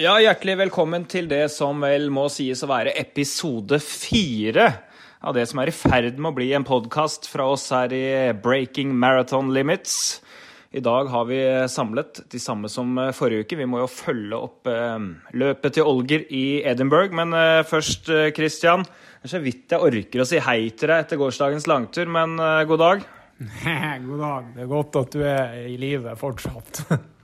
Ja, 0.00 0.14
hjertelig 0.16 0.54
velkommen 0.56 1.02
til 1.12 1.26
det 1.28 1.50
som 1.52 1.82
vel 1.84 2.06
må 2.14 2.22
sies 2.32 2.62
å 2.64 2.68
være 2.70 2.94
episode 2.96 3.76
fire 3.84 4.70
av 5.20 5.34
det 5.36 5.42
som 5.50 5.60
er 5.60 5.68
i 5.68 5.74
ferd 5.76 6.16
med 6.16 6.30
å 6.30 6.36
bli 6.38 6.46
en 6.56 6.64
podkast 6.64 7.28
fra 7.28 7.44
oss 7.52 7.66
her 7.74 7.92
i 7.92 8.06
Breaking 8.32 8.94
Marathon 8.96 9.50
Limits. 9.52 10.22
I 10.72 10.80
dag 10.80 11.10
har 11.12 11.28
vi 11.28 11.42
samlet 11.68 12.22
de 12.32 12.40
samme 12.40 12.72
som 12.72 12.96
forrige 13.12 13.44
uke. 13.44 13.60
Vi 13.60 13.68
må 13.68 13.82
jo 13.82 13.90
følge 13.92 14.40
opp 14.40 14.72
eh, 14.72 14.96
løpet 15.36 15.76
til 15.76 15.92
Olger 15.92 16.24
i 16.32 16.62
Edinburgh. 16.64 17.12
Men 17.20 17.36
eh, 17.36 17.60
først, 17.68 18.08
eh, 18.08 18.32
Christian. 18.32 18.88
Det 18.88 19.28
er 19.28 19.36
så 19.36 19.44
vidt 19.44 19.76
jeg 19.76 19.84
orker 19.90 20.24
å 20.24 20.30
si 20.32 20.40
hei 20.40 20.60
til 20.70 20.94
deg 20.94 21.04
etter 21.04 21.20
gårsdagens 21.20 21.68
langtur, 21.68 22.08
men 22.08 22.40
god 22.40 22.86
dag. 22.86 23.08
God 24.08 24.18
dag. 24.24 24.52
Det 24.56 24.64
er 24.64 24.74
godt 24.78 25.02
at 25.04 25.12
du 25.12 25.28
er 25.28 25.58
i 25.66 25.76
live 25.76 26.16
fortsatt. 26.24 26.86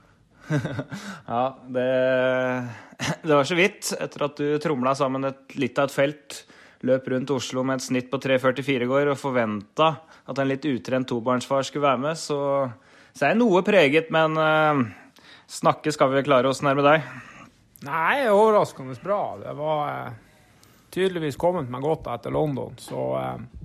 Ja, 1.27 1.57
det, 1.67 1.87
det 3.23 3.33
var 3.33 3.47
så 3.47 3.57
vidt. 3.57 3.91
Etter 3.99 4.27
at 4.27 4.39
du 4.39 4.59
tromla 4.63 4.93
sammen 4.97 5.27
et, 5.29 5.41
litt 5.59 5.79
av 5.79 5.89
et 5.89 5.95
felt, 5.95 6.37
løp 6.87 7.09
rundt 7.11 7.33
Oslo 7.33 7.63
med 7.65 7.79
et 7.79 7.87
snitt 7.87 8.11
på 8.11 8.19
3,44 8.21 8.85
i 8.85 8.89
går 8.89 9.11
og 9.11 9.19
forventa 9.19 9.89
at 10.27 10.39
en 10.39 10.49
litt 10.49 10.65
utrent 10.69 11.09
tobarnsfar 11.09 11.65
skulle 11.65 11.87
være 11.87 12.03
med, 12.03 12.19
så, 12.19 12.39
så 13.15 13.25
er 13.25 13.33
jeg 13.33 13.39
noe 13.39 13.63
preget, 13.65 14.11
men 14.13 14.37
uh, 14.37 14.83
snakke 15.49 15.93
skal 15.95 16.11
vi 16.13 16.25
klare 16.27 16.51
oss 16.51 16.61
nærme 16.65 16.85
deg. 16.85 17.07
Nei, 17.87 18.27
overraskende 18.29 18.97
bra. 19.01 19.21
Det 19.41 19.53
var 19.57 19.81
uh, 19.87 20.17
tydeligvis 20.93 21.39
kommet 21.39 21.71
meg 21.71 21.85
godt 21.85 22.09
etter 22.13 22.35
London, 22.35 22.75
så 22.81 23.07
uh, 23.15 23.57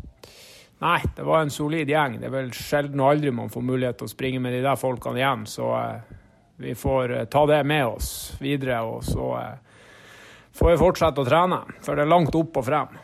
Nei, 0.83 0.99
det 1.15 1.23
var 1.23 1.45
en 1.45 1.53
solid 1.55 1.87
gjeng. 1.87 2.17
Det 2.19 2.27
er 2.27 2.33
vel 2.35 2.49
sjelden 2.57 3.01
og 3.05 3.13
aldri 3.13 3.31
man 3.35 3.53
får 3.53 3.63
mulighet 3.63 4.01
til 4.01 4.09
å 4.09 4.11
springe 4.11 4.41
med 4.43 4.57
de 4.57 4.65
der 4.65 4.81
folkene 4.81 5.21
igjen, 5.21 5.45
så 5.47 5.69
eh, 5.79 6.17
vi 6.63 6.75
får 6.79 7.17
eh, 7.17 7.25
ta 7.31 7.45
det 7.51 7.61
med 7.67 7.87
oss 7.97 8.11
videre, 8.43 8.81
og 8.87 9.03
så 9.07 9.29
eh, 9.41 9.57
får 10.55 10.73
vi 10.75 10.81
fortsette 10.81 11.23
å 11.23 11.27
trene. 11.29 11.59
For 11.83 11.99
det 11.99 12.07
er 12.07 12.13
langt 12.13 12.35
opp 12.39 12.61
og 12.63 12.67
frem. 12.69 12.97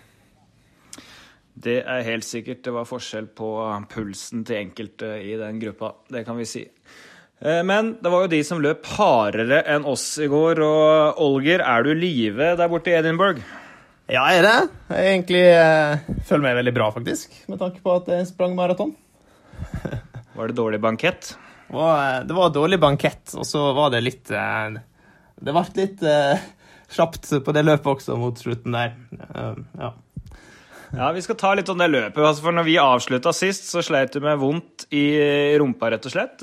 Det 1.59 1.81
er 1.83 2.05
helt 2.06 2.27
sikkert. 2.27 2.62
Det 2.62 2.75
var 2.75 2.87
forskjell 2.87 3.27
på 3.34 3.50
pulsen 3.91 4.45
til 4.47 4.61
enkelte 4.61 5.17
i 5.27 5.33
den 5.41 5.59
gruppa. 5.62 5.92
Det 6.06 6.23
kan 6.27 6.39
vi 6.39 6.47
si. 6.47 6.62
Eh, 7.42 7.62
Men 7.67 7.97
det 8.03 8.12
var 8.15 8.27
jo 8.27 8.31
de 8.37 8.42
som 8.47 8.62
løp 8.62 8.87
hardere 8.95 9.65
enn 9.75 9.87
oss 9.91 10.06
i 10.22 10.31
går. 10.31 10.62
Og 10.62 11.19
Olger, 11.27 11.65
er 11.67 11.83
du 11.83 11.91
i 11.97 11.98
live 11.98 12.53
der 12.61 12.70
borte 12.70 12.95
i 12.95 12.98
Edinburgh? 13.00 13.43
Ja, 14.09 14.22
jeg 14.33 14.39
er 14.41 14.47
det. 14.47 14.55
Jeg 14.95 15.11
egentlig 15.12 15.43
jeg 15.43 16.22
føler 16.31 16.47
meg 16.47 16.55
veldig 16.62 16.72
bra, 16.78 16.87
faktisk, 16.95 17.34
med 17.50 17.59
tanke 17.61 17.83
på 17.84 17.93
at 17.98 18.06
jeg 18.15 18.31
sprang 18.31 18.55
maraton. 18.56 18.95
Var 20.39 20.48
det 20.48 20.56
dårlig 20.56 20.78
bankett? 20.81 21.34
Var, 21.69 22.24
det 22.24 22.34
var 22.34 22.52
dårlig 22.52 22.80
bankett, 22.80 23.34
og 23.36 23.44
så 23.47 23.70
var 23.77 23.92
det 23.92 24.00
litt 24.05 24.30
eh, 24.33 24.78
Det 25.36 25.52
ble 25.52 25.64
litt 25.77 26.05
eh, 26.06 26.44
kjapt 26.97 27.33
på 27.44 27.55
det 27.56 27.64
løpet 27.66 27.91
også 27.92 28.16
mot 28.20 28.41
slutten 28.41 28.77
der. 28.77 28.94
Eh, 29.28 29.58
ja. 29.80 29.94
Ja, 30.97 31.10
Vi 31.12 31.20
skal 31.20 31.36
ta 31.36 31.50
litt 31.52 31.69
om 31.69 31.77
det 31.77 31.91
løpet. 31.91 32.16
Altså, 32.25 32.47
for 32.47 32.56
når 32.56 32.64
vi 32.64 32.78
avslutta 32.80 33.34
sist, 33.36 33.66
så 33.69 33.83
sleit 33.84 34.14
du 34.16 34.22
med 34.25 34.41
vondt 34.41 34.86
i 34.97 35.05
rumpa, 35.60 35.91
rett 35.92 36.08
og 36.08 36.14
slett. 36.14 36.41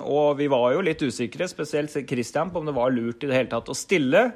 Og 0.00 0.38
vi 0.38 0.46
var 0.48 0.70
jo 0.72 0.84
litt 0.86 1.04
usikre, 1.04 1.44
spesielt 1.50 1.92
Christian, 2.08 2.48
på 2.48 2.62
om 2.62 2.70
det 2.70 2.76
var 2.78 2.94
lurt 2.96 3.20
i 3.20 3.28
det 3.28 3.36
hele 3.36 3.52
tatt 3.52 3.68
å 3.68 3.76
stille. 3.76 4.30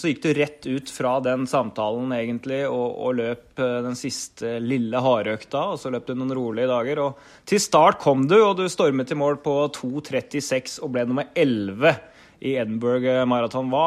Så 0.00 0.08
gikk 0.08 0.22
du 0.24 0.30
rett 0.32 0.64
ut 0.64 0.88
fra 0.88 1.18
den 1.20 1.42
samtalen 1.50 2.14
egentlig 2.16 2.62
og, 2.70 2.86
og 3.04 3.18
løp 3.18 3.60
eh, 3.60 3.80
den 3.84 3.98
siste 3.98 4.54
lille 4.64 5.02
hardøkta. 5.04 5.66
Og 5.74 5.82
så 5.82 5.92
løp 5.92 6.08
du 6.08 6.14
noen 6.16 6.32
rolige 6.38 6.70
dager. 6.70 7.02
Og 7.04 7.20
til 7.48 7.60
start 7.60 8.00
kom 8.00 8.24
du, 8.30 8.38
og 8.40 8.56
du 8.56 8.64
stormet 8.72 9.10
til 9.10 9.20
mål 9.20 9.42
på 9.44 9.58
2.36 9.76 10.78
og 10.80 10.94
ble 10.94 11.04
nummer 11.10 11.28
11 11.36 11.92
i 12.40 12.56
Edinburgh 12.56 13.26
Marathon. 13.28 13.68
Hva, 13.68 13.86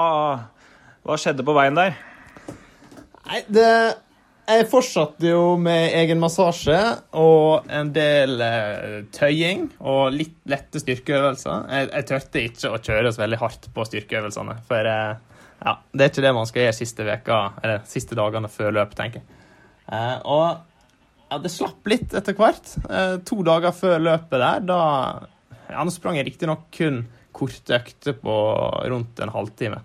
hva 1.01 1.17
skjedde 1.17 1.45
på 1.47 1.57
veien 1.57 1.81
der? 1.81 1.97
Nei, 3.23 3.41
det 3.47 3.69
Jeg 4.43 4.65
fortsatte 4.67 5.29
jo 5.29 5.55
med 5.55 5.93
egen 5.95 6.19
massasje 6.19 6.77
og 7.15 7.69
en 7.71 7.93
del 7.95 8.41
eh, 8.43 8.97
tøying 9.15 9.69
og 9.79 10.13
litt 10.13 10.35
lette 10.51 10.81
styrkeøvelser. 10.83 11.69
Jeg, 11.71 11.91
jeg 11.93 12.07
tørte 12.09 12.47
ikke 12.51 12.73
å 12.75 12.81
kjøre 12.83 13.13
så 13.15 13.23
veldig 13.23 13.39
hardt 13.39 13.69
på 13.73 13.85
styrkeøvelsene, 13.87 14.57
for 14.67 14.89
eh, 14.91 15.13
ja, 15.63 15.77
det 15.93 16.05
er 16.05 16.11
ikke 16.11 16.25
det 16.25 16.35
man 16.35 16.49
skal 16.49 16.65
gjøre 16.65 16.75
siste, 16.75 17.07
veka, 17.07 17.39
eller, 17.63 17.83
siste 17.87 18.17
dagene 18.19 18.51
før 18.51 18.75
løp, 18.75 18.95
tenker 18.97 19.21
jeg. 19.21 19.41
Eh, 19.87 20.17
og 20.27 20.47
ja, 21.29 21.39
det 21.41 21.51
slapp 21.51 21.87
litt 21.89 22.13
etter 22.15 22.35
hvert. 22.37 22.75
Eh, 22.89 23.17
to 23.27 23.39
dager 23.47 23.75
før 23.75 24.01
løpet 24.03 24.37
der, 24.43 24.65
da 24.67 24.81
ja, 25.71 25.81
Nå 25.81 25.93
sprang 25.93 26.19
jeg 26.19 26.27
riktignok 26.27 26.67
kun 26.75 27.05
korte 27.33 27.79
økter 27.79 28.17
på 28.19 28.33
rundt 28.91 29.21
en 29.23 29.31
halvtime. 29.33 29.79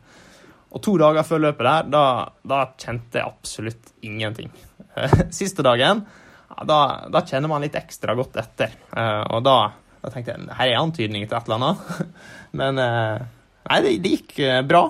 Og 0.75 0.83
to 0.85 0.99
dager 1.01 1.25
før 1.25 1.47
løpet 1.47 1.65
der, 1.65 1.87
da, 1.95 2.05
da 2.45 2.63
kjente 2.77 3.21
jeg 3.21 3.29
absolutt 3.31 3.93
ingenting. 4.05 4.51
Siste 5.39 5.65
dagen, 5.65 6.03
ja, 6.51 6.67
da, 6.69 6.81
da 7.09 7.23
kjenner 7.25 7.49
man 7.49 7.65
litt 7.65 7.79
ekstra 7.79 8.17
godt 8.19 8.37
etter. 8.43 8.75
Eh, 8.93 9.25
og 9.33 9.47
da, 9.47 9.57
da 10.03 10.13
tenkte 10.13 10.35
jeg 10.35 10.59
her 10.59 10.75
er 10.75 10.83
antydninger 10.83 11.31
til 11.31 11.39
et 11.39 11.49
eller 11.49 11.63
annet. 11.63 12.15
Men 12.61 12.83
eh, 12.85 13.29
nei, 13.71 13.83
det, 13.87 13.99
det 14.05 14.17
gikk 14.19 14.41
eh, 14.45 14.65
bra. 14.69 14.89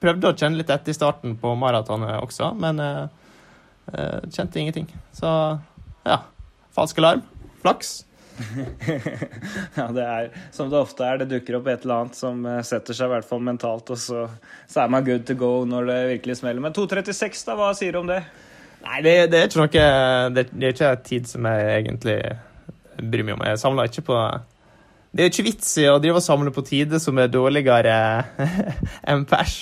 Prøvde 0.00 0.30
å 0.30 0.36
kjenne 0.36 0.60
litt 0.60 0.70
etter 0.72 0.92
i 0.92 0.96
starten 0.96 1.36
på 1.40 1.54
maratonet 1.58 2.18
også, 2.20 2.52
men 2.60 2.80
eh, 2.84 4.20
kjente 4.32 4.60
ingenting. 4.60 4.88
Så 5.16 5.30
ja, 6.06 6.22
falsk 6.76 7.02
alarm. 7.02 7.26
Flaks. 7.64 8.00
Ja, 9.76 9.86
det 9.92 10.04
er 10.04 10.28
som 10.54 10.70
det 10.72 10.78
ofte 10.80 11.04
er. 11.04 11.20
Det 11.20 11.28
dukker 11.30 11.58
opp 11.58 11.68
et 11.70 11.84
eller 11.84 12.04
annet 12.04 12.18
som 12.18 12.44
eh, 12.48 12.62
setter 12.66 12.96
seg 12.96 13.10
i 13.10 13.14
hvert 13.14 13.28
fall 13.28 13.42
mentalt, 13.44 13.90
og 13.92 14.00
så, 14.00 14.26
så 14.70 14.84
er 14.84 14.92
man 14.92 15.04
good 15.06 15.26
to 15.28 15.36
go 15.38 15.52
når 15.68 15.90
det 15.90 15.98
virkelig 16.14 16.40
smeller. 16.40 16.64
Men 16.64 16.76
2.36, 16.76 17.44
da? 17.48 17.56
Hva 17.58 17.72
sier 17.76 17.96
du 17.96 18.00
om 18.02 18.10
det? 18.10 18.22
Nei, 18.80 19.02
det, 19.04 19.14
det 19.32 19.42
er 19.42 19.50
ikke 19.50 19.60
noe 19.60 20.30
det, 20.32 20.46
det 20.54 20.70
er 20.70 20.72
ikke 20.72 20.94
tid 21.04 21.28
som 21.28 21.44
jeg 21.50 21.82
egentlig 21.82 22.16
bryr 22.96 23.26
meg 23.26 23.36
om. 23.36 23.44
Jeg 23.50 23.60
samler 23.60 23.90
ikke 23.90 24.06
på 24.08 24.18
Det 25.10 25.24
er 25.24 25.26
jo 25.26 25.32
ikke 25.32 25.48
vits 25.48 25.72
i 25.82 25.88
å 25.90 25.98
drive 25.98 26.20
og 26.20 26.24
samle 26.24 26.52
på 26.54 26.62
tider 26.66 27.00
som 27.02 27.18
er 27.18 27.30
dårligere 27.32 27.94
enn 29.10 29.26
pers. 29.26 29.56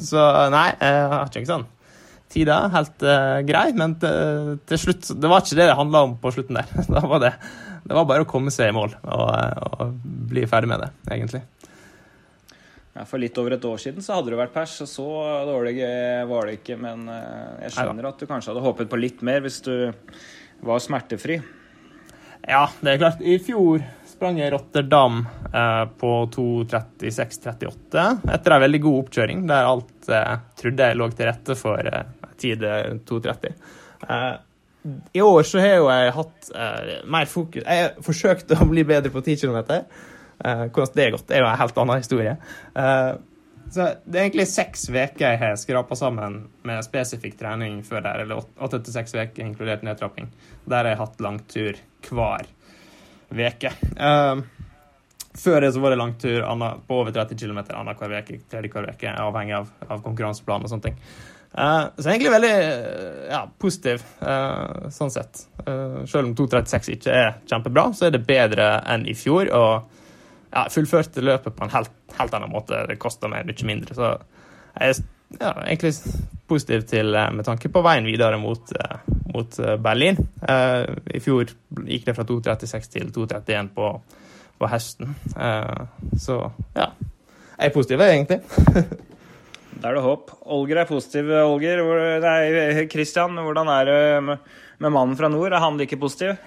Så 0.00 0.26
nei, 0.54 0.68
jeg 0.80 1.08
har 1.12 1.28
ikke 1.28 1.42
noe 1.44 1.50
sånn. 1.50 1.66
Tida 2.34 2.56
er 2.64 2.72
helt 2.72 3.04
uh, 3.04 3.40
grei, 3.46 3.66
men 3.76 3.94
til, 4.00 4.54
til 4.66 4.80
slutt 4.80 5.10
Det 5.20 5.28
var 5.30 5.44
ikke 5.44 5.58
det 5.60 5.68
det 5.68 5.76
handla 5.78 6.00
om 6.08 6.14
på 6.22 6.32
slutten 6.34 6.56
der. 6.58 6.70
Da 6.94 7.02
var 7.04 7.20
det, 7.22 7.34
det 7.84 7.98
var 7.98 8.08
bare 8.08 8.24
å 8.24 8.30
komme 8.30 8.54
seg 8.54 8.72
i 8.72 8.76
mål 8.76 8.96
og, 9.02 9.26
og 9.76 9.98
bli 10.32 10.46
ferdig 10.50 10.72
med 10.72 10.86
det, 10.86 10.90
egentlig. 11.12 11.44
Ja, 12.94 13.04
For 13.04 13.20
litt 13.20 13.36
over 13.42 13.56
et 13.56 13.66
år 13.66 13.82
siden 13.82 14.04
så 14.06 14.16
hadde 14.16 14.32
du 14.32 14.38
vært 14.38 14.54
pers, 14.54 14.78
og 14.84 14.88
så 14.88 15.06
dårlig 15.48 15.76
var 16.30 16.46
det 16.46 16.60
ikke. 16.60 16.78
Men 16.80 17.08
eh, 17.10 17.64
jeg 17.66 17.74
skjønner 17.74 18.06
at 18.06 18.22
du 18.22 18.28
kanskje 18.30 18.52
hadde 18.52 18.62
håpet 18.62 18.90
på 18.90 19.00
litt 19.02 19.24
mer 19.26 19.42
hvis 19.42 19.58
du 19.66 19.74
var 20.64 20.82
smertefri. 20.82 21.40
Ja, 22.46 22.68
det 22.80 22.92
er 22.92 23.00
klart. 23.02 23.24
I 23.24 23.40
fjor 23.42 23.82
sprang 24.24 24.38
jeg 24.40 24.52
Rotterdam 24.54 25.18
eh, 25.52 25.82
på 26.00 26.10
2.36,38 26.32 28.04
etter 28.32 28.54
ei 28.54 28.62
veldig 28.62 28.78
god 28.86 29.00
oppkjøring 29.02 29.42
der 29.50 29.66
alt 29.68 30.08
eh, 30.08 30.38
trodde 30.56 30.86
jeg 30.88 30.96
lå 30.96 31.08
til 31.12 31.28
rette 31.28 31.56
for 31.60 31.90
eh, 31.90 32.30
tid 32.40 32.64
2.30. 33.04 33.52
Eh, 34.08 34.30
I 35.20 35.24
år 35.26 35.42
så 35.44 35.60
har 35.60 35.76
jo 35.76 35.90
jeg 35.92 36.16
hatt 36.16 36.48
eh, 36.56 36.88
mer 37.04 37.28
fokus 37.28 37.68
Jeg 37.68 37.84
har 37.84 38.00
forsøkt 38.08 38.56
å 38.56 38.70
bli 38.72 38.86
bedre 38.88 39.12
på 39.12 39.20
10 39.20 39.44
km. 39.44 39.60
Eh, 40.40 40.64
hvordan 40.72 40.96
det 40.96 41.04
er 41.04 41.14
gått, 41.18 41.28
er 41.28 41.44
jo 41.44 41.52
en 41.52 41.62
helt 41.66 41.84
annen 41.84 42.02
historie. 42.06 42.34
Eh, 42.80 43.12
så 43.76 43.92
det 44.08 44.22
er 44.22 44.24
egentlig 44.30 44.50
seks 44.54 44.88
uker 44.88 45.20
jeg 45.26 45.44
har 45.44 45.60
skrapa 45.60 46.00
sammen 46.00 46.46
med 46.64 46.88
spesifikk 46.88 47.36
trening 47.44 47.82
før 47.84 48.08
der, 48.08 48.24
eller 48.24 48.40
åtte 48.40 48.80
til 48.80 49.00
seks 49.02 49.18
uker, 49.20 49.44
inkludert 49.44 49.84
nedtrapping. 49.84 50.32
Der 50.64 50.80
har 50.80 50.94
jeg 50.94 51.04
hatt 51.04 51.24
langtur 51.28 51.86
hver 52.08 52.48
uke. 52.48 52.63
Eh, 53.30 54.42
før 55.34 55.64
det 55.64 55.72
så 55.74 55.82
var 55.82 55.94
det 55.94 56.00
langtur 56.00 56.44
på 56.86 56.98
over 57.00 57.14
30 57.14 57.38
km 57.40 57.62
annenhver 57.64 58.18
uke, 58.20 58.40
tredje 58.50 58.70
hver 58.70 58.90
uke, 58.92 59.14
avhengig 59.24 59.56
av, 59.56 59.70
av 59.88 60.02
konkurranseplan 60.04 60.66
og 60.66 60.70
sånne 60.70 60.90
ting. 60.90 61.00
Uh, 61.54 61.86
så 62.02 62.10
egentlig 62.10 62.32
veldig 62.34 62.54
ja, 63.30 63.44
positiv, 63.62 64.02
uh, 64.26 64.88
sånn 64.90 65.12
sett. 65.14 65.44
Uh, 65.62 66.02
selv 66.10 66.26
om 66.26 66.32
2.36 66.38 66.88
ikke 66.96 67.14
er 67.14 67.28
kjempebra, 67.46 67.84
så 67.94 68.08
er 68.08 68.16
det 68.16 68.24
bedre 68.26 68.66
enn 68.90 69.06
i 69.06 69.14
fjor. 69.18 69.50
og 69.54 70.00
ja, 70.54 70.68
fullførte 70.70 71.22
løpet 71.22 71.54
på 71.56 71.66
en 71.66 71.72
helt, 71.74 71.94
helt 72.18 72.34
annen 72.34 72.52
måte. 72.52 72.84
Det 72.86 72.98
kosta 73.02 73.30
meg 73.30 73.46
mye 73.46 73.66
mindre. 73.66 73.94
Så 73.94 74.10
jeg 74.78 74.94
er 74.94 75.00
ja, 75.40 75.52
egentlig 75.64 75.94
positiv 76.48 76.84
til 76.90 77.14
eh, 77.16 77.30
med 77.34 77.46
tanke 77.46 77.70
på 77.72 77.82
veien 77.84 78.06
videre 78.08 78.38
mot, 78.40 78.72
eh, 78.76 79.14
mot 79.32 79.58
eh, 79.60 79.76
Berlin. 79.80 80.20
Eh, 80.48 80.84
I 81.16 81.22
fjor 81.24 81.48
gikk 81.86 82.06
det 82.08 82.16
fra 82.16 82.26
2.36 82.28 82.92
til 82.92 83.10
2.31 83.14 83.72
på, 83.76 83.90
på 84.60 84.70
høsten. 84.70 85.14
Eh, 85.36 86.12
så 86.20 86.40
ja. 86.76 86.90
Jeg 87.54 87.70
er 87.70 87.74
positiv, 87.74 88.02
egentlig. 88.04 88.42
Da 89.74 89.90
er 89.90 89.96
det 89.98 90.04
håp. 90.04 90.30
Olger 90.54 90.78
er 90.80 90.86
positiv, 90.88 91.26
Olger. 91.44 91.80
Nei, 92.22 92.84
Christian, 92.88 93.34
hvordan 93.42 93.68
er 93.68 93.88
det 93.88 93.96
med, 94.24 94.52
med 94.80 94.94
mannen 94.94 95.16
fra 95.18 95.28
nord? 95.28 95.50
Er 95.52 95.60
han 95.60 95.76
like 95.76 95.98
positiv? 96.00 96.38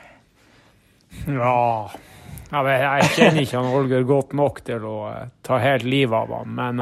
Ja 1.27 1.91
Jeg, 2.47 2.63
vet, 2.63 2.81
jeg 2.81 3.11
kjenner 3.17 3.41
ikke 3.43 3.59
han 3.59 3.75
Olger 3.77 4.07
godt 4.07 4.33
nok 4.39 4.63
til 4.65 4.87
å 4.87 4.95
ta 5.45 5.59
helt 5.61 5.85
livet 5.87 6.15
av 6.17 6.33
han, 6.39 6.55
men 6.55 6.81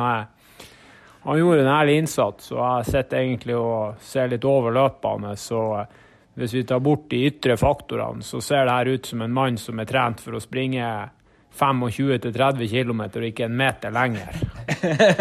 han 1.26 1.40
gjorde 1.40 1.62
en 1.64 1.74
ærlig 1.74 1.98
innsats, 1.98 2.52
og 2.54 2.62
jeg 2.62 2.86
sitter 2.92 3.24
egentlig 3.24 3.56
og 3.58 4.02
ser 4.06 4.30
litt 4.30 4.46
over 4.46 4.74
løpene. 4.76 5.32
Så 5.42 5.62
eh, 5.80 6.02
hvis 6.38 6.54
vi 6.54 6.64
tar 6.70 6.84
bort 6.86 7.08
de 7.10 7.24
ytre 7.32 7.58
faktorene, 7.58 8.22
så 8.22 8.42
ser 8.44 8.68
det 8.68 8.76
her 8.76 8.92
ut 8.94 9.10
som 9.10 9.24
en 9.26 9.34
mann 9.34 9.58
som 9.58 9.80
er 9.82 9.90
trent 9.90 10.22
for 10.22 10.38
å 10.38 10.44
springe 10.44 10.86
25-30 11.56 12.68
km 12.70 13.02
og 13.08 13.26
ikke 13.30 13.48
en 13.48 13.58
meter 13.58 13.94
lenger. 13.96 14.38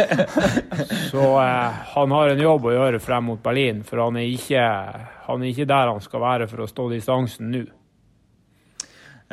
Så 1.11 1.25
eh, 1.41 1.81
han 1.95 2.15
har 2.19 2.33
en 2.33 2.43
jobb 2.43 2.67
å 2.69 2.75
gjøre 2.75 3.01
frem 3.03 3.31
mot 3.31 3.43
Berlin, 3.43 3.85
for 3.87 4.03
han 4.03 4.19
er, 4.19 4.29
ikke, 4.35 4.67
han 5.29 5.45
er 5.45 5.53
ikke 5.53 5.71
der 5.71 5.93
han 5.93 6.03
skal 6.05 6.25
være 6.25 6.51
for 6.51 6.65
å 6.65 6.69
stå 6.71 6.89
distansen 6.93 7.53
nå. 7.55 7.65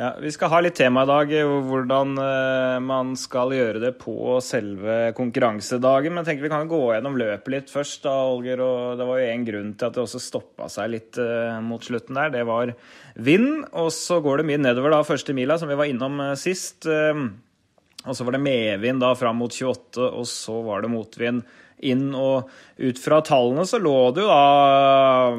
Ja, 0.00 0.14
Vi 0.20 0.30
skal 0.32 0.48
ha 0.48 0.58
litt 0.64 0.78
tema 0.80 1.02
i 1.04 1.08
dag, 1.08 1.32
hvordan 1.68 2.14
uh, 2.16 2.78
man 2.80 3.10
skal 3.20 3.52
gjøre 3.52 3.80
det 3.82 3.90
på 4.00 4.38
selve 4.40 5.10
konkurransedagen. 5.16 6.14
Men 6.14 6.22
jeg 6.22 6.30
tenker 6.30 6.46
vi 6.46 6.52
kan 6.54 6.70
gå 6.70 6.80
gjennom 6.94 7.18
løpet 7.20 7.52
litt 7.52 7.72
først, 7.72 8.00
da, 8.06 8.14
Olger. 8.32 8.62
og 8.64 8.96
Det 8.96 9.06
var 9.08 9.20
jo 9.20 9.26
en 9.28 9.44
grunn 9.44 9.74
til 9.76 9.88
at 9.90 9.98
det 9.98 10.00
også 10.06 10.22
stoppa 10.24 10.70
seg 10.72 10.94
litt 10.94 11.20
uh, 11.20 11.58
mot 11.60 11.84
slutten 11.84 12.16
der. 12.16 12.32
Det 12.32 12.44
var 12.48 12.72
vind. 13.20 13.66
Og 13.76 13.90
så 13.92 14.22
går 14.24 14.40
det 14.40 14.46
mye 14.48 14.62
nedover 14.64 14.96
da, 14.96 15.02
første 15.04 15.36
mila, 15.36 15.58
som 15.60 15.68
vi 15.68 15.76
var 15.76 15.90
innom 15.92 16.22
sist. 16.40 16.88
og 16.88 18.16
så 18.16 18.24
var 18.24 18.38
det 18.38 18.46
medvind 18.46 19.04
da 19.04 19.12
fram 19.14 19.44
mot 19.44 19.52
28, 19.52 20.08
og 20.08 20.24
så 20.26 20.56
var 20.64 20.82
det 20.82 20.94
motvind 20.94 21.44
inn. 21.84 22.08
Og 22.16 22.48
ut 22.80 23.04
fra 23.04 23.20
tallene 23.28 23.68
så 23.68 23.82
lå 23.82 23.98
det 24.16 24.24
jo 24.24 24.32
da 24.32 25.36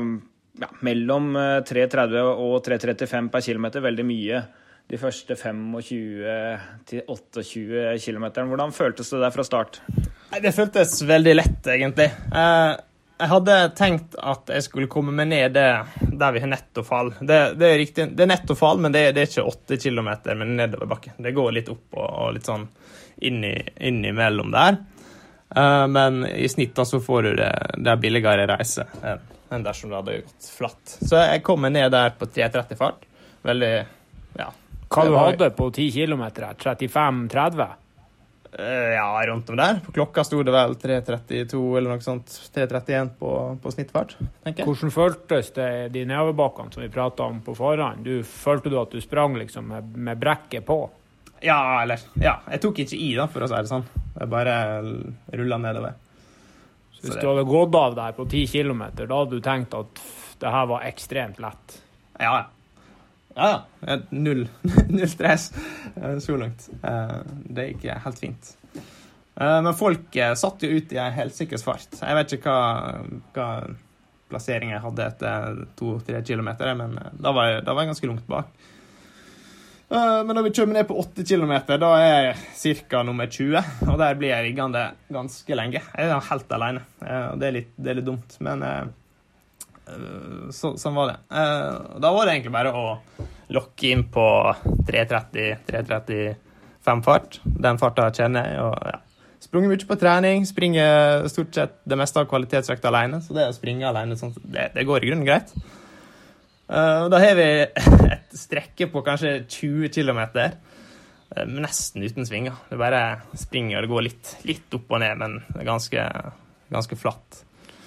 ja, 0.60 0.68
mellom 0.80 1.38
3,30 1.38 2.18
eh, 2.18 2.24
og 2.24 2.66
3,35 2.66 3.30
per 3.34 3.42
km. 3.42 3.66
Veldig 3.84 4.06
mye 4.08 4.44
de 4.92 4.98
første 5.00 5.36
25-28 5.40 7.44
km. 8.06 8.26
Hvordan 8.52 8.72
føltes 8.76 9.10
det 9.14 9.20
der 9.24 9.32
fra 9.34 9.44
start? 9.48 9.74
Det 10.44 10.52
føltes 10.56 11.02
veldig 11.08 11.36
lett, 11.36 11.68
egentlig. 11.72 12.10
Eh, 12.34 12.74
jeg 13.24 13.30
hadde 13.30 13.56
tenkt 13.78 14.16
at 14.20 14.50
jeg 14.52 14.64
skulle 14.66 14.88
komme 14.92 15.12
meg 15.16 15.28
ned 15.32 15.54
der 15.56 16.32
vi 16.34 16.40
har 16.44 16.50
nettofall. 16.52 17.10
Det, 17.22 17.54
det 17.60 17.68
er 17.70 17.78
riktig, 17.80 18.04
det 18.18 18.24
er 18.26 18.32
nettofall, 18.34 18.78
men 18.84 18.92
det, 18.92 19.02
det 19.16 19.22
er 19.22 19.28
ikke 19.30 19.52
8 19.54 19.78
km 19.80 20.10
med 20.34 20.48
nedoverbakke. 20.58 21.10
Det 21.22 21.38
går 21.38 21.50
litt 21.56 21.70
opp 21.72 21.88
og, 21.96 22.10
og 22.10 22.34
litt 22.36 22.48
sånn 22.50 22.66
innimellom 23.24 24.50
der. 24.52 24.74
Eh, 25.56 25.88
men 25.94 26.12
i 26.28 26.50
snitt 26.52 26.76
så 26.84 27.00
får 27.00 27.20
du 27.24 27.32
det, 27.40 27.54
det 27.78 27.90
er 27.94 28.02
billigere 28.02 28.50
reise 28.50 28.84
enn 29.54 29.66
dersom 29.66 29.92
det 29.92 30.00
hadde 30.02 30.18
gått 30.26 30.50
flatt. 30.58 30.98
Så 31.00 31.22
jeg 31.22 31.44
kom 31.46 31.66
ned 31.68 31.92
der 31.94 32.16
på 32.18 32.28
3.30 32.30 32.80
fart. 32.80 33.08
Veldig 33.44 33.74
ja. 34.40 34.50
Hva 34.94 35.06
du 35.08 35.16
hadde 35.18 35.50
på 35.58 35.70
10 35.74 35.92
km? 35.96 36.28
35-30? 36.62 37.80
Ja, 38.94 39.26
rundt 39.26 39.50
om 39.50 39.58
der. 39.58 39.80
På 39.86 39.92
klokka 39.92 40.24
sto 40.24 40.44
det 40.46 40.54
vel 40.54 40.76
3.32 40.78 41.62
eller 41.78 41.96
noe 41.96 42.06
sånt. 42.06 42.30
3.31 42.54 43.10
på, 43.20 43.32
på 43.64 43.72
snittfart. 43.74 44.14
tenker 44.44 44.62
jeg. 44.62 44.68
Hvordan 44.68 44.94
føltes 44.94 45.50
det 45.56 45.70
de 45.96 46.04
nedoverbakkene 46.06 46.76
som 46.76 46.84
vi 46.86 46.92
prata 46.94 47.26
om 47.26 47.42
på 47.42 47.56
forhånd? 47.58 48.06
Du, 48.06 48.22
følte 48.28 48.70
du 48.70 48.78
at 48.82 48.94
du 48.94 49.02
sprang 49.02 49.40
liksom 49.40 49.72
med, 49.74 49.98
med 49.98 50.22
brekket 50.22 50.68
på? 50.70 50.78
Ja, 51.44 51.82
eller 51.82 52.00
Ja, 52.22 52.38
jeg 52.54 52.62
tok 52.64 52.84
ikke 52.86 53.00
i, 53.00 53.10
da, 53.18 53.26
for 53.32 53.44
å 53.44 53.50
si 53.50 53.58
det 53.58 53.72
sånn. 53.72 53.90
Jeg 54.14 54.30
bare 54.32 54.56
rulla 55.34 55.58
nedover. 55.60 55.98
Hvis 57.04 57.20
du 57.20 57.28
hadde 57.28 57.44
gått 57.48 57.76
av 57.76 57.96
der 57.98 58.16
på 58.16 58.26
10 58.26 58.48
km, 58.48 58.84
da 58.96 59.08
hadde 59.12 59.36
du 59.36 59.44
tenkt 59.44 59.76
at 59.76 60.04
det 60.40 60.52
her 60.56 60.68
var 60.72 60.86
ekstremt 60.88 61.40
lett? 61.44 61.78
Ja, 62.20 62.34
ja. 63.36 63.54
ja. 63.84 63.98
Null, 64.10 64.46
null 64.96 65.10
stress 65.12 65.50
eh, 65.96 66.18
så 66.24 66.38
langt. 66.40 66.70
Eh, 66.80 67.18
det 67.52 67.68
gikk 67.74 67.90
helt 68.06 68.22
fint. 68.22 68.54
Eh, 68.74 69.60
men 69.66 69.74
folk 69.76 70.16
satt 70.40 70.64
jo 70.64 70.72
ut 70.78 70.96
i 70.96 71.02
en 71.04 71.16
helsikes 71.16 71.66
fart. 71.68 72.00
Jeg 72.00 72.20
vet 72.20 72.38
ikke 72.38 72.56
hva, 72.56 73.02
hva 73.36 73.50
plassering 74.32 74.72
jeg 74.72 74.84
hadde 74.84 75.10
etter 75.12 75.64
to-tre 75.80 76.24
kilometer, 76.26 76.72
men 76.80 76.96
da 77.20 77.36
var, 77.36 77.52
jeg, 77.52 77.66
da 77.68 77.76
var 77.76 77.84
jeg 77.84 77.94
ganske 77.94 78.14
langt 78.14 78.32
bak. 78.32 78.70
Eh, 79.94 80.24
men 80.26 80.34
når 80.36 80.44
vi 80.44 80.50
kommer 80.58 80.74
ned 80.74 80.88
på 80.90 80.96
8 81.00 81.24
km, 81.28 81.54
da 81.78 81.90
er 82.02 82.36
jeg 82.64 82.78
ca. 82.90 83.04
nummer 83.06 83.28
20. 83.30 83.62
Og 83.92 83.98
der 84.02 84.16
blir 84.18 84.30
jeg 84.34 84.46
liggende 84.48 84.82
ganske 85.14 85.56
lenge. 85.60 85.80
Jeg 85.94 86.06
er 86.10 86.30
helt 86.32 86.50
alene. 86.58 86.82
Eh, 87.06 87.30
det 87.38 87.46
er 87.48 87.54
litt, 87.60 87.72
det 87.78 87.90
er 87.92 87.98
litt 88.00 88.10
dumt, 88.10 88.32
men 88.44 88.58
eh, 88.66 88.86
så, 90.56 90.68
sånn 90.80 90.98
var 90.98 91.06
det. 91.12 91.18
Da 91.30 92.10
var 92.16 92.24
det 92.26 92.34
egentlig 92.38 92.56
bare 92.56 92.72
å 92.74 92.76
lokke 93.54 93.86
inn 93.92 94.04
på 94.10 94.26
3.30-3.35 94.88 97.04
fart. 97.06 97.32
Den 97.44 97.78
farta 97.82 98.04
kjenner 98.16 98.42
jeg. 98.48 98.58
og 98.64 98.76
ja. 98.90 98.98
Sprunget 99.44 99.70
mye 99.74 99.90
på 99.92 100.00
trening. 100.00 100.40
Springer 100.48 101.28
stort 101.30 101.54
sett 101.54 101.74
det 101.84 101.98
meste 102.00 102.20
av 102.24 102.30
kvalitetsøkta 102.32 102.88
alene. 102.90 103.20
Så 103.22 103.36
det 103.36 103.52
å 103.52 103.54
springe 103.54 103.90
alene, 103.92 104.16
sånn, 104.18 104.34
det 104.48 104.88
går 104.88 105.04
i 105.04 105.08
grunnen 105.12 105.28
greit. 105.28 105.52
Uh, 106.70 107.10
da 107.12 107.20
har 107.20 107.36
vi 107.36 107.48
et 108.16 108.38
strekke 108.38 108.88
på 108.92 109.04
kanskje 109.06 109.34
20 109.52 109.92
km, 109.94 110.22
uh, 110.40 111.44
nesten 111.50 112.06
uten 112.06 112.28
svinger. 112.28 112.62
Det 112.70 112.80
bare 112.80 113.04
springer 113.40 113.80
og 113.80 113.86
det 113.86 113.92
går 113.92 114.06
litt, 114.08 114.36
litt 114.48 114.78
opp 114.78 114.96
og 114.96 115.04
ned, 115.04 115.20
men 115.20 115.42
det 115.50 115.60
er 115.62 115.68
ganske, 115.68 116.06
ganske 116.74 117.00
flatt. 117.00 117.44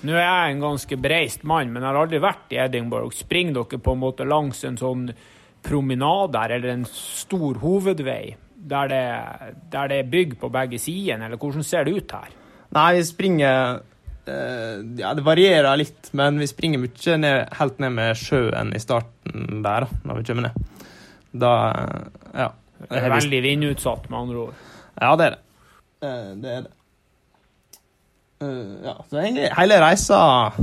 Nå 0.06 0.12
er 0.12 0.26
jeg 0.26 0.52
en 0.52 0.62
ganske 0.62 0.98
bereist 1.00 1.46
mann, 1.48 1.72
men 1.72 1.80
jeg 1.80 1.88
har 1.88 2.02
aldri 2.02 2.20
vært 2.22 2.52
i 2.52 2.60
Edinburgh. 2.62 3.16
Springer 3.16 3.56
dere 3.62 3.80
på 3.82 3.96
en 3.96 4.02
måte 4.02 4.28
langs 4.28 4.60
en 4.68 4.76
sånn 4.78 5.08
promenade 5.66 6.42
eller 6.44 6.76
en 6.76 6.84
stor 6.86 7.58
hovedvei 7.62 8.36
der 8.66 8.90
det, 8.90 9.04
der 9.72 9.90
det 9.90 9.98
er 10.02 10.10
bygg 10.10 10.36
på 10.40 10.50
begge 10.52 10.78
sider, 10.82 11.22
eller 11.22 11.40
hvordan 11.40 11.64
ser 11.66 11.86
det 11.86 11.96
ut 11.96 12.14
her? 12.14 12.32
Nei, 12.76 12.88
vi 12.98 13.04
springer 13.08 13.52
Eh, 13.56 13.95
ja, 14.26 15.12
det 15.14 15.22
varierer 15.24 15.78
litt, 15.78 16.10
men 16.18 16.40
vi 16.42 16.48
springer 16.50 16.82
mye 16.82 17.16
ned, 17.22 17.52
helt 17.60 17.82
ned 17.82 17.94
med 17.94 18.18
sjøen 18.18 18.72
i 18.74 18.80
starten 18.82 19.62
der, 19.64 19.86
da, 19.86 20.00
når 20.08 20.20
vi 20.20 20.28
kommer 20.30 20.48
ned. 20.48 20.86
Da 21.36 21.52
Ja. 22.34 22.52
Det 22.76 22.98
er 23.00 23.08
veldig 23.08 23.38
vindutsatt, 23.40 24.10
med 24.12 24.18
andre 24.18 24.40
ord. 24.48 24.64
Ja, 25.00 25.14
det 25.16 25.26
er 25.26 25.36
det. 25.36 25.38
Eh, 26.04 26.32
det 26.42 26.50
er 26.52 26.66
det. 26.66 26.72
Eh, 28.44 28.72
ja, 28.84 28.94
så 29.08 29.20
egentlig 29.22 29.46
hele 29.56 29.78
reisa 29.80 30.18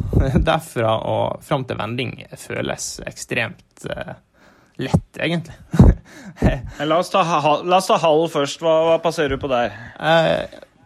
derfra 0.49 0.91
og 1.09 1.41
fram 1.41 1.65
til 1.65 1.79
vending 1.79 2.13
føles 2.37 2.99
ekstremt 3.09 3.87
lett, 4.77 5.17
egentlig. 5.17 5.57
la, 6.89 6.99
oss 6.99 7.09
ta, 7.13 7.23
la 7.65 7.79
oss 7.79 7.89
ta 7.89 7.97
halv 8.01 8.29
først. 8.33 8.61
Hva, 8.61 8.75
hva 8.89 8.99
passerer 9.01 9.35
du 9.35 9.41
på 9.41 9.49
der? 9.51 9.73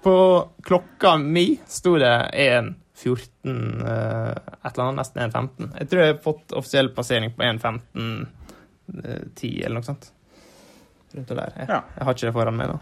På 0.03 0.49
klokka 0.63 1.17
mi 1.17 1.59
sto 1.67 1.95
det 1.97 2.29
1.14 2.33 3.85
uh, 3.85 4.31
et 4.63 4.73
eller 4.73 4.83
annet, 4.83 4.99
nesten 5.01 5.21
1.15. 5.31 5.71
Jeg 5.79 5.89
tror 5.89 6.03
jeg 6.03 6.13
har 6.13 6.21
fått 6.23 6.53
offisiell 6.57 6.91
passering 6.95 7.33
på 7.35 7.43
1.15.10 7.43 8.27
uh, 8.93 9.65
eller 9.65 9.75
noe 9.79 9.87
sånt. 9.87 10.11
Rundt 11.15 11.33
og 11.33 11.39
der. 11.39 11.55
Jeg, 11.55 11.69
ja. 11.71 11.81
jeg 11.95 12.07
har 12.07 12.17
ikke 12.17 12.29
det 12.29 12.35
foran 12.35 12.59
meg 12.59 12.73
nå. 12.73 12.81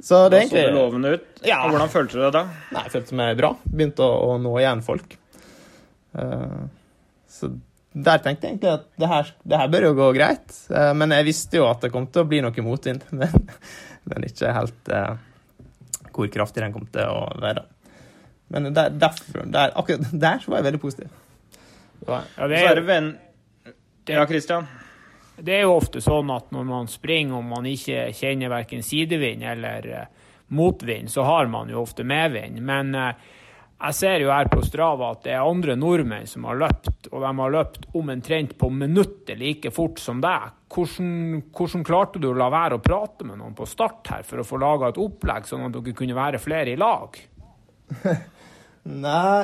Så 0.00 0.20
det 0.22 0.30
da 0.32 0.42
egentlig, 0.42 0.60
så 0.60 0.68
det 0.68 0.76
lovende 0.76 1.14
ut. 1.16 1.24
Ja. 1.44 1.62
Og 1.64 1.74
hvordan 1.74 1.90
følte 1.92 2.16
du 2.16 2.22
deg 2.24 2.36
da? 2.36 2.44
Nei, 2.70 2.84
Jeg 2.86 2.94
følte 2.94 3.18
meg 3.20 3.40
bra. 3.40 3.50
Begynte 3.64 4.06
å, 4.06 4.20
å 4.30 4.36
nå 4.40 4.54
igjen 4.60 4.84
folk. 4.86 5.18
Uh, 6.16 6.62
så 7.30 7.50
der 7.90 8.20
tenkte 8.22 8.46
jeg 8.46 8.54
egentlig 8.54 8.70
at 8.70 8.84
det 9.02 9.08
her, 9.10 9.30
det 9.50 9.58
her 9.58 9.70
bør 9.72 9.88
jo 9.88 9.94
gå 9.98 10.08
greit. 10.14 10.54
Men 10.70 11.10
jeg 11.10 11.26
visste 11.26 11.58
jo 11.58 11.64
at 11.66 11.82
det 11.82 11.90
kom 11.90 12.04
til 12.06 12.22
å 12.22 12.28
bli 12.30 12.38
noe 12.44 12.62
motvind. 12.62 13.02
Men, 13.20 13.50
men 14.06 14.24
ikke 14.24 14.52
helt 14.54 14.90
uh, 14.94 15.18
hvor 16.14 16.30
kraftig 16.32 16.64
den 16.64 16.74
kom 16.74 16.86
til 16.92 17.08
å 17.08 17.26
være. 17.40 17.64
Men 18.50 18.70
der, 18.74 18.90
derfor, 18.90 19.44
der, 19.46 19.74
akkurat 19.78 20.12
der 20.26 20.42
så 20.42 20.52
var 20.52 20.60
jeg 20.60 20.68
veldig 20.70 20.82
positiv. 20.82 21.18
Ja, 22.08 22.22
det 22.48 22.62
er, 22.64 22.80
venn... 22.86 23.12
Ja, 24.08 24.24
Christian? 24.26 24.66
Det 25.40 25.54
er 25.54 25.66
jo 25.66 25.76
ofte 25.76 26.02
sånn 26.04 26.30
at 26.34 26.50
når 26.52 26.64
man 26.68 26.88
springer 26.90 27.38
og 27.38 27.46
man 27.48 27.68
ikke 27.68 28.08
kjenner 28.16 28.50
verken 28.52 28.82
sidevind 28.84 29.44
eller 29.46 29.86
uh, 29.92 30.32
motvind, 30.56 31.12
så 31.12 31.24
har 31.28 31.48
man 31.52 31.70
jo 31.70 31.84
ofte 31.84 32.04
medvind. 32.04 32.58
Men 32.66 32.90
uh, 32.96 33.12
jeg 33.80 33.96
ser 33.96 34.20
jo 34.20 34.28
her 34.28 34.48
på 34.52 34.60
Strava 34.66 35.14
at 35.14 35.22
det 35.24 35.32
er 35.32 35.46
andre 35.46 35.72
nordmenn 35.78 36.26
som 36.28 36.44
har 36.48 36.58
løpt, 36.60 37.08
og 37.08 37.22
de 37.24 37.30
har 37.38 37.54
løpt 37.54 37.86
omtrent 37.96 38.52
på 38.60 38.68
minuttet 38.74 39.40
like 39.40 39.72
fort 39.72 40.02
som 40.02 40.20
deg. 40.20 40.50
Hvordan, 40.70 41.40
hvordan, 41.56 41.86
klarte 41.88 42.20
du 42.20 42.28
å 42.30 42.36
la 42.36 42.50
være 42.52 42.76
å 42.76 42.82
prate 42.84 43.24
med 43.24 43.40
noen 43.40 43.56
på 43.56 43.68
start 43.68 44.12
her 44.12 44.26
for 44.28 44.42
å 44.42 44.46
få 44.46 44.60
laga 44.60 44.90
et 44.92 45.00
opplegg, 45.00 45.48
sånn 45.48 45.64
at 45.70 45.74
dere 45.78 45.96
kunne 45.96 46.18
være 46.18 46.42
flere 46.42 46.74
i 46.74 46.80
lag? 46.80 47.16
Nei 49.06 49.40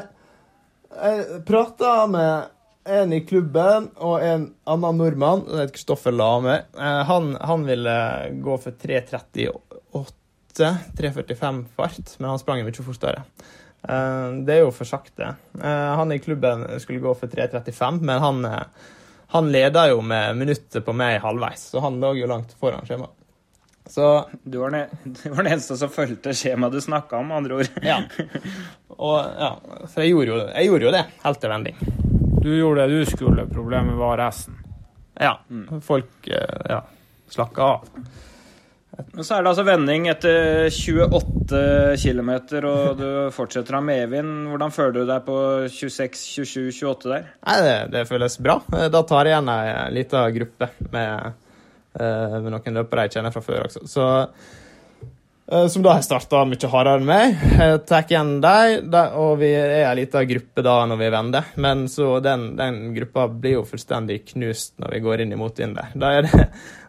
Jeg 0.97 1.41
prata 1.49 2.07
med 2.09 2.53
en 2.87 3.13
i 3.13 3.25
klubben 3.27 3.89
og 3.97 4.23
en 4.23 4.47
annen 4.69 5.01
nordmann, 5.01 5.43
som 5.49 5.59
heter 5.59 5.75
Kristoffer 5.75 6.15
Lame. 6.15 6.61
Eh, 6.77 7.03
han, 7.09 7.33
han, 7.41 7.65
ville 7.67 7.97
gå 8.45 8.55
for 8.63 8.77
3.38, 8.85 10.71
3.45 11.01 11.65
fart, 11.77 12.19
men 12.21 12.31
han 12.31 12.41
sprang 12.41 12.63
mye 12.65 12.85
fortere. 12.87 13.25
Eh, 13.89 14.29
det 14.47 14.59
er 14.59 14.65
jo 14.65 14.75
for 14.75 14.89
sakte. 14.89 15.35
Eh, 15.61 15.91
han 16.01 16.13
i 16.13 16.19
klubben 16.23 16.67
skulle 16.83 17.03
gå 17.05 17.15
for 17.19 17.33
3.35, 17.33 18.03
men 18.03 18.23
han 18.23 18.47
han 19.29 19.49
leda 19.53 19.89
jo 19.91 20.01
med 20.07 20.37
minuttet 20.39 20.85
på 20.87 20.93
meg 20.95 21.19
halvveis, 21.21 21.65
så 21.73 21.81
han 21.83 21.99
lå 22.01 22.13
jo 22.15 22.29
langt 22.31 22.53
foran 22.61 22.87
skjemaet. 22.87 23.11
Så 23.87 24.29
Du 24.43 24.59
var, 24.59 24.71
den, 24.71 24.87
du 25.23 25.29
var 25.31 25.43
den 25.43 25.53
eneste 25.53 25.77
som 25.79 25.91
fulgte 25.91 26.35
skjemaet 26.35 26.75
du 26.75 26.81
snakka 26.81 27.19
om, 27.19 27.29
med 27.29 27.37
andre 27.37 27.55
ord. 27.61 27.71
ja. 27.83 28.01
Og 28.97 29.19
ja, 29.19 29.51
for 29.91 30.03
jeg 30.03 30.13
gjorde 30.15 30.31
jo, 30.31 30.39
jeg 30.51 30.71
gjorde 30.71 30.87
jo 30.89 30.93
det 30.95 31.03
helt 31.25 31.41
til 31.43 31.53
vending. 31.53 31.83
Du 32.43 32.49
gjorde 32.55 32.87
det 32.87 33.01
du 33.03 33.11
skulle, 33.11 33.47
problemet 33.51 33.99
var 33.99 34.19
resten. 34.23 34.59
Ja. 35.19 35.35
Folk 35.87 36.31
eh, 36.31 36.63
ja, 36.71 36.81
slakka 37.33 37.71
av. 37.75 37.91
Men 38.97 39.25
så 39.25 39.37
er 39.37 39.45
det 39.45 39.51
altså 39.51 39.65
vending 39.67 40.07
etter 40.09 40.67
28 40.73 41.61
km, 42.01 42.31
og 42.69 42.99
du 43.01 43.07
fortsetter 43.33 43.77
av 43.79 43.85
medvind. 43.85 44.47
Hvordan 44.51 44.73
føler 44.73 44.95
du 44.97 45.03
deg 45.09 45.25
på 45.27 45.37
26, 45.73 46.21
27, 46.45 46.69
28 46.81 47.11
der? 47.13 47.27
Nei, 47.47 47.57
det, 47.67 47.75
det 47.93 48.05
føles 48.09 48.39
bra. 48.45 48.59
Eh, 48.73 48.89
Da 48.93 49.03
tar 49.09 49.29
jeg 49.29 49.37
igjen 49.37 49.51
ei 49.53 49.73
lita 49.97 50.23
gruppe 50.37 50.71
med, 50.93 51.35
eh, 52.01 52.37
med 52.41 52.53
noen 52.57 52.81
løpere 52.81 53.07
jeg 53.09 53.19
kjenner 53.19 53.35
fra 53.37 53.45
før 53.45 53.67
også. 53.69 53.85
Så, 53.93 54.09
eh, 55.53 55.67
som 55.73 55.85
da 55.85 55.97
har 55.97 56.05
starta 56.09 56.45
mye 56.49 56.73
hardere 56.73 57.01
enn 57.03 57.09
meg. 57.13 57.37
Jeg 57.61 57.81
tar 57.89 58.09
igjen 58.09 58.35
dem, 58.45 58.97
og 59.21 59.37
vi 59.45 59.53
er 59.57 59.79
ei 59.91 59.95
lita 60.01 60.25
gruppe 60.29 60.65
da 60.65 60.79
når 60.89 61.03
vi 61.05 61.13
vender. 61.17 61.53
Men 61.61 61.85
så 61.93 62.15
den, 62.25 62.55
den 62.59 62.81
gruppa 62.97 63.29
blir 63.33 63.59
jo 63.61 63.67
fullstendig 63.69 64.23
knust 64.33 64.77
når 64.81 64.97
vi 64.97 65.05
går 65.05 65.25
inn 65.27 65.37
i 65.37 65.41
motvind 65.41 65.77
der. 65.81 65.93
Da 65.97 66.15
er 66.17 66.29
det, 66.31 66.47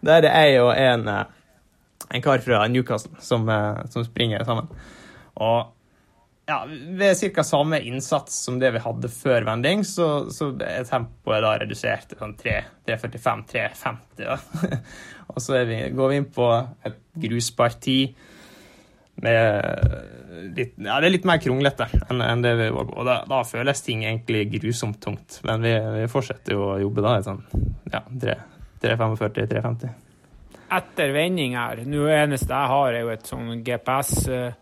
da 0.07 0.17
er 0.21 0.27
det 0.29 0.37
jeg 0.37 0.61
og 0.63 0.71
en, 0.75 1.07
eh, 1.17 1.25
en 2.09 2.23
kar 2.23 2.43
fra 2.43 2.61
Newcastle 2.71 3.19
som, 3.19 3.49
eh, 3.49 3.81
som 3.91 4.05
springer 4.05 4.45
sammen. 4.47 4.69
Og 5.35 5.73
ja, 6.47 6.61
ved 6.95 7.17
ca. 7.35 7.43
samme 7.43 7.81
innsats 7.83 8.37
som 8.45 8.59
det 8.59 8.69
vi 8.71 8.79
hadde 8.79 9.09
før 9.11 9.43
vending, 9.49 9.83
så, 9.85 10.29
så 10.31 10.53
er 10.63 10.87
tempoet 10.87 11.43
da 11.43 11.57
redusert 11.59 12.07
til 12.07 12.21
sånn 12.21 12.37
3.45-3.50. 12.39 14.23
Ja. 14.23 14.37
og 15.33 15.43
så 15.43 15.59
vi, 15.67 15.81
går 15.91 16.13
vi 16.13 16.21
inn 16.21 16.29
på 16.31 16.47
et 16.87 17.01
grusparti 17.27 17.99
med 19.17 20.53
litt, 20.55 20.75
ja, 20.77 21.01
det 21.01 21.09
er 21.09 21.15
litt 21.17 21.27
mer 21.27 21.41
kronglete 21.41 21.87
enn, 22.05 22.21
enn 22.21 22.43
det 22.45 22.53
vi 22.61 22.71
var 22.71 22.87
på. 22.87 22.95
Og 22.95 23.07
da, 23.09 23.19
da 23.27 23.43
føles 23.49 23.83
ting 23.83 24.05
egentlig 24.05 24.45
grusomt 24.55 25.01
tungt. 25.03 25.41
Men 25.47 25.65
vi, 25.65 25.73
vi 25.97 26.11
fortsetter 26.11 26.55
jo 26.55 26.69
å 26.69 26.79
jobbe 26.79 27.03
da 27.03 27.17
i 27.17 27.27
sånn 27.27 27.43
ja, 27.91 28.05
3.45-3.50. 28.07 30.06
Etter 30.67 31.13
vending 31.15 31.55
her, 31.55 31.83
nå 31.87 32.07
eneste 32.11 32.51
jeg 32.51 32.71
har, 32.73 32.93
er 32.93 33.05
jo 33.05 33.11
et 33.13 33.29
sånn 33.29 33.61
GPS 33.63 34.11
eh, 34.27 34.55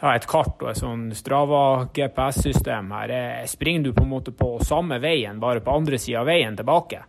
ja, 0.00 0.12
et 0.12 0.26
kart 0.28 0.60
og 0.62 0.70
et 0.70 0.78
sånn 0.78 1.08
Strava 1.16 1.88
GPS-system 1.94 2.92
her. 2.94 3.12
Eh, 3.16 3.44
Springer 3.50 3.88
du 3.88 3.92
på 3.96 4.04
en 4.04 4.12
måte 4.12 4.34
på 4.36 4.56
samme 4.64 5.00
veien, 5.02 5.40
bare 5.42 5.64
på 5.64 5.74
andre 5.74 5.98
sida 5.98 6.22
av 6.22 6.30
veien 6.30 6.56
tilbake? 6.58 7.02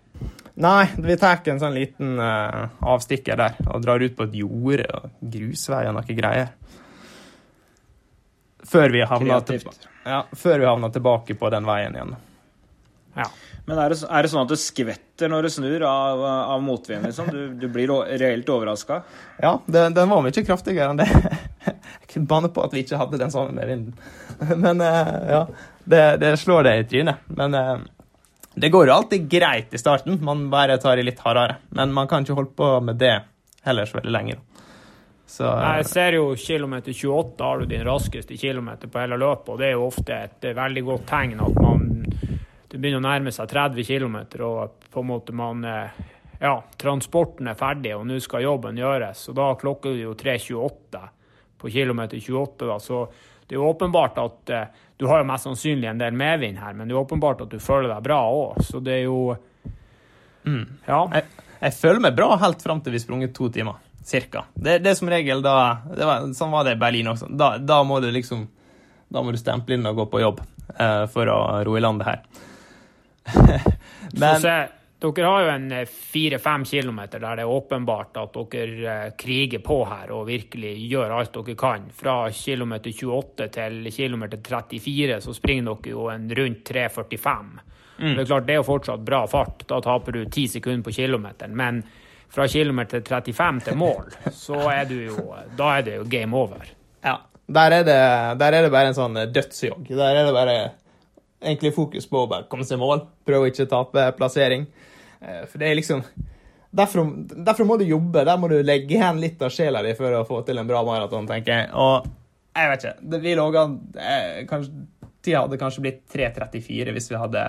Nei, 0.57 0.87
vi 0.97 1.17
tar 1.21 1.43
en 1.45 1.59
sånn 1.61 1.75
liten 1.75 2.15
uh, 2.17 2.63
avstikker 2.81 3.37
der 3.37 3.59
og 3.67 3.83
drar 3.83 4.01
ut 4.01 4.15
på 4.17 4.25
et 4.25 4.37
jorde 4.39 4.87
og 4.89 5.11
grusvei 5.21 5.83
og 5.85 5.93
noe 5.99 6.15
greier. 6.17 6.55
Før 8.67 8.89
vi 8.95 9.03
havner, 9.05 9.43
til, 9.45 9.61
ja, 10.01 10.23
før 10.33 10.63
vi 10.63 10.65
havner 10.65 10.95
tilbake 10.95 11.37
på 11.37 11.51
den 11.53 11.67
veien 11.69 11.93
igjen. 11.93 12.15
Ja. 13.19 13.27
Men 13.67 13.81
er 13.83 13.91
det, 13.91 13.97
er 14.07 14.23
det 14.23 14.29
sånn 14.31 14.45
at 14.45 14.51
du 14.51 14.55
skvetter 14.59 15.27
når 15.31 15.43
du 15.43 15.49
snur 15.51 15.83
av, 15.83 16.21
av 16.23 16.61
motvind? 16.63 17.03
Liksom? 17.03 17.27
Du, 17.33 17.41
du 17.59 17.65
blir 17.67 17.91
reelt 18.21 18.47
overraska? 18.53 19.01
Ja, 19.43 19.57
den, 19.65 19.95
den 19.97 20.07
var 20.07 20.23
mye 20.23 20.43
kraftigere 20.47 20.93
enn 20.93 21.01
det. 21.01 21.07
Jeg 21.67 22.13
kunne 22.13 22.29
banne 22.31 22.51
på 22.53 22.63
at 22.63 22.71
vi 22.71 22.85
ikke 22.85 22.99
hadde 23.01 23.19
den 23.19 23.33
samme 23.33 23.51
med 23.57 23.67
vinden. 23.67 23.97
Men 24.63 24.79
eh, 24.85 25.13
ja, 25.33 25.41
det, 25.83 26.03
det 26.23 26.31
slår 26.39 26.63
det 26.63 26.75
i 26.79 26.87
trynet. 26.93 27.27
Men 27.35 27.59
eh, 27.59 27.75
det 28.55 28.71
går 28.71 28.87
jo 28.87 28.95
alltid 29.01 29.27
greit 29.29 29.75
i 29.75 29.83
starten. 29.83 30.15
Man 30.23 30.47
bare 30.53 30.79
tar 30.79 30.97
i 30.97 31.03
litt 31.03 31.19
hardere. 31.27 31.59
Men 31.75 31.91
man 31.93 32.07
kan 32.07 32.23
ikke 32.23 32.39
holde 32.39 32.55
på 32.55 32.71
med 32.87 33.03
det 33.03 33.17
heller 33.67 33.85
så 33.85 33.99
veldig 33.99 34.15
lenge. 34.15 34.39
Så 35.27 35.43
Jeg 35.43 35.85
ser 35.91 36.15
jo 36.15 36.29
kilometer 36.39 36.95
28 36.95 37.43
har 37.43 37.59
du 37.59 37.65
din 37.67 37.83
raskeste 37.83 38.37
kilometer 38.39 38.87
på 38.87 39.01
hele 39.01 39.17
løpet, 39.19 39.49
og 39.51 39.59
det 39.59 39.67
er 39.67 39.73
jo 39.75 39.89
ofte 39.89 40.15
et 40.15 40.47
eh, 40.47 40.55
veldig 40.55 40.83
godt 40.87 41.03
tegn 41.09 41.41
at 41.43 41.57
man 41.59 41.66
det 42.67 42.77
begynner 42.77 42.99
å 42.99 43.07
nærme 43.07 43.31
seg 43.31 43.49
30 43.51 43.85
km, 43.87 44.17
og 44.43 44.87
på 44.91 45.03
en 45.03 45.09
måte 45.13 45.35
man 45.35 45.63
eh, 45.65 46.01
Ja, 46.41 46.57
transporten 46.77 47.47
er 47.49 47.55
ferdig, 47.57 47.95
og 47.97 48.03
nå 48.05 48.19
skal 48.21 48.43
jobben 48.45 48.77
gjøres. 48.77 49.23
Og 49.31 49.37
da 49.39 49.47
klokker 49.57 49.95
det 49.95 50.03
jo 50.03 50.11
3.28 50.19 50.99
på 51.57 51.71
kilometer 51.73 52.19
28, 52.21 52.67
da, 52.69 52.75
så 52.83 52.99
det 53.47 53.55
er 53.55 53.61
jo 53.61 53.69
åpenbart 53.71 54.19
at 54.21 54.51
eh, 54.53 54.83
Du 54.99 55.07
har 55.07 55.21
jo 55.23 55.29
mest 55.29 55.47
sannsynlig 55.47 55.87
en 55.89 56.01
del 56.01 56.13
medvind 56.17 56.57
her, 56.59 56.73
men 56.73 56.87
det 56.89 56.93
er 56.95 56.99
åpenbart 57.01 57.41
at 57.45 57.51
du 57.53 57.59
føler 57.61 57.89
deg 57.89 58.03
bra 58.05 58.19
òg, 58.33 58.61
så 58.65 58.81
det 58.83 58.99
er 58.99 59.03
jo 59.07 59.19
Ja. 60.87 61.01
jeg, 61.13 61.23
jeg 61.61 61.73
føler 61.75 61.99
meg 61.99 62.15
bra 62.15 62.35
helt 62.39 62.61
fram 62.63 62.81
til 62.81 62.93
vi 62.95 63.01
sprunget 63.03 63.33
to 63.35 63.49
timer. 63.53 63.81
Cirka. 64.07 64.45
Det, 64.55 64.77
det 64.83 64.93
er 64.93 64.95
som 64.95 65.09
regel 65.11 65.41
da 65.43 65.55
det 65.89 66.05
var, 66.07 66.29
Sånn 66.37 66.53
var 66.53 66.63
det 66.63 66.77
i 66.77 66.79
Berlin 66.79 67.09
også. 67.11 67.27
Da, 67.35 67.57
da 67.59 67.81
må 67.83 67.97
du 67.99 68.07
liksom 68.15 68.45
Da 69.11 69.19
må 69.23 69.33
du 69.35 69.39
stemple 69.41 69.75
inn 69.75 69.83
og 69.89 69.97
gå 69.99 70.05
på 70.13 70.21
jobb 70.21 70.39
uh, 70.79 71.03
for 71.11 71.27
å 71.27 71.39
ro 71.67 71.73
i 71.75 71.81
land 71.83 71.99
det 71.99 72.07
her. 72.07 72.21
Så 74.17 74.33
se, 74.41 74.55
dere 74.99 75.29
har 75.29 75.43
jo 75.43 75.49
en 75.51 75.71
eh, 75.71 75.85
fire-fem 75.85 76.63
kilometer 76.65 77.21
der 77.21 77.37
det 77.37 77.45
er 77.45 77.53
åpenbart 77.53 78.17
at 78.17 78.37
dere 78.53 78.93
eh, 78.93 79.11
kriger 79.19 79.61
på 79.61 79.83
her 79.85 80.13
og 80.15 80.25
virkelig 80.29 80.73
gjør 80.89 81.13
alt 81.19 81.35
dere 81.35 81.57
kan. 81.59 81.85
Fra 81.93 82.15
kilometer 82.33 82.93
28 82.95 83.49
til 83.53 83.91
kilometer 83.93 84.41
34 84.41 85.19
så 85.27 85.35
springer 85.37 85.69
dere 85.69 85.93
jo 85.93 86.07
en 86.13 86.29
rundt 86.39 86.71
3,45. 86.71 87.59
Det 87.97 88.21
er 88.21 88.25
klart 88.29 88.45
det 88.45 88.53
er 88.53 88.59
jo 88.61 88.65
fortsatt 88.65 89.05
bra 89.05 89.23
fart. 89.29 89.63
Da 89.69 89.79
taper 89.81 90.17
du 90.17 90.25
ti 90.33 90.47
sekunder 90.49 90.85
på 90.85 90.93
kilometeren. 90.97 91.55
Men 91.57 91.83
fra 92.29 92.47
kilometer 92.47 93.01
35 93.01 93.61
til 93.69 93.77
mål, 93.77 94.11
så 94.45 94.59
er 94.69 94.85
du 94.89 94.97
jo 95.07 95.33
Da 95.57 95.77
er 95.77 95.85
det 95.85 95.95
jo 95.95 96.09
game 96.09 96.37
over. 96.37 96.65
Ja. 97.05 97.19
Der 97.47 97.71
er, 97.71 97.83
det, 97.87 97.95
der 98.41 98.53
er 98.53 98.65
det 98.65 98.71
bare 98.73 98.91
en 98.91 98.97
sånn 98.97 99.15
dødsjogg. 99.31 99.87
Der 99.87 100.09
er 100.09 100.25
det 100.27 100.33
bare 100.35 100.57
egentlig 101.41 101.73
fokus 101.75 102.07
på 102.09 102.23
å 102.23 102.29
bare 102.29 102.47
komme 102.49 102.65
seg 102.65 102.77
i 102.79 102.81
mål. 102.81 103.03
Prøve 103.27 103.47
å 103.47 103.51
ikke 103.51 103.67
tape 103.69 104.05
plassering. 104.17 104.65
Eh, 105.21 105.43
For 105.49 105.57
det 105.61 105.71
er 105.71 105.79
liksom 105.79 106.03
Derfor, 106.77 107.07
derfor 107.31 107.65
må 107.65 107.77
du 107.79 107.85
jobbe. 107.87 108.25
Der 108.27 108.37
må 108.37 108.49
du 108.51 108.57
legge 108.61 108.97
igjen 108.97 109.21
litt 109.23 109.41
av 109.41 109.49
sjela 109.55 109.79
di 109.81 109.93
for 109.97 110.13
å 110.13 110.25
få 110.27 110.41
til 110.45 110.59
en 110.59 110.67
bra 110.67 110.81
maraton, 110.85 111.25
tenker 111.25 111.61
jeg. 111.61 111.69
Og 111.73 112.05
jeg 112.57 112.69
vet 112.69 112.83
ikke. 112.83 113.21
Vi 113.23 113.35
lå 113.39 113.45
eh, 113.55 114.51
Tida 115.23 115.45
hadde 115.45 115.57
kanskje 115.57 115.81
blitt 115.85 116.03
3.34 116.13 116.93
hvis 116.93 117.09
vi 117.13 117.21
hadde 117.21 117.45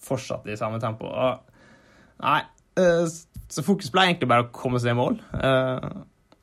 fortsatt 0.00 0.46
i 0.48 0.56
samme 0.56 0.78
tempo. 0.80 1.10
Og 1.10 2.22
nei. 2.22 2.40
eh, 2.78 3.04
Så 3.50 3.66
fokus 3.66 3.90
ble 3.92 4.06
egentlig 4.06 4.30
bare 4.30 4.46
å 4.46 4.52
komme 4.54 4.78
seg 4.80 4.94
i 4.94 5.00
mål. 5.00 5.18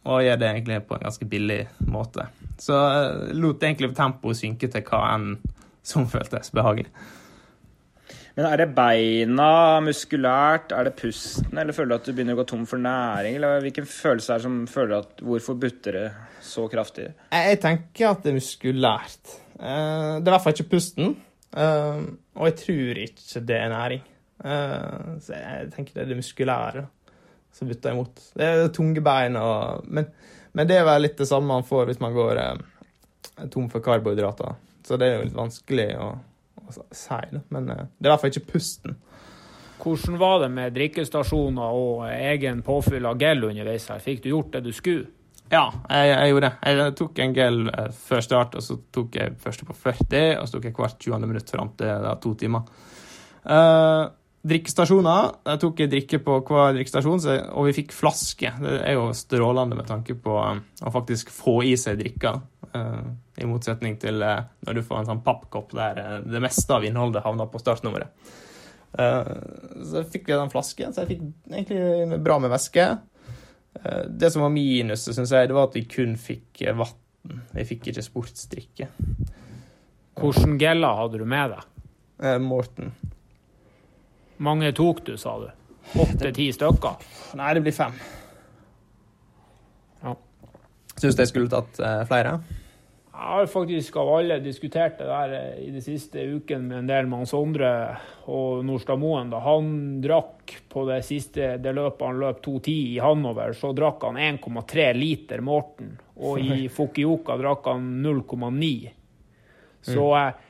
Og 0.08 0.24
gjøre 0.24 0.40
det 0.44 0.50
egentlig 0.52 0.82
på 0.88 0.96
en 0.98 1.06
ganske 1.08 1.26
billig 1.32 1.62
måte. 1.88 2.28
Så 2.60 2.76
lot 3.36 3.64
egentlig 3.64 3.96
tempoet 3.96 4.40
synke 4.40 4.70
til 4.72 4.84
hva 4.88 5.02
enn 5.16 5.38
som 5.88 6.08
føltes 6.12 6.52
behagelig. 6.56 6.90
Men 8.38 8.46
er 8.52 8.60
det 8.62 8.68
beina 8.78 9.80
muskulært, 9.82 10.70
er 10.78 10.86
det 10.86 10.94
pusten, 11.00 11.58
eller 11.58 11.74
føler 11.74 11.90
du 11.90 11.96
at 11.98 12.06
du 12.06 12.12
begynner 12.14 12.36
å 12.38 12.42
gå 12.44 12.46
tom 12.52 12.68
for 12.70 12.78
næring? 12.78 13.40
Eller 13.40 13.64
hvilken 13.66 13.88
følelse 13.90 14.36
er 14.36 14.38
det 14.38 14.46
som 14.46 14.60
føler 14.70 15.00
at 15.00 15.24
hvorfor 15.26 15.58
butter 15.58 15.98
det 15.98 16.04
så 16.46 16.68
kraftig? 16.70 17.08
Jeg 17.34 17.48
jeg 17.56 17.60
tenker 17.64 18.12
at 18.12 18.22
det 18.22 18.30
er 18.32 18.38
muskulært. 18.38 19.34
Eh, 19.58 20.20
Det 20.22 20.28
er 20.28 20.30
i 20.30 20.36
hvert 20.36 20.44
fall 20.46 20.54
ikke 20.54 20.70
pusten. 20.76 21.16
eh, 21.58 22.04
Og 22.38 22.46
jeg 22.52 22.56
tror 22.62 23.02
ikke 23.08 23.42
det 23.50 23.58
er 23.58 23.74
næring. 23.74 24.04
Eh, 24.46 25.18
Så 25.20 25.34
jeg 25.34 25.72
tenker 25.74 25.94
det 25.96 26.04
er 26.06 26.10
det 26.14 26.18
muskulære 26.22 26.86
som 27.58 27.68
butter 27.68 27.92
imot. 27.92 28.22
Det 28.38 28.46
er 28.46 28.68
tunge 28.70 29.02
bein 29.02 29.36
og 29.36 29.82
Men, 29.90 30.06
men 30.54 30.68
det 30.68 30.78
er 30.78 30.86
vel 30.86 31.02
litt 31.02 31.18
det 31.18 31.26
samme 31.28 31.48
man 31.48 31.64
får 31.66 31.88
hvis 31.90 32.00
man 32.00 32.14
går 32.14 32.62
tom 33.50 33.68
for 33.70 33.80
karbohydrater. 33.82 34.54
Så 34.88 34.96
det 35.00 35.10
er 35.10 35.18
jo 35.18 35.28
litt 35.28 35.36
vanskelig 35.36 35.90
å, 36.00 36.08
å 36.64 36.78
si, 36.96 37.20
da. 37.34 37.44
Men 37.52 37.70
eh, 37.74 37.84
det 37.98 38.08
er 38.08 38.10
i 38.10 38.14
hvert 38.14 38.24
fall 38.24 38.34
ikke 38.34 38.54
pusten. 38.54 38.96
Hvordan 39.78 40.18
var 40.18 40.40
det 40.42 40.50
med 40.56 40.74
drikkestasjoner 40.74 41.76
og 41.78 42.08
egen 42.10 42.64
påfyll 42.66 43.06
av 43.06 43.20
gel 43.22 43.46
underveis 43.50 43.86
her? 43.92 44.02
Fikk 44.02 44.24
du 44.24 44.32
gjort 44.32 44.56
det 44.56 44.64
du 44.66 44.72
skulle? 44.74 45.12
Ja, 45.52 45.70
jeg, 45.88 46.08
jeg 46.12 46.32
gjorde 46.32 46.50
det. 46.50 46.72
Jeg 46.72 46.96
tok 47.00 47.20
en 47.24 47.36
gel 47.36 47.60
eh, 47.72 47.90
før 48.08 48.24
start, 48.24 48.58
og 48.60 48.66
så 48.66 48.80
tok 48.96 49.20
jeg 49.20 49.36
første 49.44 49.68
på 49.68 49.76
40, 49.76 50.24
og 50.42 50.48
så 50.48 50.58
tok 50.58 50.70
jeg 50.70 50.78
hvert 50.80 51.04
20. 51.08 51.28
minutt 51.28 51.54
fram 51.54 51.74
til 51.80 52.08
da, 52.08 52.16
to 52.24 52.34
timer. 52.40 52.72
Uh, 53.48 54.10
drikkestasjoner. 54.48 55.32
Jeg 55.50 55.60
tok 55.62 55.82
en 55.84 55.92
drikke 55.92 56.20
på 56.24 56.36
hver 56.46 56.76
drikkestasjon, 56.78 57.24
og 57.58 57.68
vi 57.68 57.76
fikk 57.80 57.94
flaske. 57.96 58.52
Det 58.62 58.76
er 58.86 58.98
jo 58.98 59.10
strålende 59.18 59.78
med 59.78 59.88
tanke 59.90 60.16
på 60.22 60.36
um, 60.38 60.62
å 60.84 60.94
faktisk 60.94 61.32
få 61.34 61.60
i 61.68 61.74
seg 61.80 62.00
drikka. 62.02 62.36
Uh, 62.74 63.10
I 63.42 63.48
motsetning 63.50 63.98
til 64.02 64.22
uh, 64.24 64.46
når 64.68 64.78
du 64.78 64.84
får 64.86 65.02
en 65.02 65.10
sånn 65.12 65.24
pappkopp 65.26 65.74
der 65.78 66.00
uh, 66.00 66.20
det 66.26 66.42
meste 66.44 66.76
av 66.76 66.86
innholdet 66.86 67.26
havner 67.26 67.50
på 67.52 67.62
startnummeret. 67.64 68.36
Så 68.98 70.02
fikk 70.10 70.30
vi 70.30 70.34
den 70.34 70.50
flasken, 70.50 70.94
så 70.96 71.04
jeg 71.04 71.10
fikk 71.12 71.26
egentlig 71.52 72.18
bra 72.24 72.38
med 72.42 72.50
væske. 72.50 72.86
Det 74.10 74.30
som 74.34 74.42
var 74.42 74.50
minuset, 74.50 75.12
syns 75.14 75.34
jeg, 75.36 75.50
det 75.52 75.54
var 75.54 75.68
at 75.68 75.76
vi 75.76 75.84
kun 75.92 76.16
fikk 76.18 76.64
vann. 76.74 77.44
Vi 77.52 77.66
fikk 77.68 77.92
ikke 77.92 78.06
sportsdrikke. 78.08 78.88
Hvordan 80.18 80.56
geller 80.58 80.98
hadde 81.04 81.20
du 81.22 81.28
med 81.30 81.54
deg? 81.54 81.68
Morten. 82.42 82.96
Mange 84.38 84.72
tok 84.78 85.04
du, 85.06 85.16
sa 85.18 85.38
du? 85.42 85.50
Åtte-ti 85.98 86.52
stykker? 86.54 87.04
Nei, 87.40 87.54
det 87.58 87.64
blir 87.66 87.76
fem. 87.76 87.96
Syns 90.98 91.18
du 91.18 91.22
jeg 91.22 91.30
skulle 91.30 91.52
tatt 91.52 91.78
eh, 91.78 92.04
flere? 92.10 92.40
Jeg 93.18 93.34
har 93.34 93.48
faktisk 93.50 93.96
av 93.98 94.10
alle 94.14 94.38
diskutert 94.42 94.98
det 95.00 95.08
der 95.10 95.36
eh, 95.38 95.60
i 95.68 95.70
de 95.74 95.82
siste 95.82 96.24
ukene 96.26 96.66
med 96.66 96.80
en 96.84 96.90
del 96.90 97.10
med 97.10 97.22
Hans 97.22 97.34
Sondre 97.36 97.70
og 98.30 98.64
Nordstadmoen. 98.66 99.30
Da 99.34 99.42
han 99.46 99.70
drakk 100.02 100.56
på 100.74 100.86
det 100.90 101.04
siste 101.06 101.56
det 101.62 101.74
løpet 101.78 102.06
han 102.06 102.22
løp 102.22 102.42
2.10 102.46 102.74
i 102.74 102.98
Hanover, 103.02 103.54
så 103.58 103.74
drakk 103.78 104.08
han 104.10 104.18
1,3 104.22 104.90
liter 104.98 105.46
Morten. 105.46 105.96
Og 106.18 106.42
i 106.42 106.66
Fukuoka 106.74 107.38
drakk 107.38 107.70
han 107.70 107.90
0,9. 108.06 108.74
Så 109.86 110.08
eh, 110.18 110.47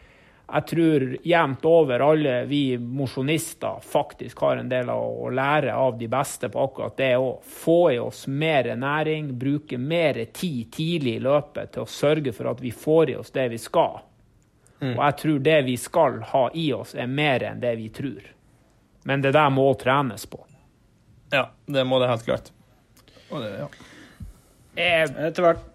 jeg 0.47 0.67
tror 0.67 1.05
jevnt 1.27 1.65
over 1.67 1.99
alle 1.99 2.45
vi 2.47 2.77
mosjonister 2.77 3.81
faktisk 3.83 4.39
har 4.39 4.57
en 4.57 4.69
del 4.71 4.89
av 4.89 5.03
å 5.03 5.29
lære 5.29 5.73
av 5.75 5.97
de 5.99 6.07
beste 6.07 6.47
på 6.49 6.61
akkurat 6.63 6.95
det 6.97 7.13
å 7.19 7.33
Få 7.43 7.91
i 7.91 7.97
oss 7.99 8.27
mer 8.27 8.69
næring, 8.75 9.33
bruke 9.39 9.77
mer 9.77 10.21
tid 10.31 10.71
tidlig 10.71 11.17
i 11.17 11.23
løpet 11.25 11.73
til 11.73 11.83
å 11.83 11.91
sørge 11.91 12.31
for 12.35 12.51
at 12.53 12.61
vi 12.63 12.71
får 12.71 13.11
i 13.11 13.17
oss 13.19 13.33
det 13.35 13.47
vi 13.51 13.59
skal. 13.59 13.99
Og 14.79 15.03
jeg 15.03 15.17
tror 15.21 15.39
det 15.43 15.61
vi 15.65 15.77
skal 15.81 16.19
ha 16.31 16.43
i 16.53 16.67
oss, 16.73 16.93
er 16.95 17.07
mer 17.09 17.43
enn 17.43 17.59
det 17.59 17.75
vi 17.79 17.89
tror. 17.89 18.27
Men 19.09 19.23
det 19.25 19.33
der 19.35 19.49
må 19.49 19.65
trenes 19.79 20.25
på. 20.29 20.43
Ja, 21.33 21.49
det 21.65 21.83
må 21.87 21.99
det 21.99 22.11
helt 22.11 22.27
klart. 22.27 22.51
Og 23.31 23.41
det, 23.41 23.51
ja. 23.57 23.67
Jeg, 24.77 25.09
Etter 25.27 25.43
hvert 25.43 25.65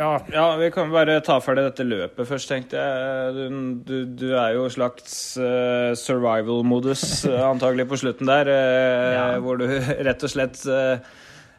ja, 0.00 0.10
Ja, 0.32 0.56
vi 0.56 0.70
kan 0.72 0.90
bare 0.92 1.18
ta 1.24 1.36
ferdig 1.44 1.66
dette 1.68 1.84
løpet 1.84 2.28
først, 2.28 2.48
tenkte 2.48 2.80
jeg. 2.80 3.34
Du, 3.36 3.58
du, 3.84 3.96
du 4.22 4.26
er 4.32 4.54
jo 4.56 4.68
slags 4.72 5.14
uh, 5.40 5.92
survival-modus 5.98 7.02
eh, 7.28 7.42
antagelig 7.44 7.88
på 7.90 7.98
slutten 8.00 8.30
der, 8.30 8.48
uh, 8.48 9.10
Ja. 9.14 9.24
hvor 9.44 9.60
du 9.60 9.66
rett 10.08 10.24
og 10.24 10.32
slett 10.32 10.56
uh, 10.70 10.96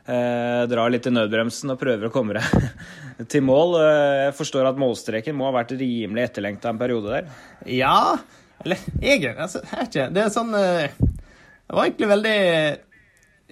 eh, 0.10 0.64
drar 0.72 0.90
litt 0.94 1.06
i 1.06 1.14
nødbremsen 1.14 1.76
og 1.76 1.80
prøver 1.82 2.10
å 2.10 2.14
komme 2.14 2.40
deg 2.40 3.28
til 3.32 3.46
mål. 3.46 3.78
Jeg 3.86 4.36
forstår 4.40 4.72
at 4.72 4.82
målstreken 4.82 5.38
må 5.38 5.52
ha 5.52 5.60
vært 5.60 5.76
rimelig 5.78 6.32
etterlengta 6.32 6.74
en 6.74 6.82
periode 6.82 7.14
der. 7.14 7.34
Ja 7.70 8.18
Eller 8.66 8.82
egentlig, 8.98 9.36
altså, 9.38 9.62
ikke. 9.86 10.10
Det 10.14 10.24
er 10.26 10.34
sånn 10.34 10.56
Jeg 10.58 11.76
var 11.78 11.86
egentlig 11.86 12.10
veldig 12.10 12.38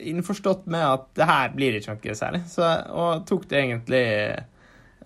innforstått 0.09 0.65
med 0.71 0.85
at 0.85 1.09
det 1.19 1.27
her 1.29 1.51
blir 1.53 1.77
ikke 1.77 1.93
noe 1.93 2.15
særlig, 2.17 2.47
så, 2.49 2.69
og 2.95 3.27
tok 3.29 3.45
det 3.51 3.59
egentlig 3.59 4.05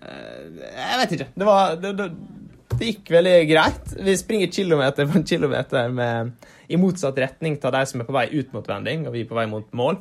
Jeg 0.04 0.98
vet 1.00 1.16
ikke. 1.16 1.28
Det 1.38 1.46
var 1.48 1.76
det, 1.80 1.94
det, 1.98 2.08
det 2.74 2.90
gikk 2.90 3.10
veldig 3.14 3.34
greit. 3.50 3.94
Vi 4.06 4.16
springer 4.18 4.52
kilometer 4.52 5.08
en 5.08 5.26
kilometer 5.26 5.90
med, 5.94 6.32
i 6.68 6.78
motsatt 6.80 7.18
retning 7.20 7.58
til 7.62 7.74
de 7.74 7.82
som 7.90 8.02
er 8.02 8.08
på 8.08 8.16
vei 8.16 8.28
ut 8.34 8.54
mot 8.56 8.68
vending, 8.68 9.06
og 9.08 9.14
vi 9.16 9.24
er 9.24 9.28
på 9.30 9.38
vei 9.38 9.46
mot 9.50 9.68
mål. 9.76 10.00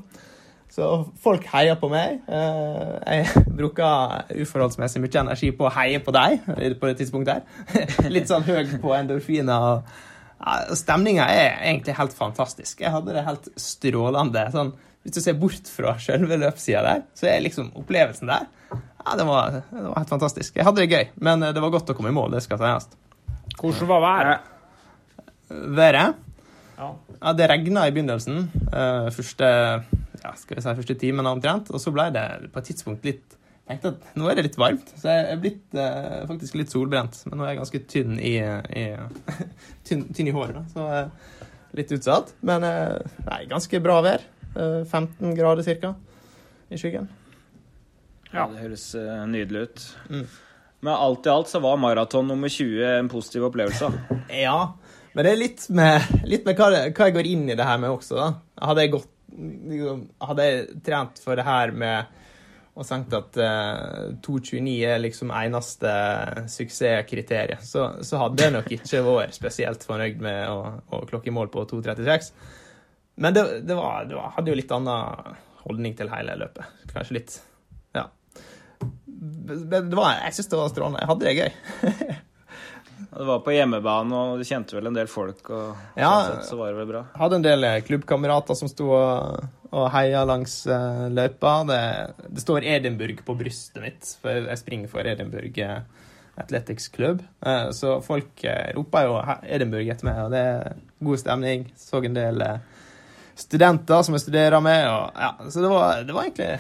Så 0.74 0.88
folk 1.22 1.44
heier 1.52 1.78
på 1.78 1.86
meg. 1.92 2.24
Eh, 2.26 3.20
Jeg 3.20 3.44
bruker 3.60 4.24
uforholdsmessig 4.42 5.04
mye 5.04 5.20
energi 5.22 5.52
på 5.54 5.68
å 5.68 5.74
heie 5.76 6.00
på 6.02 6.14
deg 6.16 6.40
på 6.48 6.90
det 6.90 6.96
tidspunktet 7.02 7.44
her. 7.44 8.10
Litt 8.16 8.32
sånn 8.32 8.48
høy 8.48 8.80
på 8.82 8.96
endorfiner. 8.98 9.84
og 10.42 10.74
Stemninga 10.76 11.28
er 11.30 11.60
egentlig 11.70 11.94
helt 12.00 12.16
fantastisk. 12.18 12.82
Jeg 12.82 12.92
hadde 12.96 13.14
det 13.16 13.28
helt 13.28 13.52
strålende. 13.62 14.48
Sånn, 14.56 14.74
hvis 15.06 15.14
du 15.14 15.22
ser 15.22 15.38
bort 15.38 15.70
fra 15.70 15.94
selve 16.02 16.40
løpssida 16.42 16.82
der, 16.88 17.06
så 17.16 17.30
er 17.30 17.46
liksom 17.46 17.70
opplevelsen 17.80 18.34
der 18.34 18.50
ja, 19.06 19.16
det 19.20 19.26
var, 19.28 19.60
det 19.70 19.84
var 19.88 19.98
helt 20.00 20.10
fantastisk. 20.10 20.56
Jeg 20.56 20.66
hadde 20.68 20.82
det 20.84 20.90
gøy, 20.92 21.08
men 21.28 21.44
det 21.54 21.62
var 21.64 21.74
godt 21.74 21.92
å 21.92 21.96
komme 21.98 22.12
i 22.14 22.16
mål. 22.16 22.32
det 22.36 22.44
skal 22.46 22.62
sies. 22.62 22.90
hvordan 23.60 23.88
var 23.90 24.02
været? 24.08 24.50
Været 25.50 26.16
Ja. 26.78 26.88
Ja, 27.22 27.34
det 27.38 27.50
regna 27.50 27.86
i 27.88 27.92
begynnelsen. 27.94 28.50
eh, 28.74 29.10
første, 29.14 29.46
ja, 30.24 30.32
skal 30.36 30.58
vi 30.58 30.62
si, 30.62 30.76
første 30.80 30.96
timen 31.00 31.28
omtrent. 31.30 31.70
Og 31.72 31.80
så 31.80 31.92
ble 31.94 32.10
det 32.16 32.52
på 32.52 32.60
et 32.60 32.66
tidspunkt 32.72 33.06
litt 33.06 33.38
Jeg 33.64 33.80
tenkte 33.80 33.94
at 33.94 34.16
nå 34.20 34.26
er 34.28 34.36
det 34.36 34.44
litt 34.50 34.58
varmt, 34.60 34.90
så 35.00 35.08
jeg 35.08 35.28
er 35.32 35.38
blitt 35.40 35.76
eh, 35.80 36.26
faktisk 36.28 36.58
litt 36.60 36.74
solbrent. 36.74 37.16
Men 37.30 37.38
nå 37.40 37.46
er 37.46 37.54
jeg 37.54 37.60
ganske 37.62 37.80
tynn 37.88 38.18
i, 38.20 38.34
i 38.76 38.84
tynn, 39.88 40.02
tynn 40.12 40.28
i 40.28 40.34
håret, 40.36 40.58
da. 40.58 40.64
Så 40.74 40.88
eh, 40.92 41.46
litt 41.80 41.94
utsatt. 41.96 42.34
Men 42.44 42.66
eh, 42.68 42.98
nei, 43.30 43.46
ganske 43.48 43.80
bra 43.86 44.02
vær. 44.04 44.26
Eh, 44.58 44.82
15 44.84 45.32
grader 45.38 45.64
cirka 45.64 45.94
i 46.70 46.82
skyggen. 46.82 47.08
Ja. 48.34 48.48
Det 48.50 48.64
høres 48.64 48.88
eh, 48.98 49.22
nydelig 49.30 49.68
ut. 49.68 49.86
Mm. 50.10 50.26
Men 50.84 50.94
alt 50.94 51.28
i 51.30 51.32
alt 51.32 51.52
så 51.52 51.62
var 51.64 51.78
maraton 51.80 52.28
nummer 52.28 52.52
20 52.52 52.82
en 52.98 53.12
positiv 53.12 53.48
opplevelse. 53.52 53.92
Ja, 54.44 54.74
men 55.14 55.28
det 55.28 55.32
er 55.32 55.40
litt 55.40 55.64
med, 55.70 56.10
litt 56.26 56.48
med 56.48 56.58
hva, 56.58 56.72
hva 56.90 57.08
jeg 57.08 57.16
går 57.16 57.30
inn 57.30 57.46
i 57.54 57.58
det 57.58 57.68
her 57.68 57.78
med 57.82 57.94
også, 57.94 58.18
da. 58.18 58.30
Hadde 58.66 58.86
jeg 58.86 58.94
gått 58.96 59.10
liksom, 59.70 60.04
Hadde 60.26 60.48
jeg 60.48 60.64
trent 60.86 61.22
for 61.22 61.38
det 61.38 61.46
her 61.46 61.74
med 61.78 62.20
og 62.74 62.88
tenkt 62.90 63.14
at 63.14 63.38
uh, 63.38 64.14
2.29 64.26 64.72
er 64.90 64.98
liksom 64.98 65.30
eneste 65.38 65.92
suksesskriteriet, 66.50 67.62
så, 67.62 67.84
så 68.02 68.18
hadde 68.18 68.48
jeg 68.48 68.54
nok 68.56 68.72
ikke 68.74 69.04
vært 69.06 69.38
spesielt 69.38 69.86
fornøyd 69.86 70.24
med 70.26 70.50
å, 70.50 70.72
å 70.90 71.04
klokke 71.06 71.30
i 71.30 71.36
mål 71.38 71.52
på 71.54 71.68
2.36. 71.70 72.32
Men 73.22 73.38
det, 73.38 73.44
det, 73.70 73.78
var, 73.78 74.08
det 74.10 74.18
var, 74.18 74.34
hadde 74.40 74.50
jo 74.50 74.58
litt 74.58 74.74
annen 74.74 75.38
holdning 75.68 75.94
til 76.00 76.10
hele 76.16 76.40
løpet. 76.42 76.82
Kanskje 76.96 77.20
litt 77.20 77.38
var, 79.96 80.20
jeg 80.26 80.36
syns 80.38 80.52
det 80.52 80.60
var 80.60 80.70
strålende. 80.74 81.02
Jeg 81.04 81.12
hadde 81.12 81.26
det 81.26 81.38
gøy. 81.40 82.20
Det 83.14 83.26
var 83.28 83.42
på 83.46 83.54
hjemmebane, 83.54 84.16
og 84.16 84.40
du 84.40 84.46
kjente 84.48 84.74
vel 84.78 84.88
en 84.90 84.96
del 84.96 85.10
folk, 85.12 85.50
og 85.54 85.76
Ja. 86.00 86.10
sånn 86.10 86.40
sett 86.40 86.50
så 86.50 86.58
var 86.58 86.72
det 86.72 86.80
vel 86.80 86.88
bra. 86.90 87.02
hadde 87.20 87.36
en 87.36 87.46
del 87.46 87.64
eh, 87.68 87.82
klubbkamerater 87.86 88.58
som 88.58 88.70
sto 88.72 88.88
og, 88.96 89.44
og 89.72 89.90
heia 89.94 90.24
langs 90.26 90.56
uh, 90.66 91.10
løypa. 91.14 91.52
Det, 91.70 91.82
det 92.34 92.42
står 92.42 92.66
Edinburgh 92.66 93.22
på 93.26 93.36
brystet 93.38 93.82
mitt, 93.84 94.14
for 94.22 94.48
jeg 94.50 94.62
springer 94.62 94.90
for 94.90 95.06
Edinburgh 95.06 95.60
eh, 95.62 95.84
Athletics 96.42 96.88
Club. 96.94 97.22
Uh, 97.46 97.70
så 97.76 98.00
folk 98.02 98.46
uh, 98.48 98.72
roper 98.78 99.06
jo 99.06 99.20
Edinburgh 99.44 99.94
etter 99.94 100.10
meg, 100.10 100.24
og 100.24 100.34
det 100.34 100.42
er 100.54 100.82
god 101.04 101.22
stemning. 101.22 101.68
Så 101.78 102.02
en 102.02 102.18
del 102.18 102.42
studenter 103.36 104.02
som 104.06 104.18
jeg 104.18 104.26
studerer 104.26 104.64
med, 104.64 104.88
og 104.90 105.22
ja, 105.22 105.36
så 105.50 105.62
det 105.62 105.70
var, 105.76 106.02
det 106.08 106.18
var 106.18 106.30
egentlig 106.30 106.52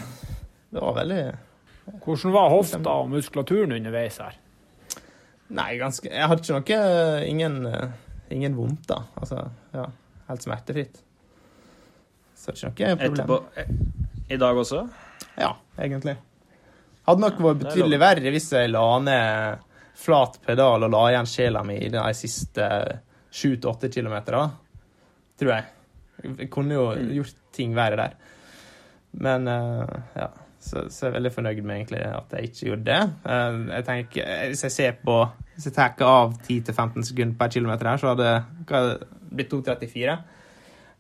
Det 0.73 0.81
var 0.81 0.95
veldig 1.01 1.23
Hvordan 1.85 2.33
var 2.33 2.51
hofta 2.53 2.97
og 3.01 3.09
muskulaturen 3.11 3.75
underveis 3.75 4.19
her? 4.23 4.37
Nei, 5.53 5.73
ganske 5.77 6.07
Jeg 6.07 6.29
hadde 6.31 6.45
ikke 6.45 6.77
noe 6.79 7.25
Ingen, 7.27 7.57
ingen 8.31 8.55
vondt, 8.57 8.85
da. 8.89 9.01
Altså, 9.19 9.43
ja, 9.75 9.87
helt 10.29 10.45
smertefritt. 10.45 11.01
Så 12.39 12.51
det 12.51 12.63
er 12.63 12.71
ikke 12.71 12.93
noe 12.93 13.01
problem. 13.01 13.19
Etterpå 13.19 13.37
eh, 13.59 14.31
I 14.35 14.39
dag 14.41 14.61
også? 14.63 14.81
Ja, 15.39 15.51
egentlig. 15.77 16.17
Hadde 17.07 17.23
nok 17.23 17.39
vært 17.43 17.61
betydelig 17.65 17.99
verre 17.99 18.33
hvis 18.33 18.49
jeg 18.55 18.71
la 18.71 18.87
ned 19.03 19.69
flat 20.03 20.39
pedal 20.43 20.87
og 20.87 20.91
la 20.91 21.03
igjen 21.11 21.29
sjela 21.29 21.61
mi 21.67 21.77
i 21.85 21.91
de 21.93 22.03
siste 22.17 22.67
sju 23.33 23.55
til 23.55 23.69
åtte 23.71 23.91
kilometerne. 23.93 24.47
Tror 25.39 25.53
jeg. 25.55 25.69
Jeg 26.23 26.49
kunne 26.53 26.77
jo 26.77 26.87
gjort 27.19 27.39
ting 27.55 27.75
verre 27.77 27.99
der. 27.99 28.15
Men 29.23 29.47
eh, 29.51 29.97
ja. 30.17 30.29
Så, 30.63 30.85
så 30.93 31.05
jeg 31.05 31.09
er 31.11 31.15
veldig 31.17 31.31
fornøyd 31.35 31.57
med 31.61 31.75
egentlig 31.75 32.03
at 32.07 32.35
jeg 32.37 32.49
ikke 32.49 32.67
gjorde 32.69 32.85
det. 32.87 32.99
Eh, 33.33 33.57
jeg 33.73 33.85
tenker, 33.89 34.29
Hvis 34.51 34.63
jeg 34.63 34.75
ser 34.77 34.93
på 35.03 35.17
Hvis 35.55 35.67
jeg 35.67 35.75
tar 35.75 36.05
av 36.07 36.37
10-15 36.47 37.09
sekunder 37.09 37.35
per 37.39 37.51
kilometer 37.51 37.89
her, 37.89 37.99
så 37.99 38.13
hadde 38.13 38.29
det 38.69 39.09
blitt 39.33 39.51
2.34. 39.51 40.15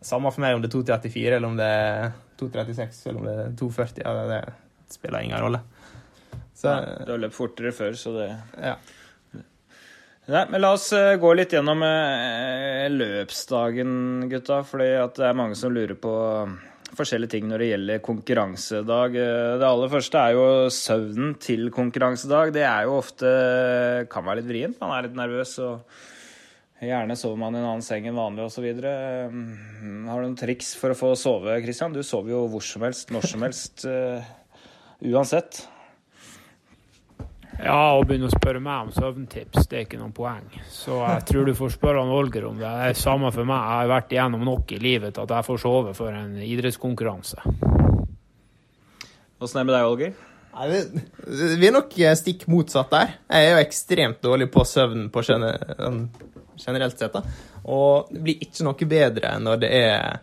Samme 0.03 0.33
for 0.35 0.43
meg 0.43 0.57
om 0.57 0.63
det 0.63 0.69
er 0.69 0.97
2.34 0.99 1.37
eller 1.37 1.47
om 1.47 1.55
det 1.57 1.69
er 1.69 2.11
2.36 2.41 3.07
eller 3.07 3.21
om 3.21 3.29
det 3.29 3.37
er 3.45 3.55
2.40. 3.61 4.03
Ja, 4.03 4.13
det, 4.17 4.41
det 4.83 4.97
spiller 4.97 5.23
ingen 5.23 5.39
rolle. 5.39 5.63
Så 6.53 6.67
ja, 6.67 7.05
Du 7.05 7.15
har 7.15 7.23
løpt 7.23 7.37
fortere 7.37 7.71
før, 7.75 7.95
så 7.97 8.17
det 8.17 8.27
ja. 8.59 8.75
Nei, 10.23 10.45
men 10.49 10.61
La 10.63 10.69
oss 10.71 10.85
eh, 10.95 11.17
gå 11.19 11.33
litt 11.35 11.51
gjennom 11.51 11.81
eh, 11.83 12.85
løpsdagen, 12.91 14.29
gutta. 14.31 14.61
at 14.63 15.17
det 15.17 15.25
er 15.27 15.35
mange 15.35 15.57
som 15.59 15.73
lurer 15.75 15.97
på 15.99 16.13
eh, 16.45 16.53
forskjellige 16.97 17.33
ting 17.35 17.47
når 17.49 17.61
det 17.63 17.67
gjelder 17.71 18.01
konkurransedag. 18.05 19.15
Eh, 19.19 19.57
Det 19.61 19.67
aller 19.67 19.91
første 19.91 20.21
er 20.21 20.33
jo 20.37 20.45
søvnen 20.73 21.35
til 21.41 21.69
konkurransedag. 21.73 22.53
Det 22.55 22.63
er 22.67 22.83
jo 22.87 22.97
ofte 23.01 23.33
kan 24.09 24.25
være 24.27 24.41
litt 24.41 24.49
vrient. 24.51 24.79
Man 24.81 24.91
er 24.97 25.07
litt 25.07 25.17
nervøs 25.17 25.55
og 25.63 25.81
gjerne 26.83 27.15
sover 27.15 27.37
man 27.39 27.55
i 27.55 27.61
en 27.61 27.67
annen 27.69 27.85
seng 27.85 28.07
enn 28.09 28.17
vanlig 28.17 28.43
osv. 28.47 28.65
Har 28.83 29.31
du 29.31 30.25
noen 30.27 30.37
triks 30.39 30.73
for 30.75 30.91
å 30.91 30.97
få 30.99 31.13
sove, 31.19 31.59
Christian? 31.63 31.93
Du 31.95 32.01
sover 32.03 32.33
jo 32.35 32.41
hvor 32.51 32.63
som 32.65 32.83
helst, 32.83 33.09
når 33.15 33.29
som 33.29 33.45
helst. 33.47 33.85
eh, 33.87 34.21
Uansett. 35.03 35.65
Ja, 37.61 37.93
å 37.93 38.01
begynne 38.07 38.27
å 38.29 38.33
spørre 38.33 38.61
meg 38.63 38.87
om 38.87 38.91
søvntips, 38.95 39.67
det 39.69 39.77
er 39.77 39.85
ikke 39.85 39.99
noen 39.99 40.15
poeng. 40.15 40.47
Så 40.73 40.97
jeg 41.03 41.25
tror 41.29 41.45
du 41.47 41.53
får 41.57 41.75
spørre 41.75 42.01
han 42.01 42.11
Olger 42.13 42.47
om 42.49 42.57
det. 42.57 42.65
Det 42.65 42.89
er 42.89 42.99
samme 42.99 43.29
for 43.35 43.47
meg. 43.47 43.61
Jeg 43.61 43.83
har 43.83 43.91
vært 43.93 44.15
igjennom 44.15 44.45
nok 44.47 44.73
i 44.73 44.81
livet 44.81 45.15
til 45.15 45.25
at 45.27 45.35
jeg 45.37 45.47
får 45.47 45.61
sove 45.61 45.93
for 45.97 46.17
en 46.17 46.35
idrettskonkurranse. 46.41 47.45
Åssen 49.43 49.59
er 49.59 49.63
det 49.63 49.67
med 49.69 49.75
deg, 49.75 49.87
Olger? 49.87 50.13
Nei, 50.53 50.67
vi, 50.69 51.65
er 51.67 51.73
nok 51.73 51.95
eh, 51.97 52.13
stikk 52.17 52.45
motsatt 52.51 52.91
der. 52.93 53.15
Jeg 53.29 53.47
er 53.47 53.55
jo 53.55 53.63
ekstremt 53.63 54.21
dårlig 54.25 54.51
på 54.53 54.65
søvn 54.69 55.07
på 55.13 55.23
sånn 55.25 55.47
generelt 56.61 56.99
sett. 56.99 57.15
da. 57.15 57.23
Og 57.73 58.11
det 58.13 58.21
blir 58.23 58.45
ikke 58.45 58.67
noe 58.67 58.89
bedre 58.89 59.33
når 59.41 59.63
det 59.63 59.71
er 59.77 60.21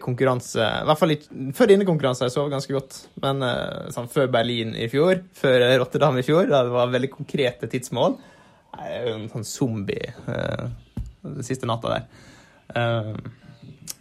konkurranse 0.00 0.62
I 0.62 0.86
hvert 0.88 1.00
fall 1.00 1.14
ikke, 1.16 1.28
Før 1.56 1.70
dine 1.70 1.86
konkurranser 1.88 2.28
jeg 2.28 2.34
sovet 2.36 2.54
ganske 2.54 2.72
godt, 2.76 3.00
men 3.22 3.44
eh, 3.44 3.90
sånn, 3.94 4.08
før 4.12 4.30
Berlin 4.32 4.72
i 4.78 4.88
fjor, 4.92 5.20
før 5.36 5.66
Rotterdam 5.82 6.16
i 6.20 6.24
fjor, 6.26 6.48
da 6.50 6.62
det 6.66 6.74
var 6.74 6.92
veldig 6.94 7.12
konkrete 7.12 7.68
tidsmål 7.72 8.16
en 8.76 9.22
sånn 9.32 9.46
zombie 9.48 10.10
uh, 10.28 10.66
siste 11.44 11.68
natta 11.68 11.94
der. 11.94 12.02
Uh, 12.76 13.14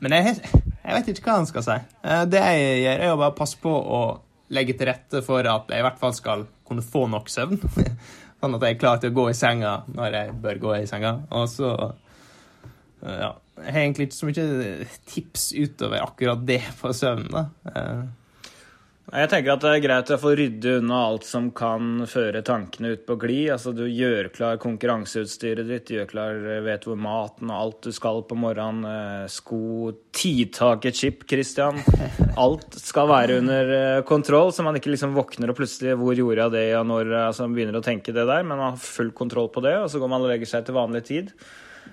men 0.04 0.15
jeg, 0.17 0.34
jeg, 0.43 0.91
vet 0.91 1.12
ikke 1.13 1.30
hva 1.30 1.38
han 1.39 1.47
skal 1.47 1.63
si. 1.63 1.78
Det 2.28 2.41
jeg 2.41 2.82
gjør, 2.82 3.04
er 3.06 3.13
å 3.13 3.19
bare 3.21 3.38
passe 3.38 3.60
på 3.62 3.71
å 3.71 4.01
legge 4.51 4.75
til 4.75 4.89
rette 4.89 5.21
for 5.23 5.47
at 5.47 5.71
jeg 5.71 5.80
i 5.80 5.86
hvert 5.86 6.01
fall 6.01 6.13
skal 6.17 6.43
kunne 6.67 6.84
få 6.84 7.06
nok 7.13 7.32
søvn. 7.32 7.62
sånn 8.41 8.58
at 8.58 8.67
jeg 8.67 8.75
er 8.75 8.82
klar 8.82 8.99
til 8.99 9.13
å 9.13 9.15
gå 9.15 9.30
i 9.32 9.38
senga 9.38 9.78
når 9.95 10.19
jeg 10.19 10.36
bør 10.43 10.62
gå 10.65 10.75
i 10.82 10.89
senga. 10.89 11.15
Og 11.39 11.47
så 11.49 11.71
ja, 13.06 13.32
jeg 13.55 13.71
har 13.71 13.81
egentlig 13.85 14.09
ikke 14.09 14.19
så 14.19 14.29
mye 14.29 14.91
tips 15.07 15.47
utover 15.55 16.03
akkurat 16.03 16.45
det 16.47 16.61
på 16.81 16.91
søvn. 16.93 17.27
da. 17.31 17.47
Eh, 17.71 18.05
jeg 19.05 19.29
tenker 19.29 19.53
at 19.53 19.61
det 19.61 19.69
er 19.69 19.81
greit 19.83 20.09
å 20.11 20.17
få 20.17 20.31
rydde 20.35 20.71
unna 20.79 20.97
alt 21.11 21.27
som 21.29 21.51
kan 21.55 22.07
føre 22.09 22.41
tankene 22.43 22.95
ut 22.95 23.03
på 23.05 23.15
glid. 23.21 23.51
Altså, 23.53 23.71
du 23.77 23.83
gjør 23.85 24.31
klar 24.33 24.57
konkurranseutstyret 24.59 25.69
ditt, 25.69 25.91
gjør 25.93 26.09
klar, 26.09 26.39
vet 26.65 26.87
hvor 26.89 26.97
maten 26.99 27.51
og 27.53 27.59
alt 27.59 27.85
du 27.85 27.93
skal 27.95 28.23
på 28.25 28.37
morgenen. 28.39 28.87
Eh, 28.89 29.27
sko, 29.31 29.93
tidtaket 30.09 30.97
chip, 30.97 31.23
Christian. 31.29 31.77
Alt 32.41 32.79
skal 32.81 33.11
være 33.13 33.37
under 33.43 33.75
eh, 33.77 34.01
kontroll, 34.09 34.51
så 34.51 34.65
man 34.65 34.81
ikke 34.81 34.91
liksom 34.95 35.13
våkner 35.15 35.53
og 35.53 35.59
plutselig 35.61 35.93
Hvor 36.01 36.17
gjorde 36.17 36.41
jeg 36.47 36.55
det, 36.57 36.65
og 36.81 36.89
når 36.89 37.13
altså, 37.27 37.45
man 37.45 37.55
begynner 37.59 37.79
å 37.79 37.85
tenke 37.85 38.11
det 38.15 38.25
der. 38.25 38.41
Men 38.41 38.57
man 38.57 38.73
har 38.73 38.81
full 38.81 39.13
kontroll 39.15 39.53
på 39.53 39.63
det, 39.63 39.77
og 39.83 39.87
så 39.93 40.01
går 40.01 40.11
man 40.11 40.25
og 40.25 40.33
legger 40.33 40.49
seg 40.49 40.65
til 40.65 40.75
vanlig 40.81 41.05
tid. 41.07 41.31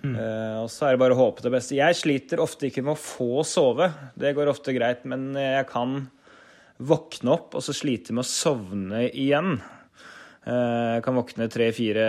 Uh, 0.03 0.63
og 0.65 0.71
så 0.73 0.89
er 0.89 0.95
det 0.95 1.03
bare 1.05 1.17
å 1.17 1.21
håpe 1.21 1.45
det 1.45 1.53
beste. 1.55 1.79
Jeg 1.79 1.99
sliter 1.99 2.43
ofte 2.43 2.69
ikke 2.69 2.85
med 2.85 2.97
å 2.97 3.01
få 3.01 3.45
sove. 3.47 3.91
Det 4.19 4.35
går 4.37 4.51
ofte 4.51 4.75
greit, 4.77 5.07
men 5.09 5.31
jeg 5.39 5.69
kan 5.71 6.01
våkne 6.83 7.37
opp 7.37 7.55
og 7.55 7.63
så 7.63 7.75
slite 7.77 8.15
med 8.17 8.25
å 8.25 8.31
sovne 8.31 9.05
igjen. 9.09 9.61
Uh, 10.43 10.99
jeg 10.99 11.05
kan 11.07 11.19
våkne 11.21 11.47
tre-fire, 11.53 12.07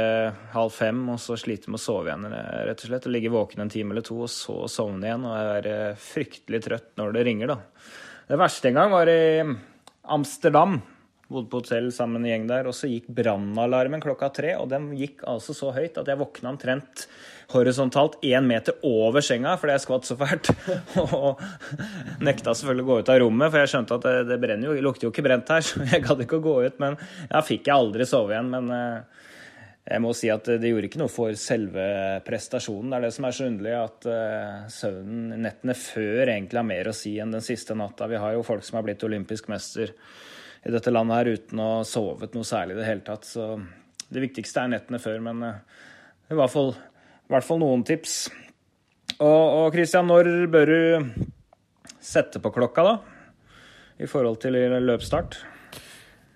halv 0.55 0.73
fem 0.73 1.03
og 1.13 1.19
så 1.21 1.37
slite 1.37 1.69
med 1.69 1.77
å 1.77 1.83
sove 1.83 2.09
igjen. 2.09 2.25
rett 2.69 2.81
Og 2.81 2.89
slett. 2.89 3.09
Og 3.09 3.13
ligge 3.13 3.33
våken 3.33 3.65
en 3.65 3.73
time 3.73 3.93
eller 3.93 4.05
to 4.07 4.23
og 4.25 4.31
så 4.33 4.63
sovne 4.71 5.09
igjen 5.09 5.27
og 5.29 5.37
være 5.37 5.75
fryktelig 6.01 6.63
trøtt 6.65 6.89
når 7.01 7.13
det 7.17 7.27
ringer. 7.29 7.53
da. 7.53 7.59
Det 8.31 8.39
verste 8.39 8.71
en 8.71 8.81
gang 8.81 8.93
var 8.93 9.11
i 9.11 9.23
Amsterdam. 10.13 10.81
Bodde 11.33 11.49
på 11.49 11.61
hotell 11.63 11.89
sammen 11.95 12.21
med 12.21 12.27
en 12.27 12.31
gjeng 12.33 12.49
der. 12.51 12.69
Og 12.69 12.77
så 12.77 12.89
gikk 12.91 13.09
brannalarmen 13.09 14.03
klokka 14.03 14.29
tre, 14.33 14.55
og 14.59 14.69
den 14.71 14.91
gikk 14.97 15.25
altså 15.29 15.55
så 15.57 15.71
høyt 15.75 15.97
at 15.99 16.09
jeg 16.09 16.19
våkna 16.19 16.53
omtrent 16.53 17.07
horisontalt 17.53 18.19
én 18.25 18.45
meter 18.47 18.77
over 18.87 19.21
senga 19.21 19.55
fordi 19.59 19.75
jeg 19.75 19.83
skvatt 19.83 20.07
så 20.07 20.17
fælt. 20.19 20.51
Og 21.03 21.41
nekta 22.23 22.53
selvfølgelig 22.55 22.85
å 22.85 22.89
gå 22.89 22.99
ut 23.01 23.11
av 23.13 23.19
rommet, 23.23 23.51
for 23.51 23.61
jeg 23.61 23.73
skjønte 23.73 23.99
at 23.99 24.07
det, 24.07 24.15
det 24.31 24.39
brenner 24.41 24.69
jo, 24.69 24.77
det 24.77 24.85
lukter 24.85 25.07
jo 25.07 25.13
ikke 25.13 25.25
brent 25.25 25.51
her. 25.53 25.65
Så 25.67 25.83
jeg 25.83 26.05
gadd 26.05 26.23
ikke 26.23 26.39
å 26.39 26.45
gå 26.45 26.55
ut. 26.67 26.79
Men 26.83 26.97
ja, 27.27 27.43
fikk 27.45 27.69
jeg 27.69 27.75
aldri 27.75 28.07
sove 28.09 28.35
igjen. 28.35 28.51
Men 28.53 28.73
eh, 28.73 29.23
jeg 29.83 29.99
må 29.99 30.13
si 30.15 30.29
at 30.31 30.47
det 30.47 30.69
gjorde 30.69 30.87
ikke 30.87 31.01
noe 31.01 31.11
for 31.11 31.35
selve 31.39 31.85
prestasjonen. 32.23 32.93
Det 32.93 32.99
er 32.99 33.05
det 33.07 33.15
som 33.17 33.27
er 33.27 33.35
så 33.35 33.47
underlig, 33.49 33.73
at 33.75 34.05
uh, 34.07 34.69
søvnen 34.71 35.43
nettene 35.43 35.75
før 35.75 36.21
egentlig 36.23 36.61
har 36.61 36.69
mer 36.69 36.89
å 36.89 36.95
si 36.95 37.17
enn 37.19 37.35
den 37.35 37.43
siste 37.43 37.75
natta. 37.75 38.07
Vi 38.07 38.21
har 38.21 38.37
jo 38.37 38.45
folk 38.47 38.63
som 38.63 38.79
har 38.79 38.87
blitt 38.87 39.03
olympisk 39.03 39.51
mester 39.51 39.91
i 40.63 40.71
dette 40.71 40.91
landet 40.93 41.19
her 41.19 41.31
uten 41.37 41.59
å 41.59 41.69
ha 41.77 41.85
sovet 41.87 42.35
noe 42.35 42.47
særlig 42.47 42.77
i 42.77 42.79
det 42.81 42.87
hele 42.87 43.05
tatt. 43.05 43.27
Så 43.27 43.47
det 44.13 44.23
viktigste 44.23 44.63
er 44.63 44.73
nettene 44.75 45.01
før, 45.03 45.19
men 45.25 45.43
uh, 45.43 45.83
i 46.31 46.37
hvert 46.37 46.53
fall 46.53 46.73
i 47.23 47.31
hvert 47.33 47.47
fall 47.47 47.61
noen 47.61 47.85
tips. 47.87 48.27
Og, 49.15 49.25
og 49.29 49.75
Christian, 49.75 50.09
når 50.09 50.29
bør 50.51 50.69
du 50.69 51.09
sette 52.03 52.41
på 52.43 52.51
klokka, 52.53 52.83
da? 52.83 52.95
I 54.03 54.09
forhold 54.09 54.41
til 54.43 54.57
løpsstart? 54.83 55.39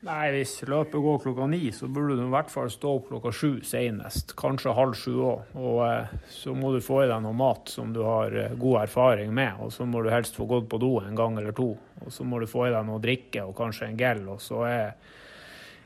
Nei, 0.07 0.29
hvis 0.31 0.53
løpet 0.63 1.03
går 1.03 1.17
klokka 1.19 1.49
ni, 1.51 1.65
så 1.75 1.89
burde 1.91 2.15
du 2.15 2.23
i 2.23 2.31
hvert 2.31 2.51
fall 2.51 2.69
stå 2.71 2.93
opp 2.95 3.09
klokka 3.09 3.33
sju 3.35 3.49
senest. 3.67 4.31
Kanskje 4.39 4.75
halv 4.77 4.95
sju 4.95 5.17
òg. 5.19 5.51
Og 5.59 5.81
eh, 5.83 6.15
så 6.31 6.55
må 6.55 6.71
du 6.71 6.79
få 6.83 7.01
i 7.03 7.09
deg 7.11 7.25
noe 7.25 7.35
mat 7.35 7.67
som 7.73 7.91
du 7.95 7.99
har 8.07 8.31
eh, 8.31 8.55
god 8.55 8.85
erfaring 8.85 9.33
med. 9.35 9.59
Og 9.65 9.73
så 9.75 9.87
må 9.89 10.05
du 10.05 10.11
helst 10.13 10.39
få 10.39 10.47
gått 10.47 10.69
på 10.71 10.79
do 10.79 10.93
en 11.01 11.17
gang 11.17 11.35
eller 11.37 11.55
to. 11.57 11.73
Og 12.05 12.13
så 12.13 12.23
må 12.23 12.39
du 12.39 12.47
få 12.47 12.69
i 12.69 12.73
deg 12.73 12.87
noe 12.87 13.03
drikke 13.03 13.43
og 13.49 13.57
kanskje 13.59 13.89
en 13.89 13.99
gel. 13.99 14.23
Og 14.31 14.39
så 14.43 14.63
er 14.69 14.85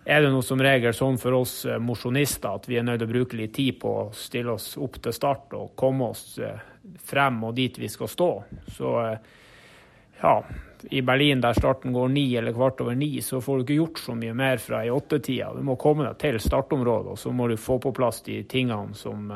er 0.03 0.23
det 0.23 0.31
noe 0.33 0.41
som 0.41 0.61
regel 0.61 0.95
sånn 0.97 1.19
for 1.21 1.35
oss 1.37 1.59
eh, 1.69 1.77
mosjonister 1.77 2.57
at 2.57 2.65
vi 2.69 2.79
er 2.79 2.85
nødt 2.85 3.03
til 3.03 3.09
å 3.09 3.11
bruke 3.11 3.37
litt 3.37 3.53
tid 3.53 3.77
på 3.81 3.91
å 3.99 4.07
stille 4.17 4.55
oss 4.55 4.73
opp 4.81 4.97
til 5.03 5.13
start 5.13 5.53
og 5.53 5.75
komme 5.77 6.09
oss 6.09 6.39
eh, 6.41 6.57
frem 7.05 7.37
og 7.45 7.53
dit 7.59 7.77
vi 7.77 7.89
skal 7.91 8.09
stå. 8.09 8.29
Så 8.73 8.95
eh, 9.03 9.35
ja, 10.23 10.33
i 10.89 11.01
Berlin 11.05 11.41
der 11.43 11.53
starten 11.53 11.93
går 11.93 12.09
ni 12.09 12.25
eller 12.35 12.55
kvart 12.55 12.81
over 12.81 12.95
ni, 12.97 13.13
så 13.21 13.41
får 13.41 13.57
du 13.57 13.63
ikke 13.65 13.79
gjort 13.79 13.99
så 14.01 14.15
mye 14.17 14.33
mer 14.33 14.61
fra 14.61 14.83
i 14.85 14.91
åttetida. 14.91 15.51
Du 15.53 15.61
må 15.65 15.77
komme 15.79 16.07
deg 16.07 16.17
til 16.21 16.39
startområdet, 16.41 17.15
og 17.15 17.19
så 17.19 17.33
må 17.35 17.47
du 17.51 17.57
få 17.59 17.77
på 17.83 17.93
plass 17.95 18.23
de 18.25 18.41
tingene 18.49 18.97
som 18.97 19.29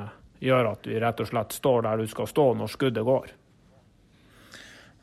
gjør 0.44 0.72
at 0.74 0.86
du 0.86 0.94
rett 1.00 1.22
og 1.22 1.30
slett 1.30 1.56
står 1.56 1.86
der 1.86 2.02
du 2.04 2.08
skal 2.12 2.30
stå 2.30 2.48
når 2.60 2.72
skuddet 2.74 3.06
går. 3.08 3.34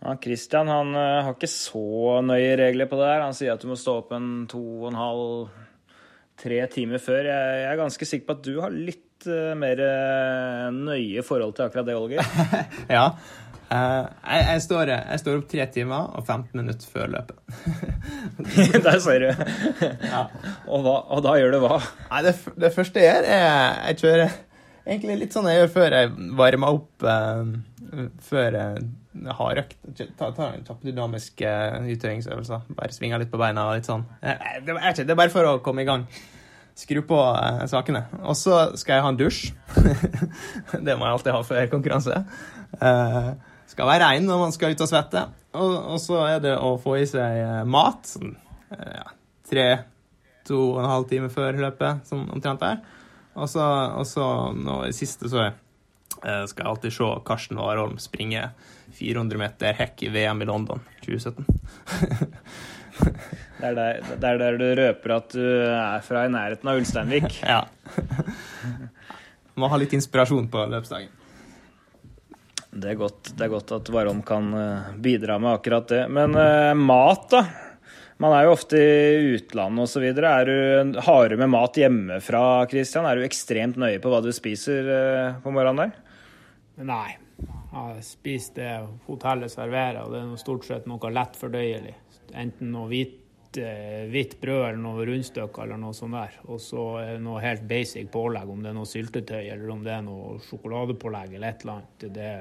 Ja, 0.03 0.17
Christian 0.19 0.71
han 0.71 0.97
uh, 0.97 1.23
har 1.23 1.37
ikke 1.37 1.51
så 1.51 2.19
nøye 2.27 2.57
regler 2.59 2.91
på 2.91 2.99
det 2.99 3.07
her. 3.07 3.23
Han 3.23 3.37
sier 3.39 3.55
at 3.55 3.63
du 3.63 3.69
må 3.71 3.79
stå 3.79 4.01
opp 4.01 4.11
en 4.17 4.49
to 4.51 4.63
og 4.81 4.89
en 4.91 4.99
halv, 4.99 5.53
tre 6.43 6.59
timer 6.73 7.03
før. 7.03 7.29
Jeg, 7.31 7.65
er 7.69 7.79
ganske 7.79 8.09
sikker 8.09 8.27
på 8.27 8.39
at 8.39 8.45
du 8.49 8.57
har 8.65 8.75
litt 8.75 9.29
uh, 9.31 9.53
mer 9.59 9.85
nøye 10.75 11.23
forhold 11.27 11.55
til 11.55 11.69
akkurat 11.69 11.87
det, 11.87 11.99
Olger. 11.99 12.35
ja. 12.99 13.07
Jeg, 13.73 14.45
jeg, 14.47 14.63
står, 14.67 14.93
jeg, 14.93 15.21
står, 15.23 15.41
opp 15.41 15.51
tre 15.51 15.67
timer 15.73 16.15
og 16.19 16.27
15 16.27 16.61
minutter 16.61 16.93
før 16.93 17.13
løpet. 17.15 17.37
Der 18.87 18.99
ser 19.01 19.25
du. 19.25 19.29
ja. 20.13 20.23
og, 20.67 20.83
hva, 20.85 20.97
og, 21.09 21.21
da 21.25 21.37
gjør 21.41 21.57
du 21.57 21.61
hva? 21.65 21.79
Nei, 22.11 22.25
det, 22.29 22.35
det 22.61 22.73
første 22.75 23.03
jeg 23.03 23.13
gjør, 23.13 23.29
er 23.37 23.87
jeg 23.91 24.01
kjører 24.03 24.41
egentlig 24.83 25.21
litt 25.21 25.37
sånn 25.37 25.47
jeg 25.47 25.63
gjør 25.63 25.71
før 25.77 25.97
jeg 26.01 26.11
varmer 26.41 26.81
opp 26.81 27.07
før 28.27 28.59
jeg 28.59 28.91
har 29.39 29.61
økt. 29.63 29.79
Ta, 30.17 30.31
ta 30.33 30.49
en 30.53 30.65
kjapp 30.67 30.85
dynamisk 30.87 31.43
uh, 31.45 31.85
utøvingsøvelse. 31.85 32.61
Bare 32.79 32.95
svinger 32.95 33.21
litt 33.21 33.33
på 33.33 33.41
beina 33.41 33.69
og 33.69 33.79
litt 33.79 33.89
sånn. 33.89 34.05
Eh, 34.25 34.61
det, 34.65 34.77
er, 34.79 34.97
det 35.03 35.13
er 35.13 35.19
bare 35.19 35.33
for 35.35 35.49
å 35.49 35.59
komme 35.65 35.85
i 35.85 35.89
gang. 35.89 36.07
Skru 36.79 37.03
på 37.05 37.19
uh, 37.21 37.65
sakene. 37.71 38.07
Og 38.23 38.37
så 38.39 38.65
skal 38.81 38.99
jeg 38.99 39.07
ha 39.07 39.13
en 39.13 39.21
dusj. 39.21 39.43
det 40.87 40.97
må 40.97 41.05
jeg 41.05 41.19
alltid 41.19 41.35
ha 41.37 41.43
før 41.47 41.73
konkurranse. 41.75 42.23
Uh, 42.81 43.35
skal 43.73 43.89
være 43.89 44.05
rein 44.05 44.29
når 44.29 44.45
man 44.47 44.55
skal 44.55 44.75
ut 44.75 44.85
og 44.85 44.91
svette. 44.91 45.25
Og, 45.53 45.73
og 45.95 45.99
så 46.01 46.21
er 46.29 46.45
det 46.45 46.55
å 46.57 46.75
få 46.81 46.99
i 47.01 47.09
seg 47.09 47.67
mat. 47.69 48.07
Sånn, 48.09 48.37
ja, 48.73 49.09
tre, 49.49 49.67
to 50.49 50.61
og 50.75 50.83
en 50.83 50.91
halv 50.91 51.09
time 51.11 51.31
før 51.33 51.61
løpet, 51.61 52.07
sånn 52.09 52.29
omtrent 52.33 52.63
der. 52.65 52.81
Og 53.33 53.49
så, 53.49 53.65
og 53.97 54.07
så 54.09 54.27
nå 54.57 54.83
i 54.89 54.95
siste 54.97 55.31
så 55.33 55.51
skal 56.23 56.61
jeg 56.61 56.69
alltid 56.69 56.95
se 56.95 57.09
Karsten 57.27 57.59
Warholm 57.59 57.97
springe 57.99 58.51
400 58.95 59.41
meter 59.41 59.75
hekk 59.79 60.05
i 60.07 60.11
VM 60.13 60.45
i 60.45 60.49
London 60.49 60.83
2017. 61.05 61.47
det, 63.61 63.71
er 63.71 63.75
der, 63.79 64.03
det 64.21 64.29
er 64.29 64.39
der 64.43 64.61
du 64.61 64.67
røper 64.79 65.17
at 65.17 65.33
du 65.33 65.49
er 65.73 66.05
fra 66.05 66.27
i 66.29 66.33
nærheten 66.33 66.69
av 66.69 66.79
Ulsteinvik. 66.81 67.41
ja. 67.55 67.65
Må 69.59 69.73
ha 69.73 69.81
litt 69.81 69.97
inspirasjon 69.97 70.51
på 70.53 70.67
løpsdagen. 70.73 71.22
Det 72.73 72.89
er 72.89 72.97
godt, 72.97 73.35
det 73.37 73.45
er 73.45 73.53
godt 73.53 73.73
at 73.77 73.91
Warholm 73.93 74.23
kan 74.25 74.47
eh, 74.57 74.93
bidra 75.05 75.37
med 75.43 75.59
akkurat 75.59 75.91
det. 75.93 76.07
Men 76.09 76.33
eh, 76.41 76.73
mat, 76.79 77.27
da? 77.35 77.43
Man 78.23 78.33
er 78.33 78.47
jo 78.47 78.55
ofte 78.55 78.79
i 78.79 79.35
utlandet 79.35 79.91
osv. 79.91 80.07
Er 80.09 80.49
du 80.49 81.37
med 81.37 81.51
mat 81.53 81.77
hjemmefra, 81.77 82.45
Christian? 82.71 83.09
Er 83.09 83.19
du 83.19 83.27
ekstremt 83.27 83.77
nøye 83.81 84.01
på 84.01 84.13
hva 84.13 84.23
du 84.25 84.31
spiser 84.33 84.89
eh, 84.89 85.41
på 85.45 85.53
morgenen 85.53 85.83
der? 85.83 85.99
Nei, 86.89 87.11
jeg 87.45 88.07
spiser 88.07 88.57
det 88.57 88.73
hotellet 89.09 89.53
serverer, 89.53 90.01
og 90.07 90.15
det 90.15 90.23
er 90.23 90.41
stort 90.41 90.65
sett 90.65 90.89
noe 90.89 91.13
lett 91.13 91.37
fordøyelig. 91.37 91.93
Enten 92.33 92.73
noe 92.73 92.89
eh, 93.61 94.05
hvitt 94.11 94.39
brød 94.41 94.63
eller 94.69 94.81
noe 94.83 95.07
rundstykker 95.09 95.65
eller 95.65 95.81
noe 95.81 95.97
sånt 95.97 96.17
der. 96.17 96.39
Og 96.49 96.61
så 96.63 96.85
noe 97.23 97.43
helt 97.45 97.65
basic 97.69 98.11
pålegg, 98.13 98.51
om 98.51 98.63
det 98.65 98.73
er 98.73 98.79
noe 98.79 98.89
syltetøy 98.89 99.41
eller 99.43 99.75
om 99.75 99.85
det 99.85 99.95
er 99.97 100.05
noe 100.07 100.39
sjokoladepålegg 100.47 101.37
eller 101.37 101.49
et 101.49 101.65
eller 101.65 101.79
annet. 101.79 102.09
Det 102.17 102.33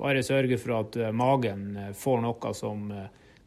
bare 0.00 0.22
sørge 0.24 0.60
for 0.60 0.76
at 0.80 1.00
eh, 1.00 1.14
magen 1.14 1.66
eh, 1.76 1.96
får 1.96 2.22
noe 2.26 2.54
som 2.56 2.86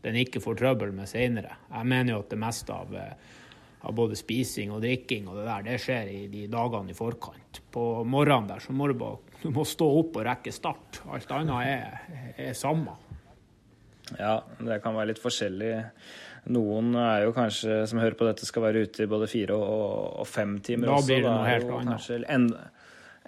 den 0.04 0.20
ikke 0.20 0.44
får 0.44 0.60
trøbbel 0.60 0.92
med 0.96 1.08
seinere. 1.10 1.58
Jeg 1.72 1.90
mener 1.90 2.16
jo 2.16 2.24
at 2.26 2.34
det 2.34 2.42
meste 2.44 2.76
av, 2.76 2.98
av, 2.98 3.94
både 3.96 4.18
spising 4.20 4.74
og 4.76 4.82
drikking 4.84 5.30
og 5.32 5.38
det 5.40 5.46
der, 5.48 5.68
det 5.70 5.78
skjer 5.80 6.10
i 6.12 6.26
de 6.32 6.48
dagene 6.52 6.92
i 6.92 6.98
forkant. 6.98 7.62
På 7.72 8.04
morgenen 8.04 8.52
der 8.52 8.64
så 8.64 8.76
må 8.76 8.90
du 8.92 8.98
bare 9.00 9.34
du 9.44 9.50
må 9.52 9.66
stå 9.68 9.86
opp 10.00 10.22
og 10.22 10.24
rekke 10.24 10.54
start. 10.56 11.02
Alt 11.12 11.32
annet 11.36 11.68
er, 11.68 12.36
er 12.40 12.54
samme. 12.56 12.94
Ja, 14.16 14.38
det 14.60 14.78
kan 14.84 14.96
være 14.96 15.12
litt 15.12 15.20
forskjellig. 15.20 15.74
Noen 16.52 16.92
er 17.00 17.24
jo 17.24 17.34
kanskje, 17.36 17.84
som 17.88 18.02
hører 18.02 18.18
på 18.20 18.28
dette, 18.28 18.48
skal 18.48 18.66
være 18.66 18.84
ute 18.84 19.06
i 19.06 19.10
både 19.10 19.30
fire 19.32 19.56
og, 19.56 20.24
og 20.24 20.28
fem 20.28 20.58
timer 20.64 20.90
da 20.90 20.98
også. 20.98 21.08
Blir 21.08 21.22
det 21.24 21.30
noe 21.30 21.48
helt 21.48 21.70
annet. 21.78 22.10
Enda, 22.36 22.66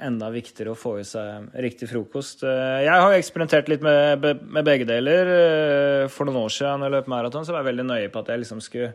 enda 0.09 0.31
viktigere 0.33 0.73
å 0.73 0.79
få 0.79 0.97
i 0.99 1.05
seg 1.07 1.53
riktig 1.63 1.87
frokost. 1.91 2.43
Eh, 2.43 2.81
jeg 2.83 3.05
har 3.05 3.15
eksperimentert 3.15 3.71
litt 3.71 3.85
med, 3.85 4.25
med 4.43 4.67
begge 4.67 4.87
deler. 4.89 5.31
Eh, 5.35 6.07
for 6.11 6.27
noen 6.27 6.43
år 6.43 6.57
siden 6.57 6.83
når 6.83 6.89
jeg 6.89 6.97
løp 6.97 7.13
maraton, 7.15 7.47
så 7.47 7.55
var 7.55 7.63
jeg 7.63 7.71
veldig 7.71 7.87
nøye 7.93 8.11
på 8.11 8.23
at 8.25 8.33
jeg 8.33 8.43
liksom 8.43 8.63
skulle 8.63 8.91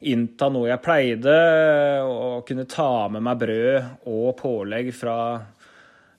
innta 0.00 0.48
noe 0.48 0.70
jeg 0.70 0.80
pleide, 0.80 1.36
og 2.08 2.46
kunne 2.48 2.64
ta 2.64 3.08
med 3.12 3.20
meg 3.26 3.40
brød 3.42 4.08
og 4.08 4.30
pålegg 4.38 4.88
fra, 4.96 5.16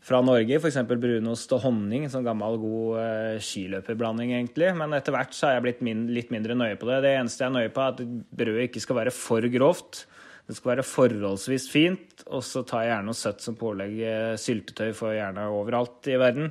fra 0.02 0.22
Norge, 0.26 0.58
f.eks. 0.58 0.80
brunost 0.90 1.52
og 1.54 1.62
honning, 1.68 2.08
sånn 2.10 2.26
gammel, 2.26 2.58
god 2.62 2.96
uh, 2.98 3.42
skiløperblanding, 3.44 4.34
egentlig. 4.34 4.72
Men 4.78 4.96
etter 4.98 5.14
hvert 5.14 5.36
så 5.38 5.48
har 5.48 5.60
jeg 5.60 5.66
blitt 5.68 5.84
min, 5.86 6.08
litt 6.16 6.34
mindre 6.34 6.58
nøye 6.58 6.80
på 6.82 6.90
det. 6.90 7.04
Det 7.06 7.14
eneste 7.20 7.46
jeg 7.46 7.52
er 7.52 7.58
nøye 7.60 7.74
på, 7.74 7.84
er 7.86 7.94
at 7.94 8.32
brødet 8.42 8.70
ikke 8.70 8.82
skal 8.82 8.98
være 9.04 9.14
for 9.14 9.46
grovt. 9.54 10.06
Det 10.50 10.58
skal 10.58 10.74
være 10.74 10.88
forholdsvis 10.88 11.68
fint, 11.72 12.24
og 12.28 12.42
så 12.44 12.66
tar 12.68 12.84
jeg 12.84 12.96
gjerne 12.96 13.08
noe 13.12 13.20
søtt 13.20 13.46
som 13.46 13.58
pålegg. 13.60 13.94
Eh, 14.04 14.32
syltetøy 14.42 14.90
får 14.98 15.14
jeg 15.14 15.20
gjerne 15.22 15.46
overalt 15.54 16.10
i 16.10 16.18
verden. 16.20 16.50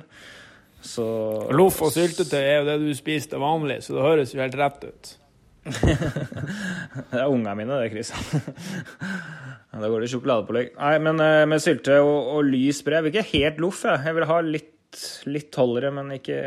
Så 0.81 1.05
Loff 1.53 1.83
og 1.85 1.91
syltetøy 1.93 2.39
er 2.39 2.55
jo 2.61 2.69
det 2.71 2.77
du 2.81 2.93
spiser 2.97 3.35
til 3.35 3.43
vanlig, 3.43 3.81
så 3.85 3.93
det 3.97 4.05
høres 4.07 4.33
jo 4.33 4.41
helt 4.41 4.57
rett 4.57 4.87
ut. 4.87 5.11
det 5.67 7.19
er 7.19 7.27
ungene 7.27 7.53
mine, 7.59 7.77
det, 7.83 7.91
Kristian. 7.93 8.41
da 9.79 9.87
går 9.87 10.03
det 10.03 10.11
sjokoladepålegg. 10.11 10.73
Nei, 10.75 10.95
men 11.05 11.23
uh, 11.23 11.45
med 11.47 11.63
sylte 11.63 12.01
og, 12.03 12.17
og 12.35 12.49
lys 12.49 12.81
brød 12.83 12.97
Jeg 12.97 13.05
vil 13.05 13.13
ikke 13.13 13.29
helt 13.31 13.61
loff, 13.63 13.85
jeg. 13.87 14.03
Jeg 14.09 14.17
vil 14.17 14.27
ha 14.27 14.39
litt, 14.43 15.03
litt 15.31 15.59
holdere, 15.61 15.93
men 15.95 16.11
ikke, 16.17 16.41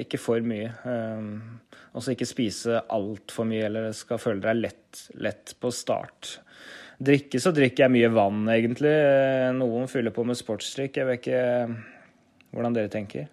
ikke 0.00 0.18
for 0.18 0.42
mye. 0.42 0.72
Um, 0.82 1.60
og 1.94 2.02
så 2.02 2.14
ikke 2.14 2.26
spise 2.26 2.80
altfor 2.90 3.46
mye, 3.46 3.68
eller 3.68 3.92
skal 3.94 4.18
føle 4.18 4.42
deg 4.42 4.58
lett, 4.58 5.04
lett 5.22 5.54
på 5.62 5.70
start. 5.74 6.38
Drikke 7.04 7.40
så 7.42 7.52
drikker 7.54 7.86
jeg 7.86 7.94
mye 7.94 8.10
vann, 8.14 8.42
egentlig. 8.50 8.90
Eh, 8.90 9.50
noen 9.54 9.86
fyller 9.90 10.14
på 10.14 10.24
med 10.26 10.38
sportsdrikk. 10.38 10.98
Jeg 10.98 11.08
vet 11.08 11.20
ikke 11.22 11.40
eh, 11.42 11.76
hvordan 12.54 12.76
dere 12.76 12.90
tenker. 12.90 13.30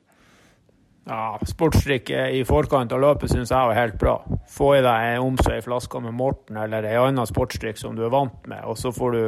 Ja, 1.10 1.40
sportsdrikke 1.50 2.28
i 2.38 2.44
forkant 2.46 2.92
av 2.94 3.02
løpet 3.02 3.32
syns 3.32 3.50
jeg 3.50 3.70
var 3.72 3.78
helt 3.78 3.98
bra. 4.02 4.20
Få 4.52 4.76
i 4.78 4.84
deg 4.86 5.16
en 5.16 5.32
om 5.32 5.38
i 5.50 5.62
flaske 5.66 6.02
med 6.04 6.14
Morten 6.14 6.60
eller 6.62 6.86
en 6.86 7.08
annen 7.08 7.30
sportsdrikk 7.30 7.80
som 7.82 7.96
du 7.98 8.04
er 8.06 8.14
vant 8.14 8.46
med, 8.50 8.62
og 8.70 8.78
så 8.78 8.92
får 8.94 9.16
du 9.16 9.24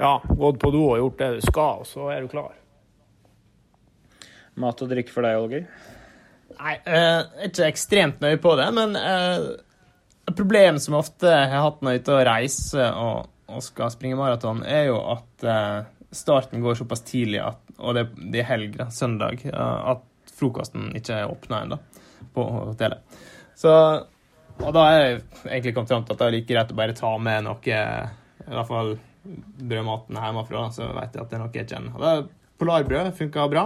ja, 0.00 0.16
gått 0.26 0.58
på 0.58 0.72
do 0.74 0.82
og 0.88 0.98
gjort 0.98 1.20
det 1.20 1.28
du 1.36 1.44
skal, 1.46 1.84
og 1.84 1.86
så 1.86 2.08
er 2.10 2.24
du 2.24 2.32
klar. 2.32 2.56
Mat 4.58 4.82
og 4.82 4.90
drikke 4.90 5.14
for 5.14 5.26
deg, 5.26 5.38
Olger? 5.38 5.68
Nei, 6.54 6.74
jeg 6.74 7.04
er 7.04 7.46
ikke 7.48 7.68
ekstremt 7.68 8.22
nøye 8.22 8.40
på 8.42 8.54
det, 8.58 8.66
men 8.74 8.98
eh, 8.98 9.46
et 10.26 10.36
problem 10.38 10.80
som 10.82 10.98
ofte 10.98 11.30
har 11.30 11.62
hatt 11.68 11.82
når 11.82 11.94
jeg 11.94 12.02
er 12.02 12.04
ute 12.04 12.16
og 12.16 12.26
reiser 12.28 12.98
og, 12.98 13.30
og, 13.50 13.62
skal 13.66 13.94
springe 13.94 14.18
maraton, 14.18 14.62
er 14.66 14.88
jo 14.88 14.98
at 15.14 15.46
eh, 15.50 15.86
starten 16.14 16.62
går 16.66 16.78
såpass 16.82 17.06
tidlig, 17.06 17.40
at, 17.46 17.62
og 17.78 17.94
det, 17.98 18.08
det 18.34 18.42
er 18.42 18.50
helg, 18.50 18.74
da, 18.82 18.88
søndag, 18.94 19.46
at 19.54 20.02
frokosten 20.34 20.92
ikke 20.98 21.20
er 21.22 21.30
åpna 21.30 21.62
ennå 21.64 21.78
på 22.34 22.44
hotellet. 22.70 23.16
Så 23.58 23.72
Og 24.54 24.70
da 24.70 24.84
er 24.86 25.00
jeg 25.02 25.22
egentlig 25.48 25.74
kommet 25.74 25.90
fram 25.90 26.04
til 26.06 26.14
at 26.14 26.20
det 26.20 26.26
er 26.26 26.34
like 26.36 26.46
greit 26.46 26.70
å 26.70 26.76
bare 26.78 26.94
ta 26.94 27.08
med 27.18 27.42
noe, 27.42 27.58
i 27.58 28.52
hvert 28.54 28.68
fall 28.68 28.92
brødmaten 29.58 30.20
hjemmefra, 30.20 30.68
så 30.70 30.92
vet 30.94 31.16
jeg 31.16 31.24
at 31.24 31.32
det 31.32 31.34
er 31.34 31.42
noe 31.42 31.58
jeg 31.58 31.70
kjenner. 31.72 31.96
Og 31.96 32.04
det 32.04 32.12
Polarbrød 32.54 33.08
funka 33.18 33.48
bra, 33.50 33.64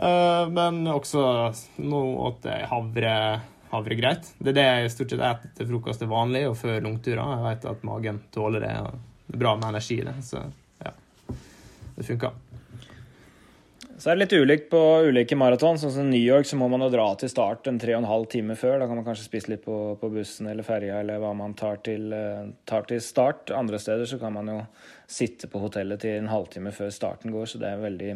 uh, 0.00 0.44
men 0.48 0.78
også 0.88 1.20
nå 1.84 2.00
åt 2.24 2.48
jeg 2.48 2.70
havre 2.70 3.12
havre 3.70 3.94
greit. 3.98 4.32
Det 4.38 4.52
er 4.52 4.58
det 4.58 4.66
jeg 4.66 4.92
stort 4.94 5.14
sett 5.14 5.22
spiser 5.22 5.56
til 5.58 5.70
frokost 5.70 6.02
til 6.02 6.10
vanlig 6.10 6.44
og 6.48 6.56
før 6.58 6.80
langturer. 6.84 7.22
Jeg 7.22 7.46
vet 7.46 7.66
at 7.72 7.86
magen 7.86 8.22
tåler 8.34 8.66
det. 8.66 8.74
og 8.82 9.26
Det 9.26 9.38
er 9.38 9.44
bra 9.44 9.56
med 9.56 9.68
energi 9.70 10.00
i 10.00 10.06
det. 10.08 10.16
Så 10.26 10.42
ja, 10.82 10.94
det 11.96 12.06
funker. 12.08 12.49
Så 14.00 14.08
er 14.08 14.16
det 14.16 14.22
litt 14.22 14.40
ulikt 14.40 14.70
på 14.72 14.78
ulike 15.10 15.36
maraton. 15.36 15.76
Sånn 15.76 15.92
som 15.92 16.06
New 16.08 16.22
York 16.22 16.46
så 16.48 16.56
må 16.56 16.70
man 16.72 16.80
jo 16.80 16.88
dra 16.88 17.04
til 17.20 17.28
start 17.28 17.68
en 17.68 17.76
tre 17.80 17.92
og 17.92 18.00
en 18.00 18.08
halv 18.08 18.30
time 18.32 18.54
før. 18.56 18.78
Da 18.80 18.86
kan 18.88 18.96
man 18.96 19.04
kanskje 19.04 19.26
spise 19.26 19.50
litt 19.52 19.60
på, 19.66 19.76
på 20.00 20.08
bussen 20.14 20.48
eller 20.48 20.64
ferja 20.64 21.02
eller 21.02 21.20
hva 21.20 21.34
man 21.36 21.52
tar 21.58 21.82
til, 21.84 22.06
eh, 22.16 22.46
tar 22.64 22.86
til, 22.88 23.02
start. 23.04 23.52
Andre 23.52 23.76
steder 23.82 24.08
så 24.08 24.16
kan 24.22 24.32
man 24.38 24.48
jo 24.48 24.56
sitte 25.04 25.50
på 25.52 25.60
hotellet 25.60 26.00
til 26.00 26.16
en 26.16 26.30
halvtime 26.32 26.72
før 26.72 26.88
starten 26.96 27.34
går, 27.34 27.50
så 27.52 27.60
det 27.60 27.74
er 27.74 27.84
veldig 27.84 28.14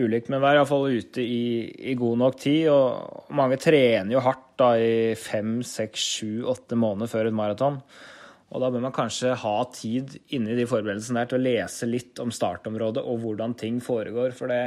ulikt. 0.00 0.32
Men 0.32 0.40
vær 0.46 0.62
iallfall 0.62 0.88
ute 0.96 1.20
i, 1.20 1.44
i, 1.92 1.92
god 2.00 2.22
nok 2.24 2.40
tid. 2.40 2.70
Og 2.72 3.36
mange 3.36 3.60
trener 3.60 4.16
jo 4.16 4.24
hardt 4.24 4.48
da 4.64 4.72
i 4.80 5.12
fem, 5.20 5.58
seks, 5.60 6.08
sju, 6.16 6.32
åtte 6.48 6.78
måneder 6.78 7.12
før 7.12 7.28
et 7.28 7.36
maraton. 7.36 7.82
Og 8.52 8.60
da 8.60 8.68
bør 8.68 8.82
man 8.84 8.92
kanskje 8.92 9.32
ha 9.40 9.52
tid 9.72 10.10
inni 10.36 10.52
de 10.58 10.66
forberedelsene 10.68 11.22
der 11.22 11.28
til 11.30 11.38
å 11.38 11.44
lese 11.46 11.86
litt 11.88 12.18
om 12.20 12.28
startområdet 12.34 13.00
og 13.00 13.22
hvordan 13.22 13.54
ting 13.56 13.78
foregår. 13.80 14.34
For 14.36 14.52
det, 14.52 14.58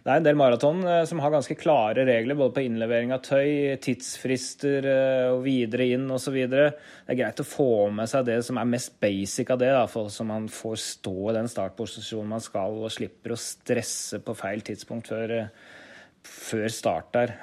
det 0.00 0.12
er 0.12 0.20
en 0.20 0.24
del 0.24 0.38
maraton 0.40 0.80
eh, 0.88 1.02
som 1.08 1.20
har 1.20 1.34
ganske 1.34 1.56
klare 1.60 2.06
regler 2.08 2.38
både 2.38 2.54
på 2.56 2.64
innlevering 2.64 3.12
av 3.12 3.20
tøy, 3.26 3.76
tidsfrister 3.84 4.88
eh, 4.88 5.26
og 5.34 5.42
videre 5.44 5.90
inn 5.92 6.06
osv. 6.16 6.38
Det 6.48 6.62
er 6.64 7.18
greit 7.20 7.42
å 7.44 7.46
få 7.48 7.68
med 7.92 8.08
seg 8.08 8.24
det 8.30 8.38
som 8.48 8.60
er 8.60 8.70
mest 8.70 8.96
basic 9.04 9.52
av 9.52 9.60
det, 9.60 9.68
da, 9.76 9.84
for 9.92 10.08
så 10.14 10.24
man 10.28 10.48
får 10.48 10.80
stå 10.86 11.14
i 11.28 11.36
den 11.36 11.52
startposisjonen 11.52 12.32
man 12.38 12.46
skal 12.46 12.80
og 12.80 12.96
slipper 12.96 13.36
å 13.36 13.40
stresse 13.40 14.22
på 14.24 14.38
feil 14.40 14.64
tidspunkt 14.64 15.12
før, 15.12 15.36
eh, 15.42 15.70
før 16.24 16.66
start 16.72 17.12
der. 17.12 17.36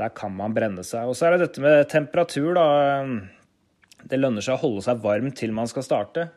Der 0.00 0.16
kan 0.16 0.32
man 0.32 0.56
brenne 0.56 0.80
seg. 0.80 1.04
Og 1.04 1.18
så 1.18 1.28
er 1.28 1.36
det 1.36 1.50
dette 1.50 1.60
med 1.60 1.84
temperatur, 1.92 2.54
da 2.56 2.66
det 4.08 4.20
lønner 4.20 4.44
seg 4.44 4.56
å 4.56 4.62
holde 4.64 4.84
seg 4.86 5.02
varm 5.04 5.30
til 5.36 5.54
man 5.56 5.70
skal 5.70 5.86
starte. 5.86 6.28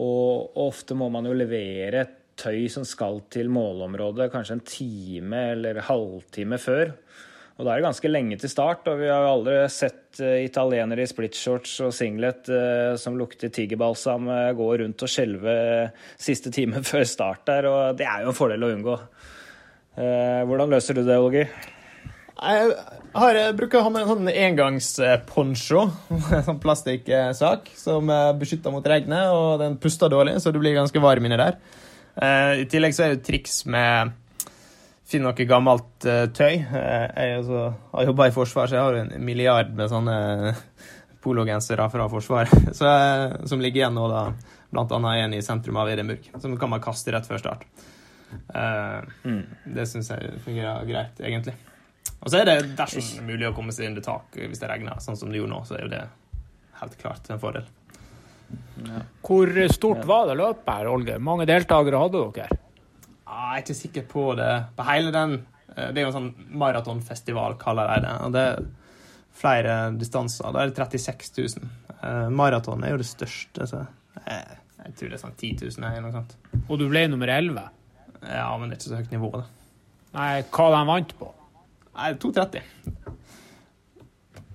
Og 0.00 0.56
ofte 0.62 0.96
må 0.96 1.10
man 1.12 1.28
jo 1.28 1.36
levere 1.36 2.06
tøy 2.38 2.64
som 2.72 2.84
skal 2.88 3.20
til 3.32 3.50
målområdet 3.52 4.30
kanskje 4.32 4.56
en 4.56 4.64
time 4.66 5.42
eller 5.52 5.82
halvtime 5.88 6.58
før. 6.60 6.94
Og 7.58 7.66
da 7.66 7.74
er 7.74 7.82
det 7.82 7.84
ganske 7.84 8.10
lenge 8.10 8.38
til 8.40 8.50
start, 8.50 8.88
og 8.88 9.02
vi 9.02 9.10
har 9.12 9.26
jo 9.26 9.34
aldri 9.34 9.58
sett 9.70 10.22
uh, 10.24 10.38
italienere 10.40 11.04
i 11.04 11.10
splitshorts 11.10 11.74
og 11.84 11.92
singlet 11.94 12.48
uh, 12.48 12.94
som 12.98 13.18
lukter 13.20 13.52
tigerbalsam, 13.52 14.30
uh, 14.32 14.48
gå 14.56 14.70
rundt 14.80 15.04
og 15.04 15.12
skjelve 15.12 15.54
siste 16.16 16.50
time 16.54 16.82
før 16.90 17.04
start 17.06 17.44
der, 17.52 17.68
og 17.68 18.00
det 18.00 18.08
er 18.08 18.24
jo 18.24 18.32
en 18.32 18.38
fordel 18.38 18.66
å 18.66 18.72
unngå. 18.78 18.96
hvordan 19.92 20.70
løser 20.72 20.96
du 20.96 21.02
det, 21.04 21.18
Olger? 21.20 21.52
Jeg, 22.42 22.72
har, 23.14 23.36
jeg 23.38 23.54
bruker 23.58 23.78
å 23.78 23.84
ha 23.86 23.90
med 23.94 24.02
en 24.02 24.10
sånn 24.10 24.30
engangsponcho, 24.32 25.84
sånn 26.48 26.58
plastikksak, 26.62 27.70
som 27.78 28.10
beskytter 28.40 28.74
mot 28.74 28.86
regnet, 28.88 29.30
og 29.30 29.60
den 29.62 29.78
puster 29.82 30.10
dårlig, 30.10 30.40
så 30.42 30.50
du 30.50 30.58
blir 30.58 30.74
ganske 30.74 31.02
varm 31.02 31.28
inni 31.28 31.38
der. 31.38 31.60
Eh, 32.16 32.62
I 32.64 32.66
tillegg 32.70 32.96
så 32.96 33.06
er 33.06 33.14
det 33.14 33.24
triks 33.26 33.62
med 33.70 34.18
Finne 35.12 35.28
noe 35.28 35.44
gammelt 35.44 36.06
uh, 36.08 36.24
tøy. 36.32 36.62
Uh, 36.72 37.04
jeg 37.04 37.32
altså, 37.42 37.62
har 37.92 38.06
jobba 38.08 38.28
i 38.30 38.32
Forsvaret, 38.32 38.70
så 38.70 38.78
jeg 38.78 38.84
har 38.86 38.96
en 38.96 39.10
milliard 39.26 39.74
med 39.76 39.90
sånne 39.92 40.14
pologensere 41.20 41.84
fra 41.92 42.06
Forsvaret 42.08 42.70
så, 42.78 42.92
som 43.50 43.60
ligger 43.60 43.82
igjen 43.82 43.98
nå, 43.98 44.06
da, 44.08 44.22
blant 44.72 44.94
annet 44.96 45.26
en 45.26 45.36
i 45.36 45.42
sentrum 45.44 45.76
av 45.82 45.90
Edinburgh, 45.92 46.30
som 46.40 46.56
kan 46.56 46.72
man 46.72 46.80
kaste 46.84 47.12
rett 47.12 47.28
før 47.28 47.42
start. 47.42 47.66
Mm. 49.26 49.42
Det 49.76 49.84
syns 49.90 50.08
jeg 50.14 50.40
fungerer 50.46 50.88
greit, 50.88 51.20
egentlig. 51.20 51.58
Og 52.22 52.30
så 52.30 52.38
er 52.38 52.48
det 52.48 52.56
dersom 52.78 53.26
mulig 53.26 53.48
å 53.48 53.54
komme 53.56 53.74
seg 53.74 53.90
under 53.90 54.04
tak 54.04 54.36
hvis 54.38 54.60
det 54.62 54.68
regner, 54.70 55.00
sånn 55.02 55.18
som 55.18 55.32
det 55.32 55.40
gjorde 55.40 55.54
nå, 55.54 55.62
så 55.66 55.76
er 55.78 55.86
jo 55.86 55.92
det 55.92 56.02
helt 56.82 56.98
klart 57.00 57.30
en 57.30 57.40
fordel. 57.42 57.66
Ja. 58.86 59.02
Hvor 59.24 59.50
stort 59.72 60.04
var 60.08 60.28
det 60.28 60.36
løpet 60.38 60.70
her, 60.70 60.90
Olger? 60.92 61.22
Mange 61.22 61.46
deltakere 61.48 62.02
hadde 62.02 62.22
dere? 62.36 62.60
Jeg 63.32 63.56
er 63.56 63.64
ikke 63.64 63.76
sikker 63.78 64.06
på 64.10 64.24
det. 64.38 64.52
På 64.76 64.84
hele 64.86 65.12
den 65.14 65.38
eh, 65.38 65.88
Det 65.88 66.00
er 66.00 66.04
jo 66.04 66.10
en 66.10 66.16
sånn 66.18 66.56
maratonfestival, 66.60 67.56
kaller 67.60 67.90
de 67.94 68.04
det. 68.04 68.14
Og 68.26 68.34
det 68.36 68.42
er 68.50 68.66
flere 69.42 69.76
distanser. 69.96 70.52
Da 70.52 70.62
er 70.62 70.72
det 70.72 70.76
36 71.00 71.32
000. 71.56 71.70
Eh, 71.96 72.28
maraton 72.34 72.84
er 72.84 72.94
jo 72.94 73.00
det 73.00 73.08
største, 73.08 73.66
så 73.70 73.84
jeg, 74.26 74.58
jeg 74.82 74.96
tror 74.98 75.12
det 75.12 75.18
er 75.18 75.24
sånn 75.24 75.38
10 75.38 75.52
000 75.64 75.88
eller 75.88 76.04
noe 76.04 76.16
sånt. 76.18 76.36
Og 76.66 76.76
du 76.80 76.88
ble 76.90 77.06
nummer 77.08 77.30
11? 77.32 77.70
Ja, 78.22 78.50
men 78.58 78.68
det 78.68 78.76
er 78.76 78.80
ikke 78.80 78.90
så 78.90 79.00
høyt 79.00 79.14
nivå, 79.14 79.32
da. 79.40 79.46
Nei, 80.12 80.32
hva 80.52 80.66
de 80.74 80.82
vant 80.90 81.14
på? 81.18 81.30
Nei, 81.94 82.14
2,30. 82.14 82.60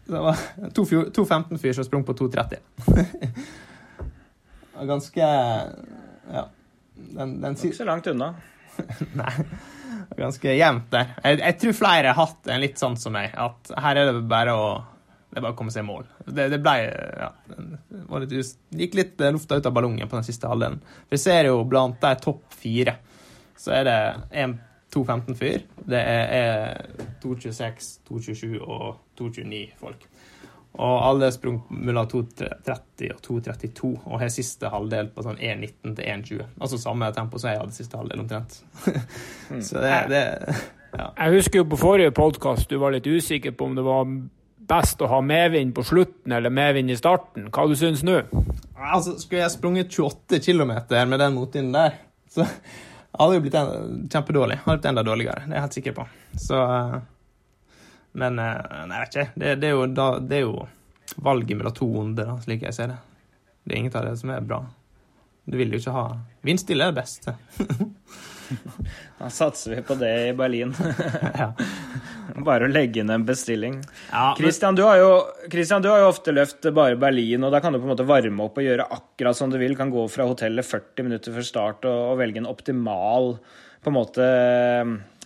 Det 0.07 0.19
var 0.19 0.37
to, 0.73 0.85
to 0.85 1.23
15-fyr 1.23 1.73
som 1.73 1.85
sprang 1.85 2.03
på 2.03 2.13
2,30. 2.13 2.57
Ganske 4.87 5.21
Ja. 6.31 6.47
Den, 6.95 7.41
den 7.41 7.53
Ikke 7.53 7.75
så 7.75 7.85
langt 7.85 8.07
unna. 8.07 8.33
Nei. 9.13 9.33
Ganske 10.17 10.53
jevnt 10.53 10.91
der. 10.91 11.11
Jeg, 11.23 11.39
jeg, 11.39 11.57
tror 11.61 11.75
flere 11.77 12.13
har 12.13 12.17
hatt 12.17 12.49
en 12.49 12.61
litt 12.63 12.79
sånn 12.79 12.95
som 12.97 13.13
meg, 13.13 13.33
at 13.37 13.73
her 13.83 13.99
er 13.99 14.11
det 14.11 14.23
bare 14.29 14.55
å 14.55 14.69
det 15.27 15.41
er 15.41 15.43
bare 15.43 15.53
å 15.53 15.57
komme 15.59 15.73
seg 15.73 15.83
i 15.83 15.85
mål. 15.85 16.05
Det, 16.23 16.47
det 16.49 16.57
ble 16.63 16.73
ja, 16.87 17.27
det 18.23 18.39
gikk 18.79 18.95
litt 18.97 19.19
lufta 19.35 19.59
ut 19.59 19.67
av 19.67 19.73
ballongen 19.75 20.07
på 20.07 20.15
den 20.15 20.25
siste 20.25 20.49
halvdelen. 20.49 20.79
Vi 21.11 21.19
ser 21.21 21.49
jo 21.49 21.59
blant 21.67 21.99
de 22.01 22.13
topp 22.23 22.55
fire, 22.57 22.95
så 23.59 23.75
er 23.75 23.83
det 23.85 23.97
en 24.41 24.55
2.15-fyr. 24.95 25.65
Det 25.89 25.99
er, 25.99 26.31
er 26.37 27.17
2.26, 27.23 27.89
2.27 28.09 28.61
og 28.61 28.95
2.29 29.19 29.65
folk. 29.79 30.07
Og 30.77 31.07
alle 31.07 31.31
sprang 31.33 31.57
mellom 31.73 32.05
2.30 32.11 33.13
og 33.15 33.21
2.32 33.25 33.91
og 34.05 34.19
har 34.21 34.29
siste 34.29 34.69
halvdel 34.69 35.09
på 35.13 35.25
sånn 35.25 35.39
1.19 35.41 35.95
til 35.97 36.03
1.20. 36.05 36.49
Altså 36.61 36.77
samme 36.81 37.09
tempo 37.15 37.41
som 37.41 37.49
jeg 37.49 37.61
hadde 37.63 37.77
siste 37.77 37.97
halvdel, 37.97 38.21
omtrent. 38.21 38.59
Så 39.67 39.81
det, 39.81 39.95
det 40.11 40.23
ja. 40.93 41.07
Jeg 41.17 41.39
husker 41.39 41.61
jo 41.61 41.69
på 41.71 41.79
forrige 41.81 42.13
podkast 42.15 42.69
du 42.69 42.77
var 42.81 42.93
litt 42.93 43.07
usikker 43.09 43.55
på 43.57 43.67
om 43.67 43.75
det 43.77 43.85
var 43.85 44.05
best 44.67 45.01
å 45.01 45.09
ha 45.11 45.19
medvind 45.23 45.73
på 45.75 45.83
slutten 45.87 46.35
eller 46.37 46.53
medvind 46.53 46.91
i 46.91 46.99
starten. 46.99 47.49
Hva 47.53 47.65
du 47.67 47.75
syns 47.79 48.03
nå? 48.05 48.19
Altså, 48.75 49.15
skulle 49.19 49.43
jeg 49.43 49.53
sprunget 49.55 49.93
28 49.93 50.41
km 50.43 50.73
med 51.09 51.19
den 51.19 51.37
motvinden 51.37 51.75
der, 51.75 51.97
så 52.31 52.45
hadde 53.17 53.37
jo 53.37 53.43
blitt 53.45 53.59
kjempedårlig. 54.13 54.59
Hadde 54.63 54.77
blitt 54.77 54.89
enda 54.91 55.03
dårligere, 55.05 55.43
det 55.45 55.53
er 55.53 55.59
jeg 55.59 55.65
helt 55.67 55.77
sikker 55.79 55.95
på. 55.97 56.07
Så 56.47 56.63
eh, 56.63 56.97
Men 58.17 58.39
eh, 58.41 58.55
nei, 58.89 58.97
jeg 58.97 59.05
vet 59.05 59.15
ikke. 59.15 59.29
Det, 59.35 59.53
det, 59.61 59.69
er, 59.69 59.75
jo, 59.75 59.85
da, 59.99 60.07
det 60.19 60.39
er 60.39 60.45
jo 60.45 60.55
valget 61.25 61.57
mellom 61.57 61.75
to 61.77 61.87
onde, 62.01 62.25
da, 62.25 62.37
slik 62.43 62.65
jeg 62.65 62.77
ser 62.77 62.93
det. 62.93 62.97
Det 63.63 63.75
er 63.75 63.81
inget 63.81 63.97
av 63.99 64.07
det 64.07 64.15
som 64.21 64.31
er 64.33 64.45
bra. 64.47 64.61
Du 65.47 65.57
vil 65.59 65.71
jo 65.71 65.79
ikke 65.79 65.95
ha 65.95 66.07
Vindstille 66.43 66.87
er 66.87 66.93
det 66.93 67.01
beste. 67.01 67.35
Da 69.19 69.29
satser 69.33 69.75
vi 69.75 69.81
på 69.85 69.95
det 69.97 70.11
i 70.29 70.33
Berlin. 70.37 70.73
ja. 71.41 71.51
Bare 72.45 72.67
å 72.67 72.71
legge 72.71 73.01
inn 73.01 73.11
en 73.13 73.25
bestilling. 73.25 73.79
Ja, 74.11 74.29
Christian, 74.37 74.77
du 74.77 74.83
har 74.85 74.99
jo, 75.01 75.11
Christian, 75.51 75.81
du 75.81 75.89
har 75.89 76.03
jo 76.03 76.11
ofte 76.11 76.35
løft 76.35 76.67
bare 76.75 76.99
Berlin, 77.01 77.45
og 77.47 77.53
da 77.55 77.61
kan 77.63 77.73
du 77.73 77.79
på 77.79 77.87
en 77.87 77.93
måte 77.95 78.07
varme 78.07 78.45
opp 78.45 78.59
og 78.59 78.67
gjøre 78.67 78.89
akkurat 78.93 79.39
som 79.39 79.53
du 79.53 79.57
vil. 79.61 79.77
Kan 79.79 79.93
gå 79.93 80.05
fra 80.11 80.27
hotellet 80.29 80.67
40 80.67 81.07
minutter 81.07 81.35
før 81.35 81.47
start 81.49 81.87
og, 81.89 82.01
og 82.13 82.21
velge 82.21 82.43
en 82.43 82.49
optimal 82.49 83.33
på 83.81 83.91
en 83.91 83.97
måte 83.97 84.27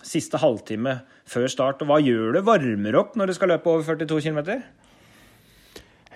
siste 0.06 0.40
halvtime 0.42 1.00
før 1.28 1.50
start. 1.50 1.82
Og 1.82 1.92
hva 1.92 2.00
gjør 2.02 2.38
du? 2.38 2.44
Varmer 2.46 3.00
opp 3.00 3.18
når 3.18 3.30
du 3.30 3.36
skal 3.38 3.52
løpe 3.54 3.70
over 3.70 3.86
42 3.86 4.24
km? 4.28 4.62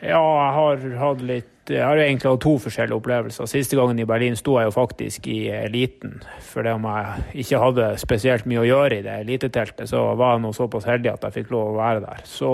Ja, 0.05 0.21
jeg 0.21 0.53
har 0.57 0.83
hatt 1.01 1.23
litt 1.25 1.53
Jeg 1.73 1.83
har 1.83 1.99
egentlig 1.99 2.31
hatt 2.31 2.45
to 2.45 2.53
forskjellige 2.63 2.95
opplevelser. 3.01 3.49
Siste 3.51 3.75
gangen 3.75 3.99
i 3.99 4.07
Berlin 4.07 4.37
sto 4.39 4.55
jeg 4.61 4.69
jo 4.69 4.75
faktisk 4.77 5.27
i 5.33 5.49
eliten. 5.51 6.21
Fordi 6.53 6.77
om 6.77 6.87
jeg 6.87 7.43
ikke 7.43 7.63
hadde 7.65 7.89
spesielt 7.99 8.47
mye 8.47 8.61
å 8.63 8.69
gjøre 8.69 9.01
i 9.01 9.03
det 9.03 9.17
eliteteltet, 9.25 9.91
så 9.91 10.05
var 10.15 10.37
jeg 10.37 10.45
nå 10.45 10.53
såpass 10.55 10.87
heldig 10.87 11.11
at 11.11 11.27
jeg 11.27 11.41
fikk 11.41 11.51
lov 11.57 11.73
å 11.73 11.81
være 11.81 12.05
der. 12.05 12.23
Så 12.23 12.53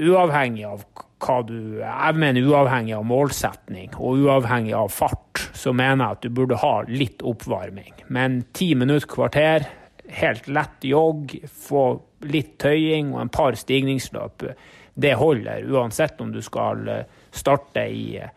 uavhengig 0.00 0.64
av 0.64 0.86
hva 1.22 1.38
du 1.46 1.78
Jeg 1.82 2.18
mener 2.18 2.48
uavhengig 2.48 2.96
av 2.96 3.04
målsetning 3.06 3.92
og 3.98 4.24
uavhengig 4.24 4.72
av 4.74 4.88
fart, 4.90 5.44
så 5.52 5.76
mener 5.76 6.06
jeg 6.06 6.16
at 6.16 6.24
du 6.24 6.32
burde 6.40 6.62
ha 6.64 6.74
litt 6.88 7.20
oppvarming. 7.20 8.06
Men 8.08 8.46
ti 8.56 8.72
minutter, 8.74 9.06
kvarter, 9.12 9.68
helt 10.08 10.48
lett 10.48 10.88
jogg, 10.88 11.36
få 11.46 11.84
litt 12.32 12.56
tøying 12.62 13.12
og 13.12 13.26
en 13.26 13.34
par 13.34 13.60
stigningsløp 13.60 14.48
det 14.94 15.14
holder, 15.14 15.62
uansett 15.62 16.20
om 16.20 16.32
du 16.32 16.42
skal 16.42 16.88
eh, 16.88 17.04
starte 17.30 17.80
i, 17.80 18.16
eh, 18.16 18.28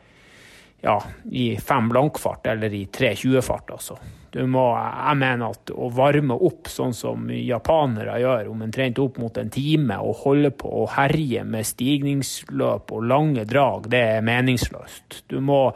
ja, 0.81 1.03
i 1.31 1.57
fem 1.57 1.89
blankfart 1.89 2.47
eller 2.47 2.73
i 2.73 2.85
3.20-fart. 2.85 3.71
Altså. 3.71 3.97
Må, 4.35 4.63
jeg 4.75 5.17
mener 5.19 5.55
at 5.55 5.71
å 5.71 5.89
varme 5.95 6.35
opp 6.35 6.67
sånn 6.71 6.93
som 6.95 7.29
japanere 7.31 8.17
gjør, 8.19 8.51
omtrent 8.51 8.99
opp 8.99 9.19
mot 9.23 9.37
en 9.39 9.51
time, 9.51 9.99
og 10.03 10.21
holde 10.25 10.51
på 10.55 10.71
å 10.83 10.85
herje 10.95 11.43
med 11.47 11.67
stigningsløp 11.67 12.91
og 12.95 13.07
lange 13.07 13.45
drag, 13.47 13.89
det 13.91 14.03
er 14.17 14.27
meningsløst. 14.27 15.23
Du 15.31 15.39
må, 15.43 15.69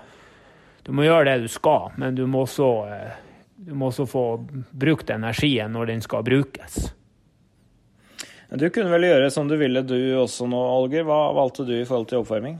du 0.83 0.91
må 0.95 1.07
gjøre 1.07 1.31
det 1.31 1.47
du 1.47 1.51
skal, 1.51 1.91
men 1.99 2.15
du 2.19 2.25
må 2.27 2.43
også, 2.47 2.69
eh, 2.91 3.19
du 3.69 3.75
må 3.75 3.91
også 3.91 4.07
få 4.07 4.25
brukt 4.71 5.11
energien 5.11 5.75
når 5.75 5.93
den 5.93 6.03
skal 6.03 6.23
brukes. 6.27 6.91
Du 8.49 8.65
kunne 8.73 8.89
vel 8.89 9.05
gjøre 9.05 9.29
som 9.29 9.49
du 9.49 9.53
ville 9.59 9.83
du 9.85 9.97
også 10.17 10.47
nå, 10.49 10.59
Olger. 10.79 11.05
Hva 11.05 11.29
valgte 11.37 11.67
du 11.67 11.75
i 11.77 11.85
forhold 11.85 12.09
til 12.09 12.23
oppvarming? 12.23 12.57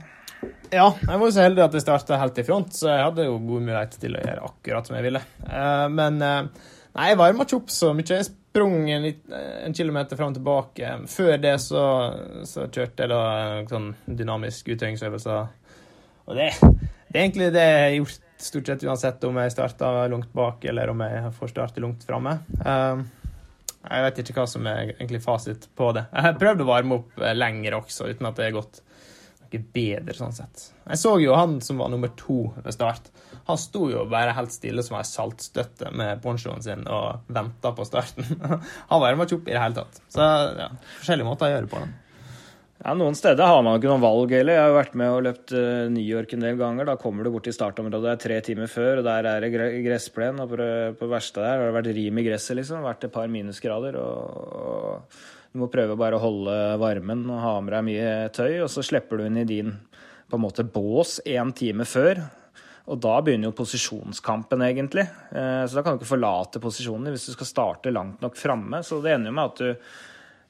Ja, 0.70 0.86
jeg 0.94 1.18
var 1.18 1.24
jo 1.24 1.32
så 1.34 1.42
heldig 1.42 1.64
at 1.64 1.74
jeg 1.74 1.82
starta 1.82 2.18
helt 2.20 2.38
i 2.38 2.44
front, 2.46 2.70
så 2.78 2.92
jeg 2.92 3.02
hadde 3.02 3.26
jo 3.26 3.40
god 3.42 3.64
mulighet 3.66 3.96
til 4.00 4.14
å 4.14 4.22
gjøre 4.22 4.44
akkurat 4.46 4.86
som 4.86 4.96
jeg 4.96 5.06
ville. 5.08 5.22
Eh, 5.48 5.86
men 5.90 6.22
eh, 6.22 6.68
nei, 6.94 7.08
jeg 7.10 7.18
varma 7.18 7.46
ikke 7.46 7.58
opp 7.58 7.74
så 7.74 7.90
mye. 7.96 8.06
Jeg 8.06 8.28
sprang 8.28 8.86
en, 8.94 9.08
en 9.66 9.76
kilometer 9.76 10.20
fram 10.20 10.30
og 10.30 10.38
tilbake. 10.38 10.94
Før 11.10 11.34
det 11.42 11.56
så, 11.64 11.84
så 12.46 12.68
kjørte 12.70 13.04
jeg 13.04 13.10
da 13.10 13.22
sånn 13.72 13.92
dynamisk 14.06 14.70
utøvingsøvelser. 14.70 15.54
Og 16.30 16.38
det, 16.38 16.52
det, 16.62 17.16
er 17.16 17.24
egentlig 17.24 17.50
det 17.56 17.66
jeg 17.66 17.82
har 17.82 17.96
gjort 17.98 18.26
stort 18.40 18.70
sett 18.70 18.84
uansett 18.86 19.24
om 19.26 19.42
jeg 19.42 19.52
starter 19.52 20.04
langt 20.14 20.30
bak 20.32 20.62
eller 20.70 20.94
om 20.94 21.02
jeg 21.02 21.32
får 21.36 21.50
starte 21.50 21.82
langt 21.82 22.06
framme. 22.06 22.38
Jeg 23.80 24.04
vet 24.04 24.20
ikke 24.20 24.36
hva 24.36 24.46
som 24.50 24.66
er 24.68 24.92
egentlig 24.92 25.22
fasit 25.24 25.66
på 25.76 25.88
det. 25.96 26.04
Jeg 26.12 26.26
har 26.26 26.38
prøvd 26.40 26.64
å 26.64 26.68
varme 26.68 27.00
opp 27.00 27.20
eh, 27.22 27.36
lenger 27.36 27.78
også, 27.78 28.10
uten 28.12 28.28
at 28.28 28.36
det 28.36 28.50
har 28.50 28.58
gått 28.58 28.82
noe 29.50 29.62
bedre 29.74 30.14
sånn 30.14 30.34
sett. 30.36 30.66
Jeg 30.86 31.00
så 31.00 31.16
jo 31.22 31.34
han 31.34 31.58
som 31.64 31.80
var 31.80 31.90
nummer 31.90 32.12
to 32.18 32.44
ved 32.60 32.74
start. 32.76 33.08
Han 33.48 33.58
sto 33.58 33.88
jo 33.90 34.04
bare 34.10 34.34
helt 34.36 34.52
stille 34.54 34.84
som 34.86 34.98
ei 34.98 35.06
saltstøtte 35.06 35.90
med 35.96 36.20
ponchoen 36.22 36.62
sin 36.62 36.84
og 36.86 37.24
venta 37.32 37.72
på 37.74 37.86
starten. 37.88 38.28
Han 38.92 39.02
varma 39.02 39.26
ikke 39.26 39.40
opp 39.40 39.48
i 39.50 39.56
det 39.56 39.62
hele 39.64 39.80
tatt. 39.80 39.98
Så 40.12 40.22
ja, 40.22 40.68
forskjellige 41.00 41.26
måter 41.26 41.48
å 41.48 41.54
gjøre 41.54 41.66
det 41.66 41.72
på. 41.72 41.82
Den. 41.82 41.96
Ja, 42.80 42.94
Noen 42.96 43.12
steder 43.12 43.44
har 43.44 43.58
man 43.60 43.76
ikke 43.76 43.90
noen 43.90 44.00
valg 44.00 44.30
heller. 44.32 44.56
Jeg 44.56 44.62
har 44.64 44.70
jo 44.70 44.76
vært 44.78 44.94
med 44.96 45.12
og 45.12 45.24
løpt 45.26 45.52
uh, 45.52 45.88
New 45.92 46.00
York 46.00 46.30
en 46.32 46.46
del 46.46 46.56
ganger. 46.56 46.86
Da 46.88 46.94
kommer 46.96 47.26
du 47.26 47.30
bort 47.34 47.44
til 47.44 47.52
startområdet 47.52 48.14
det 48.14 48.22
tre 48.22 48.38
timer 48.46 48.70
før, 48.72 49.02
og 49.02 49.04
der 49.04 49.28
er 49.28 49.44
det 49.44 49.50
gressplen. 49.84 50.40
Og 50.40 50.48
på, 50.48 50.56
det 50.62 51.08
verste 51.10 51.44
der 51.44 51.60
har 51.60 51.66
det 51.68 51.74
vært 51.76 51.90
rim 51.98 52.22
i 52.22 52.24
gresset, 52.24 52.56
liksom. 52.56 52.80
Vært 52.88 53.04
et 53.04 53.12
par 53.12 53.28
minusgrader. 53.28 54.00
Og, 54.00 54.56
og, 54.64 55.20
du 55.52 55.60
må 55.60 55.68
prøve 55.68 55.98
bare 56.00 56.16
å 56.16 56.22
holde 56.22 56.56
varmen 56.80 57.26
og 57.28 57.44
ha 57.44 57.54
med 57.60 57.74
deg 57.76 57.86
mye 57.90 58.10
tøy, 58.32 58.62
og 58.64 58.72
så 58.72 58.84
slipper 58.86 59.20
du 59.20 59.26
inn 59.26 59.40
i 59.42 59.48
din 59.50 59.74
på 60.30 60.38
en 60.38 60.44
måte 60.46 60.64
bås 60.64 61.18
én 61.28 61.52
time 61.52 61.84
før. 61.84 62.22
Og 62.88 62.96
da 63.04 63.18
begynner 63.20 63.50
jo 63.50 63.58
posisjonskampen, 63.60 64.64
egentlig. 64.64 65.04
Uh, 65.34 65.66
så 65.68 65.76
da 65.76 65.84
kan 65.84 65.98
du 65.98 66.00
ikke 66.00 66.14
forlate 66.14 66.64
posisjonen 66.64 67.12
hvis 67.12 67.28
du 67.28 67.36
skal 67.36 67.52
starte 67.52 67.92
langt 67.92 68.24
nok 68.24 68.40
framme. 68.40 68.80
Så 68.80 69.04
det 69.04 69.18
ender 69.18 69.34
jo 69.34 69.36
med 69.36 69.52
at 69.52 69.60
du 69.60 69.92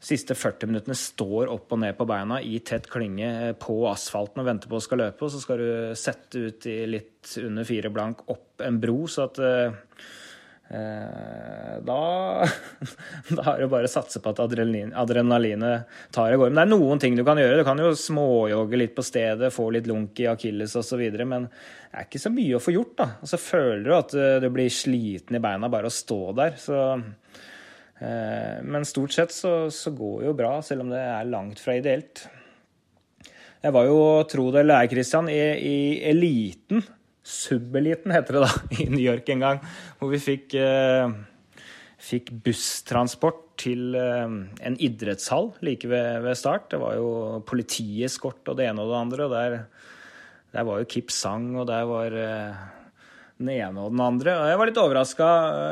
siste 0.00 0.34
40 0.34 0.70
minuttene 0.70 0.96
står 0.96 1.50
opp 1.52 1.74
og 1.74 1.82
ned 1.82 1.96
på 1.98 2.06
beina 2.08 2.40
i 2.40 2.58
tett 2.64 2.88
klynge 2.90 3.28
eh, 3.50 3.52
på 3.60 3.82
asfalten 3.90 4.40
og 4.40 4.48
venter 4.48 4.70
på 4.70 4.80
å 4.80 4.84
skal 4.84 5.04
løpe, 5.04 5.26
og 5.26 5.34
så 5.34 5.42
skal 5.42 5.60
du 5.60 5.98
sette 5.98 6.46
ut 6.46 6.70
i 6.70 6.78
litt 6.88 7.36
under 7.42 7.68
fire 7.68 7.92
blank 7.92 8.24
opp 8.32 8.64
en 8.64 8.80
bro, 8.80 9.04
så 9.10 9.28
at 9.28 9.40
eh, 9.44 9.76
eh 10.70 11.76
da, 11.84 11.98
da 13.36 13.44
er 13.52 13.60
det 13.60 13.68
bare 13.72 13.90
å 13.90 13.92
satse 13.92 14.22
på 14.24 14.32
at 14.32 14.40
adrenalin, 14.40 14.94
adrenalinet 14.96 15.92
tar 16.14 16.32
av 16.32 16.40
går. 16.40 16.52
Men 16.52 16.62
det 16.62 16.64
er 16.64 16.72
noen 16.72 17.02
ting 17.02 17.16
du 17.18 17.24
kan 17.26 17.40
gjøre. 17.40 17.60
Du 17.60 17.68
kan 17.68 17.80
jo 17.80 17.92
småjogge 17.96 18.80
litt 18.80 18.96
på 18.96 19.04
stedet, 19.04 19.52
få 19.52 19.68
litt 19.74 19.88
lunk 19.90 20.20
i 20.20 20.28
akilles 20.32 20.76
osv. 20.80 21.04
Men 21.20 21.48
det 21.48 21.92
er 21.92 22.08
ikke 22.08 22.22
så 22.22 22.32
mye 22.32 22.56
å 22.56 22.62
få 22.62 22.76
gjort. 22.76 22.96
da. 23.00 23.08
Og 23.20 23.32
så 23.32 23.40
føler 23.40 23.86
du 23.86 23.94
at 23.96 24.16
eh, 24.16 24.36
du 24.44 24.48
blir 24.52 24.72
sliten 24.72 25.36
i 25.36 25.44
beina 25.44 25.72
bare 25.72 25.88
å 25.88 25.98
stå 26.00 26.20
der. 26.40 26.60
Så 26.60 26.80
men 28.00 28.86
stort 28.88 29.12
sett 29.12 29.32
så, 29.34 29.50
så, 29.68 29.90
går 29.92 30.22
det 30.22 30.28
jo 30.30 30.36
bra, 30.38 30.52
selv 30.64 30.86
om 30.86 30.92
det 30.92 31.00
er 31.04 31.26
langt 31.28 31.60
fra 31.60 31.74
ideelt. 31.76 32.22
Jeg 33.60 33.74
var 33.76 33.84
jo, 33.84 33.98
tro 34.24 34.46
det 34.54 34.62
eller 34.62 34.80
ei, 34.80 34.88
Christian, 34.88 35.28
i, 35.28 35.36
i 35.36 35.78
eliten, 36.08 36.80
subeliten 37.26 38.14
heter 38.14 38.38
det 38.38 38.46
da, 38.46 38.52
i 38.80 38.88
New 38.88 39.02
York 39.02 39.28
en 39.32 39.44
gang, 39.44 39.60
hvor 40.00 40.12
vi 40.12 40.20
fikk, 40.22 40.56
eh, 40.56 41.12
fikk 42.00 42.32
busstransport 42.46 43.44
til 43.60 43.96
eh, 43.98 44.24
en 44.64 44.80
idrettshall 44.80 45.52
like 45.66 45.88
ved, 45.90 46.22
ved, 46.24 46.38
start. 46.40 46.70
Det 46.72 46.80
var 46.80 46.96
jo 46.96 47.40
politieskort 47.46 48.48
og 48.48 48.56
det 48.58 48.70
ene 48.70 48.84
og 48.84 48.94
det 48.94 49.00
andre, 49.02 49.28
og 49.28 49.36
der, 49.36 49.58
der 50.56 50.68
var 50.70 50.80
jo 50.80 50.90
Kip 50.96 51.12
Sang, 51.12 51.52
og 51.60 51.68
der 51.68 51.84
var 51.90 52.16
eh, 52.16 52.66
den 53.40 53.50
ene 53.54 53.82
og 53.84 53.94
den 53.94 54.02
andre. 54.04 54.34
Og 54.36 54.50
jeg 54.50 54.60
var 54.60 54.70
litt 54.70 54.82
overraska. 54.82 55.30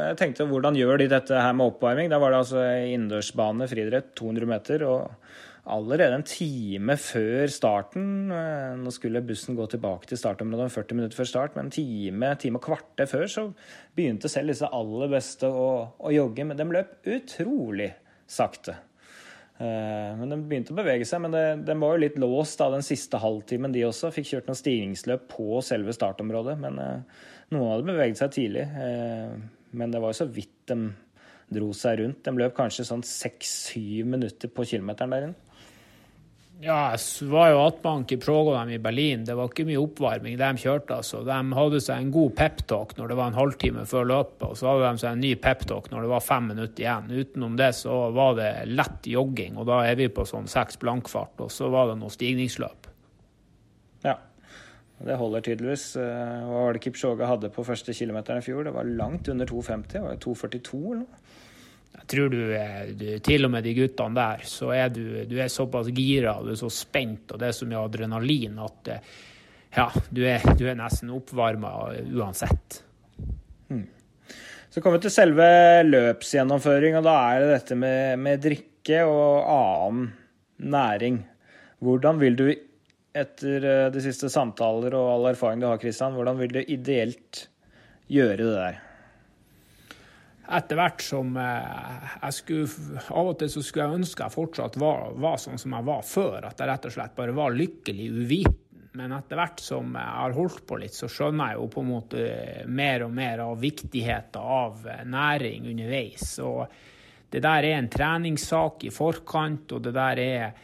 Jeg 0.09 0.19
tenkte 0.21 0.49
hvordan 0.49 0.79
gjør 0.79 1.03
de 1.03 1.11
dette 1.13 1.37
her 1.37 1.53
med 1.57 1.75
oppvarming? 1.75 2.09
Da 2.11 2.21
var 2.23 2.33
det 2.33 2.41
altså 2.43 2.65
innendørsbane, 2.89 3.69
friidrett, 3.71 4.15
200 4.19 4.49
meter. 4.49 4.85
og 4.89 5.69
Allerede 5.69 6.17
en 6.17 6.25
time 6.25 6.95
før 6.97 7.51
starten 7.53 8.33
eh, 8.33 8.77
Nå 8.81 8.93
skulle 8.95 9.21
bussen 9.27 9.59
gå 9.59 9.67
tilbake 9.69 10.09
til 10.09 10.17
startområdet 10.17 10.73
40 10.73 10.97
minutter 10.97 11.19
før 11.19 11.29
start, 11.29 11.59
men 11.59 11.69
en 11.69 11.75
time, 11.75 12.31
time 12.41 12.57
og 12.57 12.65
kvarter 12.65 13.11
før 13.11 13.27
så 13.29 13.45
begynte 13.99 14.33
selv 14.33 14.55
disse 14.55 14.71
aller 14.73 15.13
beste 15.13 15.51
å, 15.53 15.71
å 15.93 16.15
jogge. 16.15 16.49
Men 16.49 16.57
de 16.57 16.69
løp 16.73 17.13
utrolig 17.19 17.93
sakte. 18.29 18.79
Eh, 19.59 20.11
men 20.19 20.31
Den 20.31 20.45
begynte 20.47 20.71
å 20.75 20.79
bevege 20.79 21.07
seg, 21.09 21.23
men 21.25 21.35
det, 21.35 21.45
den 21.67 21.81
var 21.83 21.97
jo 21.97 22.05
litt 22.05 22.19
låst 22.21 22.61
da 22.61 22.71
den 22.71 22.87
siste 22.87 23.19
halvtimen, 23.23 23.75
de 23.75 23.87
også. 23.89 24.13
Fikk 24.15 24.31
kjørt 24.31 24.51
noen 24.51 24.61
stigningsløp 24.61 25.27
på 25.33 25.59
selve 25.67 25.95
startområdet. 25.97 26.55
Men 26.63 26.79
eh, 26.83 27.27
noen 27.55 27.75
hadde 27.75 27.89
beveget 27.91 28.23
seg 28.23 28.35
tidlig, 28.37 28.65
eh, 28.69 29.35
men 29.79 29.95
det 29.95 30.03
var 30.03 30.15
jo 30.15 30.21
så 30.23 30.29
vidt 30.31 30.71
de 30.71 30.79
dro 31.59 31.73
seg 31.75 32.03
rundt. 32.03 32.23
De 32.25 32.39
løp 32.39 32.55
kanskje 32.57 32.87
sånn 32.87 33.05
seks-syv 33.07 34.09
minutter 34.15 34.53
på 34.53 34.67
kilometeren 34.69 35.15
der 35.15 35.29
inne. 35.31 35.48
Ja, 36.59 36.91
jeg 36.91 37.29
var 37.31 37.53
jo 37.53 37.59
attbank 37.69 38.11
i 38.11 38.17
dem 38.19 38.71
i 38.75 38.79
Berlin. 38.83 39.25
Det 39.25 39.35
var 39.39 39.47
ikke 39.47 39.67
mye 39.69 39.79
oppvarming 39.79 40.35
de 40.41 40.49
kjørte. 40.59 40.97
altså. 40.97 41.21
De 41.23 41.37
hadde 41.55 41.81
seg 41.81 42.03
en 42.03 42.11
god 42.11 42.35
peptalk 42.35 42.97
når 42.99 43.09
det 43.09 43.17
var 43.21 43.31
en 43.31 43.39
halvtime 43.39 43.85
før 43.87 44.09
løpet, 44.11 44.43
og 44.43 44.57
så 44.59 44.73
hadde 44.73 44.89
de 44.91 45.03
seg 45.05 45.13
en 45.13 45.23
ny 45.23 45.35
peptalk 45.39 45.87
når 45.93 46.03
det 46.03 46.11
var 46.11 46.25
fem 46.27 46.49
minutter 46.51 46.83
igjen. 46.83 47.13
Utenom 47.15 47.55
det 47.61 47.71
så 47.79 48.01
var 48.11 48.35
det 48.41 48.51
lett 48.73 49.07
jogging, 49.07 49.55
og 49.55 49.69
da 49.71 49.85
er 49.87 50.01
vi 50.01 50.11
på 50.11 50.27
sånn 50.27 50.51
seks 50.51 50.81
blankfart, 50.83 51.39
og 51.47 51.55
så 51.55 51.71
var 51.71 51.93
det 51.93 52.01
noe 52.01 52.11
stigningsløp. 52.11 52.91
Ja. 54.03 54.17
Det 54.99 55.15
holder 55.15 55.47
tydeligvis. 55.47 55.93
Eh, 56.03 56.43
hva 56.43 56.65
var 56.65 56.75
det 56.75 56.83
Kipchoge 56.83 57.31
hadde 57.31 57.55
på 57.55 57.63
første 57.63 57.95
kilometeren 57.95 58.43
i 58.43 58.49
fjor? 58.49 58.65
Det 58.67 58.75
var 58.75 58.95
langt 58.99 59.31
under 59.31 59.47
2,50. 59.47 59.93
Det 59.95 60.03
var 60.03 60.19
2,42 60.27 60.83
eller 60.83 61.05
noe? 61.05 61.27
Jeg 61.99 62.07
tror 62.13 62.31
du, 62.33 62.41
du, 62.97 63.07
til 63.25 63.45
og 63.45 63.51
med 63.53 63.67
de 63.67 63.75
guttene 63.77 64.17
der, 64.17 64.45
så 64.49 64.71
er 64.73 64.93
du, 64.95 65.03
du 65.29 65.37
er 65.43 65.51
såpass 65.53 65.91
gira, 65.95 66.39
du 66.45 66.53
er 66.55 66.61
så 66.61 66.71
spent, 66.73 67.35
og 67.35 67.41
det 67.41 67.51
er 67.51 67.57
så 67.57 67.69
mye 67.69 67.83
adrenalin 67.83 68.61
at 68.65 68.93
eh, 68.95 69.17
ja, 69.77 69.89
du 70.15 70.23
er, 70.25 70.45
du 70.57 70.65
er 70.69 70.79
nesten 70.79 71.11
oppvarma 71.13 71.73
uansett. 72.17 72.79
Hmm. 73.69 73.85
Så 74.71 74.81
kommer 74.81 74.99
vi 74.99 75.09
til 75.09 75.15
selve 75.17 75.49
løpsgjennomføring, 75.89 76.97
og 76.99 77.05
da 77.09 77.19
er 77.33 77.43
det 77.43 77.53
dette 77.57 77.77
med, 77.79 78.23
med 78.25 78.43
drikke 78.47 79.03
og 79.09 79.53
annen 79.53 80.09
næring. 80.59 81.21
Hvordan 81.85 82.19
vil 82.23 82.39
du, 82.39 82.49
etter 83.19 83.71
eh, 83.75 83.87
de 83.93 84.03
siste 84.05 84.31
samtaler 84.33 84.97
og 84.97 85.13
all 85.13 85.33
erfaring 85.35 85.63
du 85.63 85.69
har, 85.69 85.81
Kristian, 85.83 86.17
hvordan 86.17 86.41
vil 86.41 86.57
du 86.57 86.63
ideelt 86.65 87.49
gjøre 88.09 88.41
det 88.41 88.53
der? 88.55 88.85
Etter 90.49 90.79
hvert 90.79 91.03
som 91.05 91.37
eh, 91.37 92.07
jeg 92.23 92.37
skulle 92.39 93.03
Av 93.13 93.33
og 93.33 93.37
til 93.41 93.51
så 93.53 93.63
skulle 93.65 93.89
jeg 93.89 94.01
ønske 94.03 94.25
jeg 94.25 94.35
fortsatt 94.35 94.79
var, 94.81 95.13
var, 95.21 95.37
sånn 95.43 95.61
som 95.61 95.77
jeg 95.77 95.87
var 95.89 96.07
før. 96.07 96.49
At 96.49 96.61
jeg 96.61 96.71
rett 96.71 96.89
og 96.89 96.95
slett 96.95 97.17
bare 97.19 97.37
var 97.37 97.57
lykkelig 97.57 98.09
uviten. 98.17 98.65
Men 98.99 99.13
etter 99.15 99.39
hvert 99.39 99.61
som 99.63 99.93
jeg 99.95 100.15
har 100.17 100.35
holdt 100.35 100.65
på 100.67 100.79
litt, 100.81 100.97
så 100.97 101.07
skjønner 101.13 101.53
jeg 101.53 101.61
jo 101.61 101.67
på 101.71 101.83
en 101.85 101.91
måte 101.93 102.23
mer 102.67 103.05
og 103.07 103.13
mer 103.15 103.45
av 103.45 103.61
viktigheten 103.63 104.41
av 104.41 104.89
næring 105.07 105.69
underveis. 105.71 106.33
Og 106.43 106.65
det 107.31 107.45
der 107.45 107.69
er 107.69 107.77
en 107.77 107.93
treningssak 107.93 108.89
i 108.89 108.91
forkant, 108.95 109.77
og 109.77 109.85
det 109.85 109.95
der 109.95 110.25
er 110.25 110.59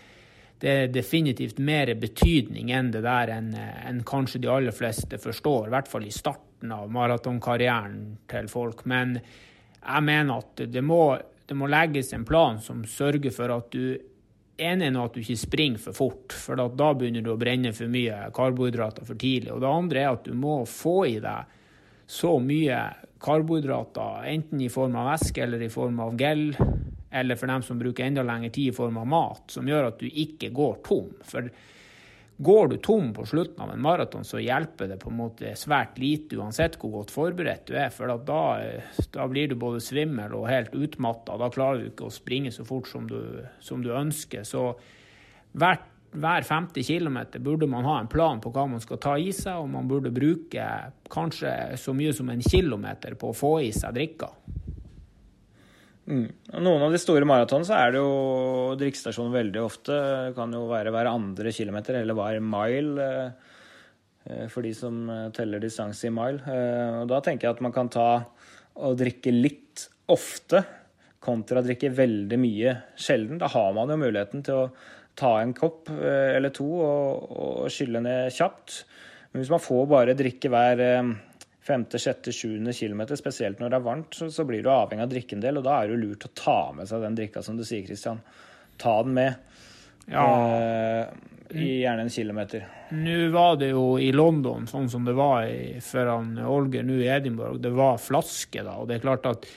det 0.65 0.71
er 0.71 0.93
definitivt 0.93 1.59
mer 1.61 1.91
betydning 2.01 2.71
enn 2.73 2.87
det 2.95 3.03
der 3.05 3.33
enn 3.35 3.51
en 3.59 3.99
kanskje 4.07 4.41
de 4.41 4.49
aller 4.49 4.73
fleste 4.73 5.19
forstår. 5.21 5.67
I 5.69 5.75
hvert 5.75 5.91
fall 5.91 6.07
i 6.09 6.15
starten 6.15 6.73
av 6.73 6.89
maratonkarrieren 6.95 7.99
til 8.31 8.49
folk. 8.49 8.87
Men 8.89 9.19
jeg 9.85 10.07
mener 10.07 10.41
at 10.41 10.65
det 10.73 10.83
må, 10.85 11.17
det 11.47 11.57
må, 11.59 11.69
legges 11.71 12.13
en 12.17 12.25
plan 12.25 12.61
som 12.63 12.85
sørger 12.89 13.35
for 13.35 13.53
at 13.55 13.71
du 13.75 13.97
ene 14.55 14.87
er 14.87 14.99
at 15.01 15.17
du 15.17 15.23
ikke 15.23 15.39
springer 15.39 15.83
for 15.83 15.99
fort, 15.99 16.35
for 16.35 16.59
da 16.59 16.93
begynner 16.95 17.25
du 17.25 17.33
å 17.33 17.41
brenne 17.41 17.73
for 17.75 17.91
mye 17.91 18.29
karbohydrater 18.35 19.07
for 19.07 19.19
tidlig. 19.19 19.51
Og 19.53 19.65
det 19.65 19.71
andre 19.71 20.05
er 20.05 20.13
at 20.15 20.29
du 20.29 20.35
må 20.39 20.61
få 20.69 20.99
i 21.11 21.19
deg 21.23 21.51
så 22.07 22.37
mye 22.39 22.79
karbohydrater, 23.25 24.27
enten 24.31 24.61
i 24.61 24.71
form 24.73 24.97
av 25.01 25.15
væske 25.15 25.43
eller 25.43 25.65
i 25.65 25.73
form 25.73 26.01
av 26.05 26.17
gel, 26.21 26.51
eller 27.15 27.39
for 27.41 27.51
dem 27.51 27.63
som 27.65 27.81
bruker 27.81 28.07
enda 28.07 28.25
lengre 28.27 28.53
tid 28.55 28.73
i 28.73 28.77
form 28.77 28.99
av 29.01 29.09
mat, 29.09 29.45
som 29.55 29.69
gjør 29.69 29.89
at 29.89 30.03
du 30.03 30.07
ikke 30.09 30.53
går 30.55 30.81
tom. 30.87 31.11
For 31.25 31.49
Går 32.37 32.69
du 32.69 32.77
tom 32.77 33.13
på 33.15 33.27
slutten 33.27 33.63
av 33.63 33.71
en 33.71 33.83
maraton, 33.83 34.25
så 34.27 34.41
hjelper 34.43 34.89
det 34.91 34.97
på 34.99 35.11
en 35.11 35.21
måte 35.21 35.53
svært 35.55 36.01
lite 36.03 36.35
uansett 36.41 36.75
hvor 36.81 36.97
godt 36.97 37.15
forberedt 37.15 37.69
du 37.69 37.77
er. 37.79 37.93
For 37.95 38.11
da, 38.11 38.41
da, 39.15 39.27
blir 39.31 39.53
du 39.53 39.55
både 39.59 39.83
svimmel 39.83 40.35
og 40.35 40.49
helt 40.51 40.75
utmatta. 40.75 41.39
Da 41.39 41.51
klarer 41.55 41.85
du 41.85 41.93
ikke 41.93 42.09
å 42.09 42.15
springe 42.15 42.51
så 42.55 42.67
fort 42.67 42.91
som 42.91 43.07
du, 43.07 43.21
som 43.63 43.85
du 43.85 43.93
ønsker. 43.95 44.43
Så 44.43 44.73
hvert, 45.55 45.87
hver 46.11 46.47
50 46.47 46.83
km 46.83 47.21
burde 47.39 47.71
man 47.71 47.87
ha 47.87 48.01
en 48.01 48.11
plan 48.11 48.43
på 48.43 48.51
hva 48.55 48.67
man 48.71 48.83
skal 48.83 48.99
ta 49.03 49.15
i 49.15 49.31
seg, 49.35 49.63
og 49.63 49.71
man 49.71 49.87
burde 49.91 50.15
bruke 50.15 50.67
kanskje 51.15 51.55
så 51.79 51.95
mye 51.95 52.15
som 52.19 52.35
en 52.35 52.43
kilometer 52.43 53.15
på 53.15 53.31
å 53.31 53.39
få 53.45 53.57
i 53.63 53.71
seg 53.75 53.95
drikka. 53.95 54.33
Mm. 56.05 56.27
Noen 56.61 56.83
av 56.85 56.93
de 56.93 57.01
store 57.01 57.25
maratonene 57.29 57.65
så 57.65 57.77
er 57.79 57.95
det 57.95 58.01
jo 58.03 58.77
drikkestasjon 58.81 59.33
veldig 59.33 59.61
ofte. 59.65 59.97
Det 60.29 60.37
kan 60.37 60.53
jo 60.53 60.67
være 60.69 60.93
hver 60.93 61.09
andre 61.09 61.53
kilometer 61.55 62.01
eller 62.01 62.19
hver 62.19 62.41
mile 62.45 63.07
eh, 64.29 64.47
for 64.53 64.67
de 64.67 64.75
som 64.77 65.05
eh, 65.09 65.31
teller 65.37 65.63
distanse 65.65 66.09
i 66.09 66.13
mile. 66.13 66.43
Eh, 66.45 67.01
og 67.03 67.09
da 67.13 67.23
tenker 67.25 67.49
jeg 67.49 67.57
at 67.57 67.65
man 67.65 67.75
kan 67.77 67.93
ta 67.93 68.09
og 68.75 68.99
drikke 69.01 69.33
litt 69.33 69.87
ofte 70.13 70.61
kontra 71.25 71.63
drikke 71.65 71.89
veldig 71.97 72.41
mye 72.41 72.77
sjelden. 73.01 73.41
Da 73.41 73.49
har 73.55 73.73
man 73.73 73.89
jo 73.89 74.01
muligheten 74.03 74.45
til 74.45 74.67
å 74.67 74.71
ta 75.17 75.39
en 75.41 75.55
kopp 75.57 75.89
eller 75.95 76.51
to 76.53 76.67
og, 76.67 77.29
og 77.33 77.73
skylle 77.73 78.03
ned 78.05 78.35
kjapt. 78.35 78.83
Men 79.33 79.41
hvis 79.41 79.53
man 79.55 79.63
får 79.63 79.87
bare 79.89 80.17
drikke 80.19 80.51
hver 80.53 80.83
femte, 81.65 81.99
sjette, 81.99 82.33
sjuende 82.33 82.75
kilometer, 82.77 83.17
spesielt 83.17 83.61
når 83.61 83.73
det 83.73 83.79
er 83.79 83.85
varmt, 83.87 84.17
så, 84.17 84.31
så, 84.33 84.45
blir 84.45 84.63
du 84.65 84.71
avhengig 84.73 85.05
av 85.05 85.09
å 85.09 85.15
drikke 85.15 85.37
en 85.39 85.45
del. 85.45 85.61
Og 85.61 85.67
da 85.67 85.79
er 85.81 85.93
det 85.93 86.01
lurt 86.03 86.27
å 86.29 86.33
ta 86.37 86.59
med 86.77 86.91
seg 86.91 87.05
den 87.05 87.17
drikka, 87.19 87.43
som 87.45 87.57
du 87.57 87.65
sier, 87.65 87.87
Kristian. 87.87 88.21
Ta 88.81 88.99
den 89.07 89.15
med. 89.17 89.55
Ja. 90.11 90.25
Eh, 90.25 91.07
i 91.55 91.69
gjerne 91.81 92.05
en 92.05 92.11
kilometer. 92.11 92.67
Nå 92.91 93.29
var 93.33 93.57
det 93.61 93.71
jo 93.71 93.95
i 94.01 94.11
London 94.13 94.67
sånn 94.69 94.89
som 94.91 95.05
det 95.07 95.15
var 95.17 95.47
i, 95.49 95.79
for 95.85 96.11
Olger 96.11 96.85
nå 96.85 96.99
i 97.01 97.09
Edinburgh. 97.09 97.61
Det 97.63 97.73
var 97.75 98.01
flaske, 98.03 98.65
da. 98.65 98.77
Og 98.81 98.91
det 98.91 98.99
er 98.99 99.07
klart 99.07 99.29
at 99.31 99.49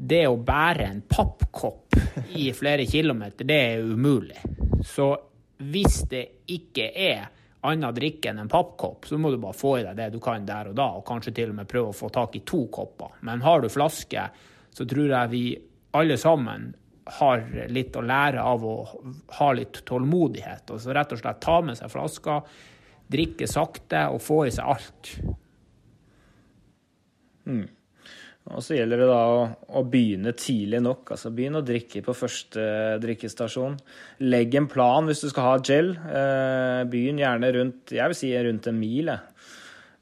det 0.00 0.22
å 0.28 0.38
bære 0.38 0.86
en 0.86 1.02
pappkopp 1.08 1.98
i 2.38 2.50
flere 2.56 2.86
kilometer, 2.88 3.48
det 3.48 3.58
er 3.74 3.90
umulig. 3.90 4.38
Så 4.86 5.12
hvis 5.60 6.02
det 6.10 6.24
ikke 6.54 6.88
er 6.94 7.28
annen 7.66 7.94
drikke 7.94 8.30
enn 8.30 8.40
en 8.42 8.50
pappkopp, 8.50 9.06
så 9.08 9.18
må 9.20 9.32
du 9.32 9.38
bare 9.40 9.56
få 9.56 9.74
i 9.78 9.84
deg 9.84 9.98
det 9.98 10.10
du 10.14 10.20
kan 10.22 10.46
der 10.48 10.70
og 10.70 10.76
da, 10.78 10.88
og 10.96 11.06
kanskje 11.08 11.34
til 11.36 11.52
og 11.52 11.58
med 11.60 11.68
prøve 11.68 11.92
å 11.92 11.96
få 11.96 12.08
tak 12.14 12.36
i 12.38 12.44
to 12.48 12.64
kopper. 12.72 13.18
Men 13.26 13.44
har 13.44 13.60
du 13.60 13.68
flaske, 13.72 14.28
så 14.72 14.86
tror 14.88 15.12
jeg 15.12 15.32
vi 15.32 15.44
alle 15.98 16.16
sammen 16.20 16.70
har 17.20 17.42
litt 17.72 17.96
å 17.98 18.04
lære 18.06 18.42
av 18.42 18.64
å 18.64 18.74
ha 19.40 19.50
litt 19.56 19.82
tålmodighet. 19.88 20.70
Og 20.70 20.80
så 20.82 20.94
rett 20.94 21.12
og 21.12 21.20
slett 21.20 21.40
ta 21.42 21.58
med 21.64 21.78
seg 21.78 21.90
flaska, 21.92 22.40
drikke 23.10 23.48
sakte 23.50 24.06
og 24.14 24.22
få 24.22 24.44
i 24.46 24.54
seg 24.54 24.70
alt. 24.76 25.12
Mm. 27.50 27.66
Og 28.50 28.64
så 28.66 28.74
gjelder 28.74 29.02
det 29.02 29.08
da 29.10 29.18
å, 29.30 29.42
å, 29.78 29.82
begynne 29.86 30.32
tidlig 30.34 30.80
nok. 30.82 31.12
altså 31.14 31.30
Begynn 31.34 31.60
å 31.60 31.64
drikke 31.66 32.02
på 32.02 32.16
første 32.16 32.64
drikkestasjon. 33.02 33.76
Legg 34.26 34.56
en 34.58 34.66
plan 34.70 35.06
hvis 35.06 35.22
du 35.22 35.28
skal 35.30 35.46
ha 35.46 35.60
gel. 35.62 35.92
Eh, 35.94 36.80
begynn 36.90 37.20
gjerne 37.22 37.52
rundt 37.54 37.94
jeg 37.94 38.10
vil 38.10 38.18
si 38.18 38.32
rundt 38.34 38.66
en 38.70 38.80
mil. 38.80 39.12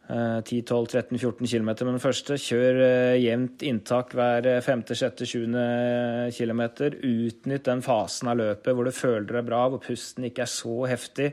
10-12-13-14 0.09 1.44
km 1.44 1.66
med 1.66 1.82
den 1.82 2.00
første. 2.00 2.38
Kjør 2.40 2.80
eh, 2.80 3.18
jevnt 3.20 3.62
inntak 3.66 4.14
hver 4.16 4.46
eh, 4.48 4.62
femte, 4.64 4.96
sjette, 4.96 5.28
sjuende 5.28 6.30
km. 6.32 6.62
Utnytt 6.96 7.68
den 7.68 7.84
fasen 7.84 8.32
av 8.32 8.38
løpet 8.40 8.72
hvor 8.72 8.88
du 8.88 8.94
føler 8.96 9.28
deg 9.28 9.48
bra, 9.50 9.66
hvor 9.68 9.82
pusten 9.84 10.24
ikke 10.30 10.46
er 10.46 10.52
så 10.52 10.78
heftig. 10.88 11.28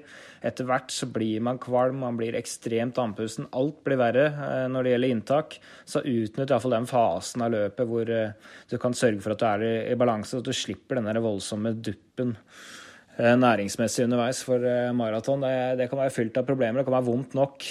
Etter 0.45 0.67
hvert 0.67 0.91
så 0.91 1.07
blir 1.07 1.39
man 1.45 1.61
kvalm, 1.61 2.03
man 2.03 2.19
blir 2.19 2.35
ekstremt 2.35 2.99
andpusten. 3.01 3.47
Alt 3.55 3.79
blir 3.87 4.01
verre 4.01 4.27
eh, 4.33 4.67
når 4.71 4.83
det 4.83 4.95
gjelder 4.95 5.15
inntak. 5.15 5.59
Så 5.87 6.03
utnytt 6.03 6.51
iallfall 6.51 6.75
den 6.75 6.91
fasen 6.91 7.47
av 7.47 7.55
løpet 7.55 7.91
hvor 7.91 8.11
eh, 8.11 8.55
du 8.67 8.75
kan 8.81 8.97
sørge 8.97 9.23
for 9.23 9.37
at 9.37 9.45
du 9.45 9.51
er 9.53 9.69
i 9.93 9.99
balanse, 9.99 10.35
og 10.35 10.43
at 10.43 10.51
du 10.51 10.65
slipper 10.65 10.99
den 10.99 11.23
voldsomme 11.23 11.77
duppen 11.79 12.35
eh, 12.35 12.83
næringsmessig 13.17 14.05
underveis. 14.07 14.41
For 14.43 14.59
maraton 14.95 15.43
det, 15.45 15.55
det, 15.79 15.89
kan 15.91 16.01
være 16.01 16.13
fylt 16.13 16.37
av 16.41 16.47
problemer, 16.47 16.81
det 16.81 16.87
kan 16.87 16.97
være 16.97 17.09
vondt 17.09 17.35
nok 17.37 17.67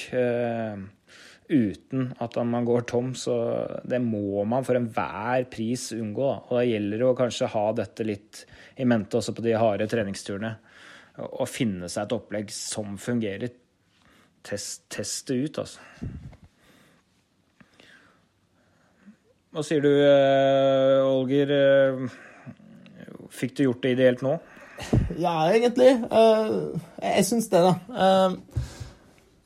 uten 1.45 2.07
at 2.25 2.37
man 2.49 2.65
går 2.65 2.87
tom. 2.89 3.13
Så 3.19 3.35
det 3.85 4.01
må 4.03 4.45
man 4.49 4.65
for 4.67 4.79
enhver 4.79 5.47
pris 5.53 5.91
unngå. 5.97 6.31
Og 6.49 6.55
da 6.59 6.65
gjelder 6.67 7.03
det 7.03 7.09
å 7.09 7.19
kanskje 7.19 7.51
ha 7.53 7.65
dette 7.77 8.07
litt 8.07 8.45
i 8.81 8.87
mente 8.89 9.19
også 9.21 9.35
på 9.37 9.45
de 9.45 9.55
harde 9.55 9.87
treningsturene 9.87 10.57
Og 11.39 11.47
finne 11.47 11.87
seg 11.87 12.07
et 12.07 12.17
opplegg 12.17 12.51
som 12.55 12.97
fungerer. 12.99 13.53
Test, 14.45 14.89
test 14.93 15.31
det 15.31 15.37
ut, 15.47 15.61
altså. 15.63 15.81
Hva 19.55 19.63
sier 19.63 19.85
du, 19.85 19.93
Olger? 21.07 21.53
Fikk 23.31 23.55
du 23.55 23.63
gjort 23.69 23.85
det 23.85 23.95
ideelt 23.95 24.25
nå? 24.27 24.35
Ja, 25.21 25.37
egentlig. 25.53 25.93
Uh, 26.11 26.75
jeg 27.03 27.27
syns 27.29 27.47
det, 27.53 27.61
da. 27.63 27.75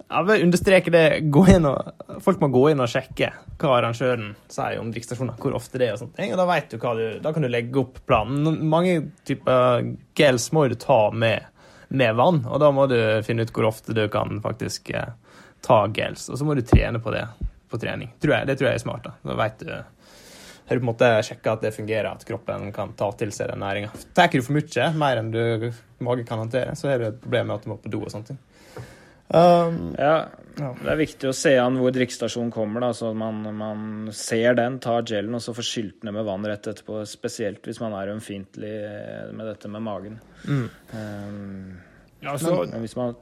jeg 0.09 0.29
vil 0.31 0.47
understreke 0.47 0.95
det. 0.95 1.05
Og, 1.35 2.22
folk 2.24 2.41
må 2.41 2.49
gå 2.55 2.64
inn 2.72 2.81
og 2.81 2.91
sjekke 2.91 3.33
hva 3.59 3.74
arrangøren 3.76 4.33
sier 4.49 4.81
om 4.81 4.91
drikkestasjoner, 4.95 5.37
hvor 5.43 5.59
ofte 5.59 5.81
det 5.83 5.91
er. 5.91 5.99
og 5.99 6.05
sånt. 6.07 6.18
Og 6.18 6.41
da, 6.41 6.59
du 6.70 6.79
hva 6.81 6.97
du, 6.97 7.05
da 7.22 7.35
kan 7.35 7.45
du 7.45 7.51
legge 7.53 7.83
opp 7.83 8.01
planen. 8.09 8.62
Mange 8.70 9.01
typer 9.29 9.93
gels 10.18 10.49
må 10.57 10.68
du 10.70 10.79
ta 10.81 11.09
med 11.12 11.47
med 11.89 12.14
vann. 12.14 12.43
Og 12.47 12.61
da 12.61 12.70
må 12.74 12.87
du 12.91 12.99
finne 13.26 13.45
ut 13.45 13.53
hvor 13.55 13.70
ofte 13.70 13.97
du 13.97 14.05
kan 14.12 14.41
faktisk 14.45 14.91
eh, 14.95 15.14
ta 15.64 15.85
gels. 15.95 16.29
Og 16.29 16.39
så 16.39 16.47
må 16.47 16.57
du 16.57 16.64
trene 16.66 17.01
på 17.03 17.12
det 17.14 17.24
på 17.68 17.81
trening. 17.81 18.12
Tror 18.22 18.39
jeg, 18.39 18.49
det 18.49 18.59
tror 18.59 18.70
jeg 18.70 18.81
er 18.81 18.85
smart. 18.85 19.09
Da 19.09 19.16
Da 19.29 19.39
vet 19.43 19.64
du 19.64 19.72
har 20.69 20.77
du 20.77 20.83
på 20.83 20.85
en 20.85 20.91
måte 20.91 21.11
sjekka 21.25 21.57
at 21.57 21.64
det 21.64 21.73
fungerer, 21.77 22.11
at 22.11 22.25
kroppen 22.29 22.69
kan 22.77 22.93
ta 22.99 23.09
til 23.16 23.33
seg 23.33 23.49
den 23.53 23.62
næringa. 23.64 23.93
Tar 24.16 24.29
du 24.33 24.43
for 24.45 24.59
mye, 24.59 24.91
mer 25.01 25.23
enn 25.23 25.33
du 25.33 25.71
mage 26.05 26.27
kan 26.29 26.43
håndtere, 26.43 26.77
så 26.77 26.93
har 26.93 27.01
du 27.01 27.09
et 27.09 27.23
problem 27.23 27.49
med 27.49 27.57
at 27.57 27.64
du 27.64 27.73
må 27.73 27.79
på 27.81 27.93
do 27.93 28.03
og 28.05 28.12
sånne 28.12 28.33
ting. 28.33 28.41
Um, 29.29 29.91
ja, 29.99 30.31
det 30.57 30.89
er 30.89 30.97
viktig 30.97 31.29
å 31.29 31.35
se 31.37 31.51
an 31.61 31.77
hvor 31.77 31.93
drikkestasjonen 31.93 32.53
kommer, 32.53 32.85
da, 32.87 32.95
så 32.97 33.11
man, 33.16 33.43
man 33.57 34.09
ser 34.16 34.57
den, 34.57 34.79
tar 34.85 35.05
gelen 35.09 35.37
og 35.37 35.45
så 35.45 35.53
får 35.57 35.69
skylt 35.69 36.07
ned 36.07 36.16
med 36.16 36.29
vann 36.29 36.47
rett 36.49 36.69
etterpå. 36.71 37.03
Spesielt 37.09 37.69
hvis 37.69 37.81
man 37.85 37.97
er 37.99 38.14
ømfintlig 38.14 38.75
med 39.37 39.51
dette 39.51 39.73
med 39.73 39.85
magen. 39.85 40.21
Mm. 40.49 40.66
Um, 40.93 41.79
ja, 42.25 42.37
så, 42.41 42.55
men 42.73 42.85
hvis 42.85 42.97
man 42.99 43.16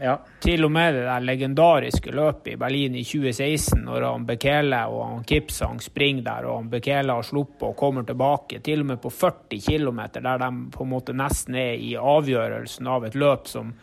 ja. 0.00 0.16
Til 0.40 0.64
og 0.64 0.72
med 0.72 0.94
det 0.96 1.04
der 1.04 1.24
legendariske 1.24 2.12
løpet 2.16 2.54
i 2.54 2.58
Berlin 2.60 2.96
i 2.96 3.04
2016, 3.04 3.82
når 3.84 4.06
han 4.08 4.26
Bekele 4.26 4.80
og 4.88 5.04
han 5.04 5.24
Kipsang 5.28 5.80
springer 5.84 6.24
der, 6.26 6.48
og 6.48 6.62
han 6.62 6.72
Bekele 6.72 7.16
har 7.18 7.26
sluppet 7.26 7.68
og 7.68 7.76
kommer 7.76 8.06
tilbake, 8.08 8.62
til 8.64 8.84
og 8.84 8.90
med 8.92 9.00
på 9.02 9.12
40 9.12 9.60
km, 9.60 10.00
der 10.16 10.44
de 10.44 10.50
på 10.72 10.84
en 10.86 10.92
måte 10.94 11.16
nesten 11.16 11.58
er 11.60 11.74
i 11.76 11.94
avgjørelsen 12.00 12.88
av 12.88 13.08
et 13.08 13.18
løp 13.18 13.48
som 13.50 13.74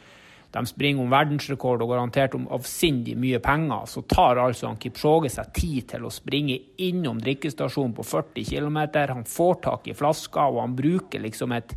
de 0.52 0.64
springer 0.66 1.04
om 1.04 1.12
verdensrekord 1.12 1.84
og 1.84 1.92
garantert 1.92 2.36
om 2.38 2.48
avsindig 2.56 3.18
mye 3.20 3.40
penger, 3.44 3.86
så 3.86 4.02
tar 4.08 4.40
altså 4.42 4.72
han 4.72 4.80
Kipchoge 4.82 5.30
seg 5.30 5.52
tid 5.54 5.90
til 5.92 6.08
å 6.08 6.14
springe 6.14 6.56
innom 6.82 7.20
drikkestasjonen 7.22 7.94
på 7.98 8.06
40 8.08 8.48
km. 8.48 8.80
Han 9.12 9.28
får 9.28 9.62
tak 9.68 9.90
i 9.92 9.98
flaska, 9.98 10.48
og 10.48 10.62
han 10.64 10.76
bruker 10.78 11.22
liksom 11.22 11.54
et 11.58 11.76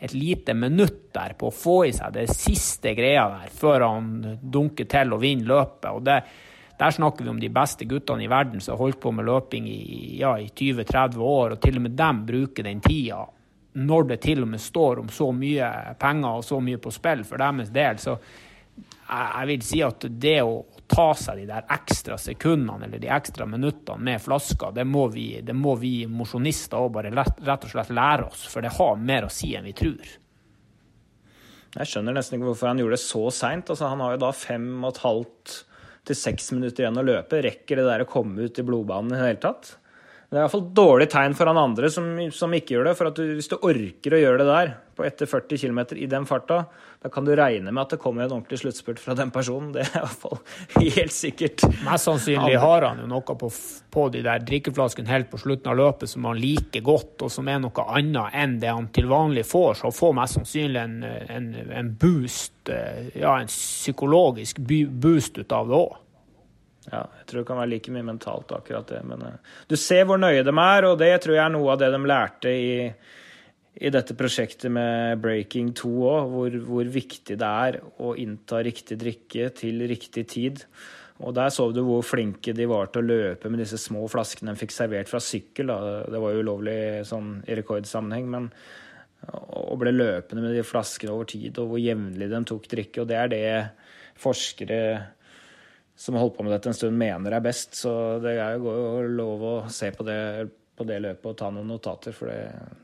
et 0.00 0.14
lite 0.14 0.54
minutt 0.54 1.10
der 1.12 1.34
på 1.36 1.50
å 1.50 1.54
få 1.54 1.74
i 1.84 1.92
seg 1.92 2.14
det 2.14 2.30
siste 2.32 2.94
greia 2.96 3.26
der, 3.34 3.50
før 3.52 3.84
han 3.84 4.38
dunker 4.40 4.88
til 4.88 5.12
og 5.12 5.20
vinner 5.20 5.50
løpet. 5.52 5.90
og 5.90 6.04
det, 6.06 6.22
Der 6.80 6.90
snakker 6.90 7.24
vi 7.24 7.30
om 7.30 7.40
de 7.40 7.50
beste 7.52 7.84
guttene 7.84 8.24
i 8.24 8.30
verden 8.32 8.60
som 8.60 8.72
har 8.72 8.80
holdt 8.80 9.00
på 9.00 9.12
med 9.12 9.28
løping 9.28 9.66
i, 9.68 10.16
ja, 10.20 10.38
i 10.38 10.48
20-30 10.48 11.18
år, 11.20 11.52
og 11.52 11.60
til 11.60 11.76
og 11.76 11.82
med 11.82 11.98
dem 11.98 12.24
bruker 12.26 12.64
den 12.64 12.80
tida. 12.80 13.26
Når 13.72 14.08
det 14.08 14.20
til 14.20 14.42
og 14.42 14.48
med 14.48 14.60
står 14.60 15.02
om 15.02 15.08
så 15.12 15.28
mye 15.32 15.68
penger 16.00 16.38
og 16.38 16.44
så 16.44 16.60
mye 16.64 16.80
på 16.80 16.90
spill 16.90 17.24
for 17.24 17.36
deres 17.36 17.68
del, 17.70 18.00
så 18.00 18.16
jeg 19.10 19.46
vil 19.50 19.62
si 19.66 19.82
at 19.84 20.06
det 20.08 20.38
å 20.42 20.64
ta 20.90 21.10
seg 21.16 21.38
de 21.40 21.46
der 21.48 21.68
ekstra 21.70 22.16
sekundene 22.18 22.88
eller 22.88 23.02
de 23.02 23.10
ekstra 23.14 23.46
minuttene 23.46 24.02
med 24.10 24.22
flaska, 24.22 24.72
det 24.74 24.84
må 24.88 25.06
vi, 25.14 25.28
det 25.46 25.54
må 25.56 25.76
vi 25.78 25.94
mosjonister 26.10 26.80
òg 26.80 26.90
bare 26.98 27.12
rett, 27.14 27.40
og 27.40 27.70
slett 27.70 27.94
lære 27.94 28.26
oss, 28.26 28.44
for 28.50 28.64
det 28.64 28.74
har 28.76 28.98
mer 28.98 29.28
å 29.28 29.32
si 29.32 29.54
enn 29.56 29.68
vi 29.70 29.76
tror. 29.78 30.16
Jeg 31.70 31.86
skjønner 31.86 32.16
nesten 32.16 32.36
ikke 32.36 32.48
hvorfor 32.48 32.72
han 32.72 32.80
gjorde 32.82 32.96
det 32.96 33.04
så 33.04 33.28
seint. 33.30 33.70
Altså, 33.70 33.86
han 33.92 34.00
har 34.02 34.16
jo 34.16 34.22
da 34.24 34.30
fem 34.34 34.72
og 34.80 34.88
et 34.90 35.04
halvt 35.04 35.52
til 36.08 36.18
seks 36.18 36.50
minutter 36.56 36.82
igjen 36.82 36.98
å 36.98 37.06
løpe. 37.06 37.42
Rekker 37.46 37.78
det 37.78 37.86
der 37.86 38.02
å 38.02 38.08
komme 38.10 38.48
ut 38.48 38.58
i 38.58 38.64
blodbanen 38.66 39.14
i 39.14 39.20
det 39.20 39.28
hele 39.28 39.42
tatt? 39.44 39.76
Det 40.30 40.38
er 40.38 40.44
iallfall 40.44 40.68
dårlig 40.78 41.08
tegn 41.10 41.32
for 41.34 41.50
han 41.50 41.58
andre 41.58 41.88
som, 41.90 42.04
som 42.30 42.52
ikke 42.54 42.76
gjør 42.76 42.84
det. 42.86 42.92
For 42.94 43.10
du, 43.10 43.22
hvis 43.34 43.50
du 43.50 43.56
orker 43.56 44.14
å 44.14 44.18
gjøre 44.20 44.38
det 44.38 44.44
der 44.46 44.68
på 44.94 45.02
etter 45.02 45.26
40 45.26 45.58
km 45.58 45.80
i 45.98 46.06
den 46.06 46.26
farta, 46.28 46.60
da 47.02 47.10
kan 47.10 47.26
du 47.26 47.32
regne 47.34 47.72
med 47.72 47.80
at 47.82 47.96
det 47.96 47.98
kommer 47.98 48.22
en 48.22 48.36
ordentlig 48.36 48.60
sluttspurt 48.60 49.02
fra 49.02 49.16
den 49.18 49.32
personen. 49.34 49.72
Det 49.74 49.82
er 49.82 49.96
iallfall 49.98 50.38
helt 50.78 51.16
sikkert. 51.16 51.64
Mest 51.82 52.06
sannsynlig 52.06 52.60
har 52.62 52.86
han 52.86 53.00
jo 53.02 53.08
noe 53.10 53.36
på, 53.40 53.48
på 53.90 54.04
de 54.14 54.22
der 54.28 54.44
drikkeflaskene 54.46 55.10
helt 55.10 55.32
på 55.32 55.40
slutten 55.42 55.72
av 55.72 55.80
løpet 55.80 56.12
som 56.12 56.28
han 56.30 56.38
liker 56.38 56.84
godt, 56.86 57.16
og 57.26 57.34
som 57.34 57.50
er 57.50 57.58
noe 57.64 57.86
annet 57.90 58.38
enn 58.38 58.54
det 58.62 58.70
han 58.70 58.86
til 58.94 59.10
vanlig 59.10 59.48
får. 59.50 59.80
Så 59.80 59.88
han 59.88 59.96
får 59.98 60.14
mest 60.20 60.38
sannsynlig 60.38 60.84
en, 60.84 60.96
en, 61.26 61.50
en 61.80 61.90
boost, 62.04 62.70
eh, 62.70 63.10
ja, 63.18 63.34
en 63.34 63.50
psykologisk 63.50 64.62
boost 64.62 65.42
ut 65.42 65.58
av 65.58 65.74
det 65.74 65.82
òg. 65.82 65.98
Ja, 66.88 67.02
jeg 67.18 67.26
tror 67.28 67.42
det 67.42 67.48
kan 67.50 67.58
være 67.60 67.72
like 67.74 67.92
mye 67.92 68.06
mentalt, 68.06 68.52
akkurat 68.56 68.88
det. 68.88 69.00
Men 69.08 69.24
uh, 69.26 69.56
du 69.68 69.76
ser 69.78 70.06
hvor 70.08 70.20
nøye 70.20 70.44
de 70.46 70.52
er, 70.52 70.86
og 70.88 71.00
det 71.00 71.12
tror 71.22 71.36
jeg 71.36 71.44
er 71.44 71.52
noe 71.52 71.74
av 71.74 71.82
det 71.82 71.90
de 71.92 72.00
lærte 72.08 72.54
i, 72.56 72.70
i 73.80 73.92
dette 73.92 74.16
prosjektet 74.16 74.72
med 74.72 75.20
Breaking 75.20 75.74
2 75.76 75.92
òg, 75.98 76.32
hvor, 76.32 76.56
hvor, 76.70 76.94
viktig 76.96 77.36
det 77.40 77.52
er 77.66 77.78
å 78.00 78.14
innta 78.18 78.62
riktig 78.64 78.96
drikke 79.02 79.52
til 79.60 79.84
riktig 79.90 80.26
tid. 80.32 80.64
Og 81.20 81.36
der 81.36 81.52
så 81.52 81.66
du 81.68 81.82
hvor 81.84 82.00
flinke 82.06 82.54
de 82.56 82.64
var 82.64 82.88
til 82.88 83.02
å 83.02 83.10
løpe 83.10 83.50
med 83.52 83.60
disse 83.60 83.76
små 83.76 84.06
flaskene 84.08 84.54
de 84.54 84.62
fikk 84.62 84.72
servert 84.72 85.10
fra 85.10 85.20
sykkel. 85.20 85.68
Da. 85.68 86.06
Det 86.08 86.22
var 86.22 86.32
jo 86.32 86.46
ulovlig 86.46 86.78
sånn 87.08 87.34
i 87.44 87.58
rekordsammenheng, 87.60 88.30
men 88.32 88.48
og 89.28 89.76
ble 89.82 89.92
løpende 89.92 90.40
med 90.40 90.54
de 90.56 90.62
flaskene 90.64 91.12
over 91.12 91.28
tid, 91.28 91.58
og 91.60 91.74
hvor 91.74 91.80
jevnlig 91.82 92.30
de 92.30 92.38
tok 92.48 92.68
drikke. 92.72 93.02
Og 93.02 93.10
det 93.10 93.18
er 93.20 93.28
det 93.28 93.42
forskere 94.20 94.78
som 96.00 96.16
har 96.16 96.22
holdt 96.24 96.38
på 96.38 96.44
med 96.46 96.54
dette 96.54 96.70
en 96.70 96.76
stund, 96.76 96.96
mener 96.96 97.34
er 97.36 97.42
best. 97.44 97.74
Så 97.76 97.90
det 98.24 98.38
er 98.40 98.56
jo 98.56 99.02
lov 99.04 99.42
å 99.44 99.56
se 99.68 99.90
på 99.92 100.06
det, 100.06 100.48
på 100.76 100.86
det 100.88 100.96
løpet 101.04 101.28
og 101.28 101.36
ta 101.36 101.50
noen 101.52 101.68
notater. 101.68 102.16
For 102.16 102.30
det, 102.30 102.38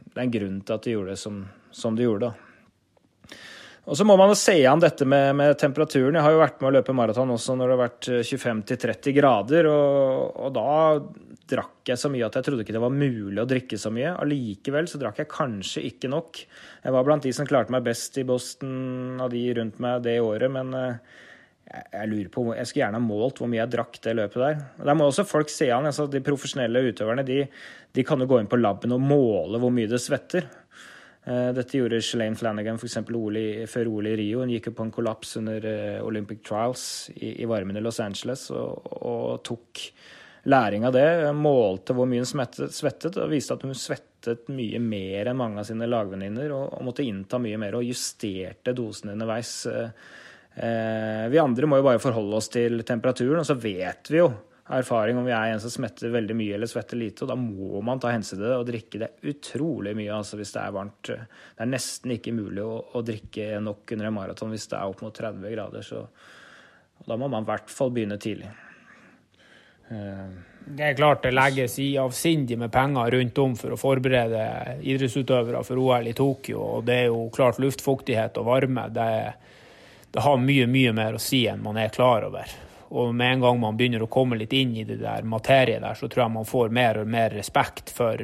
det, 0.05 0.19
er 0.19 0.27
en 0.27 0.35
grunn 0.35 0.59
til 0.61 0.77
at 0.77 0.85
de 0.85 0.93
gjorde 0.93 1.15
det 1.15 1.23
som, 1.23 1.39
som 1.73 1.97
de 1.97 2.05
gjorde. 2.05 2.29
da. 2.29 3.39
Og 3.87 3.97
så 3.97 4.05
må 4.05 4.19
man 4.21 4.35
jo 4.35 4.37
se 4.37 4.59
an 4.69 4.83
dette 4.83 5.09
med, 5.09 5.31
med, 5.39 5.55
temperaturen. 5.57 6.19
Jeg 6.19 6.27
har 6.27 6.35
jo 6.35 6.43
vært 6.43 6.61
med 6.61 6.69
å 6.69 6.75
løpe 6.77 6.99
maraton 6.99 7.33
også 7.33 7.57
når 7.57 7.71
det 7.71 7.77
har 7.77 7.85
vært 7.87 8.13
25-30 8.35 9.17
grader, 9.17 9.69
og, 9.71 10.37
og, 10.37 10.49
da 10.57 11.43
drakk 11.57 11.93
jeg 11.95 12.03
så 12.03 12.11
mye 12.11 12.27
at 12.27 12.37
jeg 12.37 12.49
trodde 12.49 12.67
ikke 12.67 12.75
det 12.75 12.83
var 12.83 12.97
mulig 12.97 13.39
å 13.41 13.49
drikke 13.49 13.79
så 13.81 13.93
mye. 13.95 14.17
Allikevel 14.27 14.91
så 14.91 15.01
drakk 15.01 15.23
jeg 15.23 15.31
kanskje 15.31 15.87
ikke 15.89 16.11
nok. 16.13 16.43
Jeg 16.83 16.97
var 16.99 17.07
blant 17.07 17.25
de 17.25 17.33
som 17.33 17.49
klarte 17.49 17.73
meg 17.73 17.87
best 17.87 18.19
i 18.21 18.27
Boston 18.29 19.23
av 19.23 19.31
de 19.33 19.47
rundt 19.57 19.79
meg 19.81 20.03
det 20.05 20.19
året, 20.21 20.53
men 20.53 20.75
uh, 20.75 21.23
jeg 21.67 22.11
lurer 22.11 22.29
på, 22.31 22.45
jeg 22.55 22.69
skulle 22.69 22.85
gjerne 22.85 23.01
ha 23.01 23.03
målt 23.03 23.41
hvor 23.41 23.51
mye 23.51 23.63
jeg 23.65 23.73
drakk 23.73 23.99
det 24.05 24.15
løpet 24.15 24.43
der. 24.43 24.61
Der 24.87 24.99
må 24.99 25.09
også 25.09 25.27
folk 25.27 25.51
se 25.51 25.67
an. 25.75 25.89
Altså, 25.89 26.07
de 26.11 26.23
profesjonelle 26.25 26.85
utøverne 26.87 27.25
de, 27.27 27.41
de, 27.93 28.05
kan 28.07 28.23
jo 28.23 28.29
gå 28.31 28.39
inn 28.41 28.51
på 28.51 28.61
laben 28.61 28.95
og 28.95 29.03
måle 29.03 29.61
hvor 29.63 29.75
mye 29.75 29.91
det 29.91 30.01
svetter. 30.03 30.47
Eh, 31.27 31.49
dette 31.57 31.81
gjorde 31.81 31.99
Shalane 32.07 32.39
Flanagan 32.39 32.79
for 32.79 33.17
Oli, 33.19 33.67
før 33.67 33.91
OL 33.91 34.13
i 34.13 34.17
Rio. 34.21 34.45
Hun 34.45 34.53
gikk 34.55 34.71
jo 34.71 34.77
på 34.79 34.87
en 34.87 34.93
kollaps 34.95 35.37
under 35.41 35.65
eh, 35.67 36.05
Olympic 36.07 36.45
Trials 36.47 37.11
i, 37.17 37.43
i 37.43 37.49
varmen 37.51 37.77
i 37.77 37.83
Los 37.83 37.99
Angeles 38.01 38.47
og, 38.55 38.87
og, 39.03 39.43
tok 39.43 39.83
læring 40.47 40.87
av 40.87 40.95
det. 40.95 41.09
Målte 41.35 41.97
hvor 41.99 42.07
mye 42.07 42.23
hun 42.23 42.31
svettet, 42.31 43.19
og 43.19 43.33
viste 43.33 43.57
at 43.57 43.67
hun 43.67 43.75
svettet 43.75 44.47
mye 44.55 44.79
mer 44.79 45.33
enn 45.33 45.39
mange 45.39 45.59
av 45.63 45.67
sine 45.67 45.91
lagvenninner 45.91 46.55
og, 46.55 46.79
og 46.79 46.87
måtte 46.87 47.03
innta 47.03 47.43
mye 47.43 47.59
mer 47.59 47.75
og 47.81 47.91
justerte 47.91 48.75
dosene 48.79 49.19
underveis. 49.19 49.57
Eh, 49.67 49.91
vi 50.57 51.37
andre 51.37 51.69
må 51.69 51.77
jo 51.77 51.85
bare 51.85 52.01
forholde 52.01 52.39
oss 52.39 52.47
til 52.49 52.81
temperaturen, 52.89 53.43
og 53.43 53.49
så 53.49 53.59
vet 53.61 54.09
vi 54.09 54.23
jo 54.23 54.31
erfaring 54.67 55.19
om 55.19 55.27
vi 55.27 55.35
er 55.35 55.53
en 55.53 55.61
som 55.63 55.71
smetter 55.71 56.11
veldig 56.11 56.35
mye 56.37 56.57
eller 56.57 56.71
svetter 56.71 56.99
lite, 56.99 57.23
og 57.25 57.31
da 57.31 57.37
må 57.39 57.81
man 57.87 58.01
ta 58.03 58.11
hensyn 58.11 58.39
til 58.39 58.49
det 58.49 58.57
og 58.57 58.67
drikke 58.67 59.01
det 59.03 59.11
utrolig 59.31 59.95
mye 59.99 60.15
altså 60.17 60.39
hvis 60.41 60.55
det 60.57 60.63
er 60.63 60.75
varmt. 60.75 61.13
Det 61.13 61.63
er 61.63 61.71
nesten 61.71 62.17
ikke 62.17 62.35
mulig 62.35 62.65
å, 62.65 62.81
å 62.99 63.05
drikke 63.07 63.61
nok 63.63 63.95
under 63.95 64.11
en 64.11 64.17
maraton 64.17 64.53
hvis 64.55 64.67
det 64.73 64.81
er 64.81 64.91
opp 64.91 65.07
mot 65.07 65.15
30 65.15 65.55
grader, 65.55 65.87
så 65.87 66.03
da 67.07 67.19
må 67.21 67.31
man 67.31 67.47
i 67.47 67.51
hvert 67.53 67.71
fall 67.71 67.93
begynne 67.95 68.19
tidlig. 68.19 68.51
Uh, 69.87 70.35
det 70.67 70.83
er 70.83 70.97
klart 70.99 71.23
det 71.23 71.31
legges 71.31 71.77
i 71.79 71.93
avsindig 72.03 72.57
med 72.59 72.73
penger 72.75 73.13
rundt 73.15 73.39
om 73.39 73.53
for 73.55 73.77
å 73.77 73.79
forberede 73.79 74.41
idrettsutøvere 74.83 75.61
for 75.69 75.79
OL 75.79 76.11
i 76.11 76.17
Tokyo, 76.17 76.65
og 76.79 76.89
det 76.89 77.05
er 77.05 77.13
jo 77.13 77.29
klart 77.35 77.63
luftfuktighet 77.63 78.41
og 78.43 78.49
varme. 78.51 78.89
det 78.91 79.07
er 79.21 79.37
det 80.17 80.23
har 80.25 80.39
mye, 80.41 80.65
mye 80.67 80.93
mer 80.97 81.19
å 81.19 81.21
si 81.21 81.43
enn 81.45 81.61
man 81.61 81.77
er 81.77 81.91
klar 81.93 82.25
over. 82.25 82.49
Og 82.97 83.11
med 83.15 83.35
en 83.35 83.43
gang 83.43 83.59
man 83.61 83.77
begynner 83.77 84.01
å 84.01 84.09
komme 84.09 84.39
litt 84.41 84.55
inn 84.57 84.71
i 84.73 84.85
det 84.89 84.97
der 85.03 85.27
materiet 85.29 85.83
der, 85.85 85.99
så 85.99 86.09
tror 86.09 86.23
jeg 86.23 86.33
man 86.39 86.47
får 86.49 86.71
mer 86.73 87.03
og 87.03 87.11
mer 87.13 87.35
respekt 87.37 87.93
for, 87.93 88.23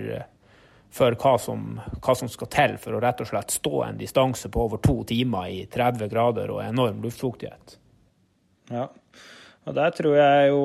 for 0.88 1.18
hva, 1.20 1.34
som, 1.36 1.66
hva, 1.99 2.14
som, 2.16 2.30
skal 2.32 2.49
til 2.55 2.78
for 2.80 2.97
å 2.97 3.03
rett 3.05 3.20
og 3.20 3.28
slett 3.28 3.53
stå 3.53 3.74
en 3.90 4.01
distanse 4.01 4.49
på 4.49 4.62
over 4.64 4.80
to 4.80 5.03
timer 5.11 5.51
i 5.53 5.66
30 5.68 6.09
grader 6.09 6.55
og 6.55 6.62
enorm 6.64 7.05
luftfuktighet. 7.05 7.76
Ja, 8.72 8.86
og 9.68 9.76
der 9.76 9.93
tror 9.93 10.16
jeg 10.16 10.47
jo 10.49 10.62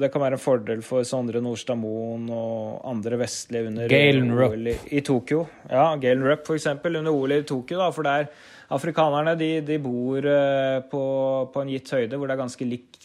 det 0.00 0.08
kan 0.14 0.24
være 0.24 0.38
en 0.38 0.42
fordel 0.42 0.80
for 0.86 1.04
Sondre 1.04 1.42
Nordstad 1.44 1.76
Moen 1.78 2.24
og 2.32 2.80
andre 2.88 3.20
vestlige 3.20 3.68
under 3.68 3.92
Galen 3.92 4.32
OL 4.32 4.72
i, 4.72 4.78
i, 4.96 5.04
Tokyo. 5.04 5.44
Ja, 5.68 5.90
Galen 6.00 6.24
Rupp 6.24 6.48
f.eks. 6.48 6.70
under 6.72 7.12
OL 7.12 7.36
i 7.36 7.44
Tokyo, 7.44 7.82
da, 7.84 7.90
for 7.92 8.08
der 8.08 8.32
Afrikanerne 8.70 9.34
de, 9.38 9.50
de 9.66 9.78
bor 9.82 10.26
eh, 10.30 10.78
på, 10.90 11.04
på, 11.50 11.62
en 11.62 11.72
gitt 11.72 11.90
høyde 11.96 12.18
hvor 12.18 12.30
det 12.30 12.36
er 12.36 12.44
ganske 12.44 12.68
likt 12.68 12.98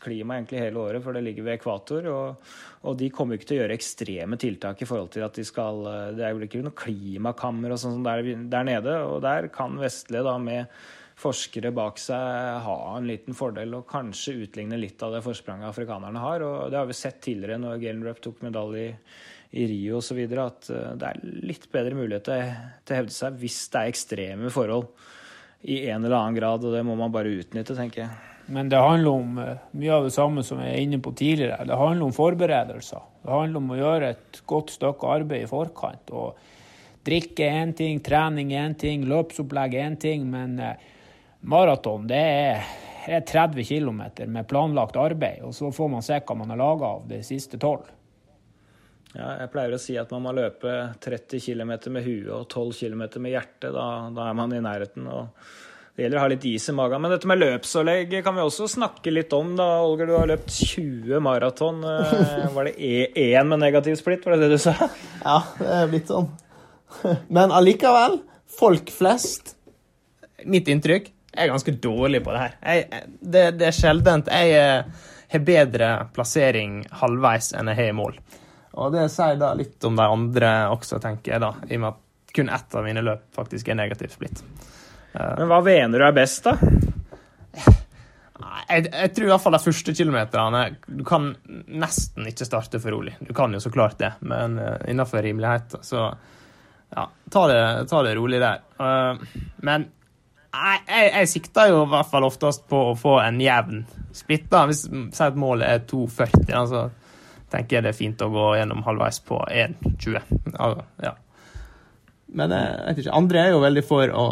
klima 0.00 0.36
egentlig 0.38 0.62
hele 0.62 0.80
året, 0.80 1.02
for 1.04 1.12
det 1.12 1.24
ligger 1.26 1.44
ved 1.44 1.58
ekvator. 1.58 2.06
Og, 2.08 2.52
og 2.88 2.96
de 2.96 3.10
kommer 3.12 3.36
ikke 3.36 3.50
til 3.50 3.58
å 3.58 3.60
gjøre 3.64 3.76
ekstreme 3.76 4.38
tiltak 4.40 4.80
i 4.80 4.88
forhold 4.88 5.10
til 5.12 5.26
at 5.26 5.36
de 5.36 5.44
skal 5.44 5.82
eh, 5.90 6.06
Det 6.16 6.24
er 6.24 6.32
jo 6.32 6.46
ikke 6.46 6.64
noe 6.64 6.78
klimakammer 6.78 7.74
og 7.74 7.82
sånn 7.82 8.06
der, 8.06 8.24
der, 8.52 8.66
nede. 8.70 8.96
Og 9.10 9.20
der 9.26 9.50
kan 9.52 9.76
vestlige 9.80 10.24
da 10.24 10.38
med 10.40 10.80
forskere 11.20 11.68
bak 11.76 11.98
seg 12.00 12.62
ha 12.64 12.78
en 12.94 13.10
liten 13.10 13.36
fordel 13.36 13.74
og 13.76 13.90
kanskje 13.90 14.38
utligne 14.46 14.78
litt 14.80 15.02
av 15.04 15.12
det 15.12 15.20
forspranget 15.26 15.68
afrikanerne 15.68 16.22
har. 16.22 16.46
Og 16.46 16.72
det 16.72 16.80
har 16.80 16.88
vi 16.88 16.96
sett 16.96 17.20
tidligere 17.26 17.60
når 17.60 17.82
Galen 17.82 18.06
Rupp 18.08 18.22
tok 18.24 18.40
medalje 18.46 18.86
i 18.88 18.94
i 19.50 19.66
Rio 19.66 19.98
osv. 19.98 20.18
at 20.38 20.70
eh, 20.70 20.90
det 20.98 21.08
er 21.08 21.22
litt 21.46 21.66
bedre 21.72 21.96
mulighet 21.98 22.28
til, 22.28 22.94
å 22.94 22.98
hevde 23.00 23.14
seg 23.14 23.38
hvis 23.40 23.62
det 23.72 23.80
er 23.80 23.92
ekstreme 23.92 24.52
forhold 24.54 24.90
i 25.68 25.82
en 25.90 26.04
eller 26.04 26.16
annen 26.16 26.38
grad, 26.38 26.64
og 26.64 26.72
det 26.72 26.84
må 26.86 26.94
man 26.96 27.12
bare 27.12 27.32
utnytte, 27.36 27.76
tenker 27.76 28.06
jeg. 28.06 28.28
Men 28.50 28.70
det 28.70 28.80
handler 28.82 29.10
om 29.10 29.40
eh, 29.42 29.66
mye 29.78 29.96
av 29.96 30.06
det 30.06 30.14
samme 30.14 30.44
som 30.46 30.62
jeg 30.62 30.72
er 30.74 30.84
inne 30.84 31.00
på 31.02 31.12
tidligere. 31.18 31.66
Det 31.68 31.78
handler 31.78 32.06
om 32.06 32.14
forberedelser. 32.16 33.04
Det 33.22 33.34
handler 33.34 33.60
om 33.62 33.74
å 33.74 33.80
gjøre 33.80 34.14
et 34.14 34.40
godt 34.48 34.72
stykke 34.74 35.12
arbeid 35.18 35.44
i 35.44 35.50
forkant. 35.50 36.14
og 36.14 36.40
Drikke 37.06 37.46
er 37.46 37.60
én 37.64 37.74
ting, 37.76 38.00
trening 38.04 38.50
er 38.52 38.66
én 38.68 38.74
ting, 38.78 39.04
løpsopplegg 39.08 39.76
er 39.76 39.90
én 39.90 40.00
ting. 40.00 40.26
Men 40.32 40.58
eh, 40.62 40.88
maraton 41.42 42.08
det 42.10 42.24
er 43.10 43.22
30 43.26 43.64
km 43.68 44.02
med 44.30 44.48
planlagt 44.48 44.98
arbeid. 45.00 45.44
Og 45.46 45.54
så 45.56 45.70
får 45.74 45.94
man 45.94 46.06
se 46.06 46.18
hva 46.18 46.38
man 46.38 46.54
har 46.54 46.60
laga 46.60 46.94
av 46.96 47.08
de 47.10 47.22
siste 47.26 47.60
tolv. 47.60 47.86
Ja, 49.16 49.32
jeg 49.40 49.50
pleier 49.50 49.74
å 49.74 49.80
si 49.80 49.96
at 49.98 50.12
man 50.14 50.22
må 50.22 50.32
løpe 50.36 50.74
30 51.02 51.42
km 51.42 51.72
med 51.90 52.04
huet 52.04 52.30
og 52.30 52.46
12 52.46 52.76
km 52.78 53.02
med 53.18 53.34
hjertet. 53.34 53.72
Da, 53.74 53.86
da, 54.14 54.28
er 54.28 54.36
man 54.38 54.54
i 54.54 54.62
nærheten. 54.62 55.08
og 55.10 55.96
Det 55.96 56.04
gjelder 56.04 56.20
å 56.20 56.22
ha 56.22 56.30
litt 56.30 56.46
is 56.46 56.68
i 56.70 56.74
magen. 56.78 57.02
Men 57.02 57.14
dette 57.16 57.30
med 57.30 57.40
løpsålegg 57.40 58.14
kan 58.22 58.38
vi 58.38 58.44
også 58.44 58.68
snakke 58.70 59.10
litt 59.10 59.34
om. 59.34 59.56
da, 59.58 59.66
Olger, 59.82 60.06
du 60.06 60.14
har 60.14 60.30
løpt 60.30 60.54
20 60.54 61.24
maraton. 61.26 61.82
Eh, 61.82 62.46
var 62.54 62.70
det 62.70 62.76
én 63.18 63.50
med 63.50 63.64
negativ 63.64 63.98
splitt, 63.98 64.26
var 64.26 64.36
det 64.36 64.46
det 64.46 64.58
du 64.60 64.62
sa? 64.62 64.76
Ja, 65.24 65.40
det 65.58 65.70
er 65.80 65.90
blitt 65.90 66.12
sånn. 66.12 66.30
Men 67.28 67.54
allikevel, 67.54 68.20
folk 68.58 68.90
flest 68.90 69.56
Mitt 70.48 70.70
inntrykk 70.72 71.10
er 71.36 71.50
ganske 71.50 71.74
dårlig 71.84 72.22
på 72.24 72.32
det 72.32 72.38
her. 72.40 72.54
Jeg, 72.64 73.08
det, 73.20 73.42
det, 73.60 73.66
er 73.68 73.76
sjeldent 73.76 74.30
jeg 74.32 74.54
eh, 74.56 75.10
har 75.34 75.42
bedre 75.44 75.90
plassering 76.16 76.80
halvveis 77.02 77.52
enn 77.58 77.68
jeg 77.68 77.76
har 77.76 77.90
i 77.92 77.98
mål. 77.98 78.16
Og 78.80 78.94
det 78.94 79.08
sier 79.12 79.36
da 79.40 79.52
litt 79.56 79.84
om 79.84 79.98
de 79.98 80.06
andre 80.06 80.52
også, 80.72 81.00
tenker 81.02 81.34
jeg, 81.34 81.42
da, 81.42 81.52
i 81.68 81.76
og 81.76 81.82
med 81.84 81.92
at 81.92 82.34
kun 82.34 82.48
ett 82.48 82.74
av 82.78 82.86
mine 82.86 83.02
løp 83.04 83.26
faktisk 83.34 83.68
er 83.68 83.78
negativ 83.80 84.14
splitt. 84.14 84.42
Men 85.12 85.48
hva 85.50 85.58
mener 85.66 85.98
du 85.98 86.06
er 86.06 86.14
best, 86.14 86.46
da? 86.46 86.56
Jeg, 88.70 88.86
jeg, 88.86 89.10
tror 89.14 89.26
i 89.26 89.30
hvert 89.32 89.42
fall 89.42 89.54
de 89.56 89.62
første 89.64 89.92
kilometerne 89.98 90.60
Du 90.86 91.00
kan 91.06 91.24
nesten 91.66 92.28
ikke 92.30 92.46
starte 92.46 92.78
for 92.80 92.94
rolig. 92.94 93.16
Du 93.26 93.32
kan 93.34 93.52
jo 93.54 93.60
så 93.62 93.72
klart 93.74 93.98
det, 93.98 94.12
men 94.22 94.58
uh, 94.62 94.76
innenfor 94.88 95.24
rimelighet, 95.26 95.80
så 95.86 96.06
ja, 96.90 97.06
ta 97.30 97.42
det, 97.50 97.62
ta 97.90 98.02
det 98.06 98.14
rolig 98.18 98.38
der. 98.42 98.62
Uh, 98.78 99.18
men 99.66 99.88
jeg, 100.50 100.80
jeg, 100.86 101.10
jeg, 101.10 101.30
sikter 101.34 101.70
jo 101.70 101.82
i 101.84 101.90
hvert 101.90 102.10
fall 102.10 102.26
oftest 102.26 102.64
på 102.70 102.84
å 102.92 102.96
få 102.98 103.18
en 103.22 103.42
jevn 103.42 103.84
splitt. 104.14 104.48
da. 104.50 104.64
Hvis 104.70 104.86
Si 104.86 105.26
at 105.26 105.38
målet 105.38 105.68
er 105.68 105.84
2,40, 105.90 106.46
så 106.46 106.62
altså, 106.62 106.84
tenker 107.50 107.76
jeg 107.76 107.86
det 107.86 107.92
er 107.92 107.98
fint 107.98 108.22
å 108.24 108.30
gå 108.32 108.46
gjennom 108.58 108.84
halvveis 108.86 109.20
på 109.26 109.40
1,20. 109.46 110.20
Altså, 110.54 110.86
ja. 111.02 111.14
Men 112.30 112.54
jeg 112.54 112.82
vet 112.86 113.02
ikke, 113.02 113.16
andre 113.18 113.42
er 113.42 113.50
jo 113.50 113.62
veldig 113.64 113.84
for 113.86 114.12
å, 114.14 114.26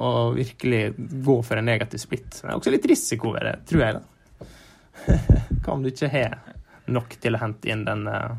å 0.00 0.12
virkelig 0.36 0.82
gå 1.26 1.36
for 1.44 1.60
en 1.60 1.68
negativ 1.68 2.00
splitt. 2.00 2.38
Det 2.38 2.48
er 2.48 2.56
også 2.56 2.72
litt 2.72 2.88
risiko 2.88 3.34
ved 3.36 3.48
det, 3.48 3.56
tror 3.68 3.84
jeg. 3.84 3.98
da. 3.98 4.48
Hva 5.62 5.74
om 5.74 5.84
du 5.84 5.92
ikke 5.92 6.10
har 6.12 6.38
nok 6.92 7.16
til 7.22 7.36
å 7.36 7.42
hente 7.42 7.70
inn 7.70 7.84
den 7.86 8.06
uh, 8.10 8.32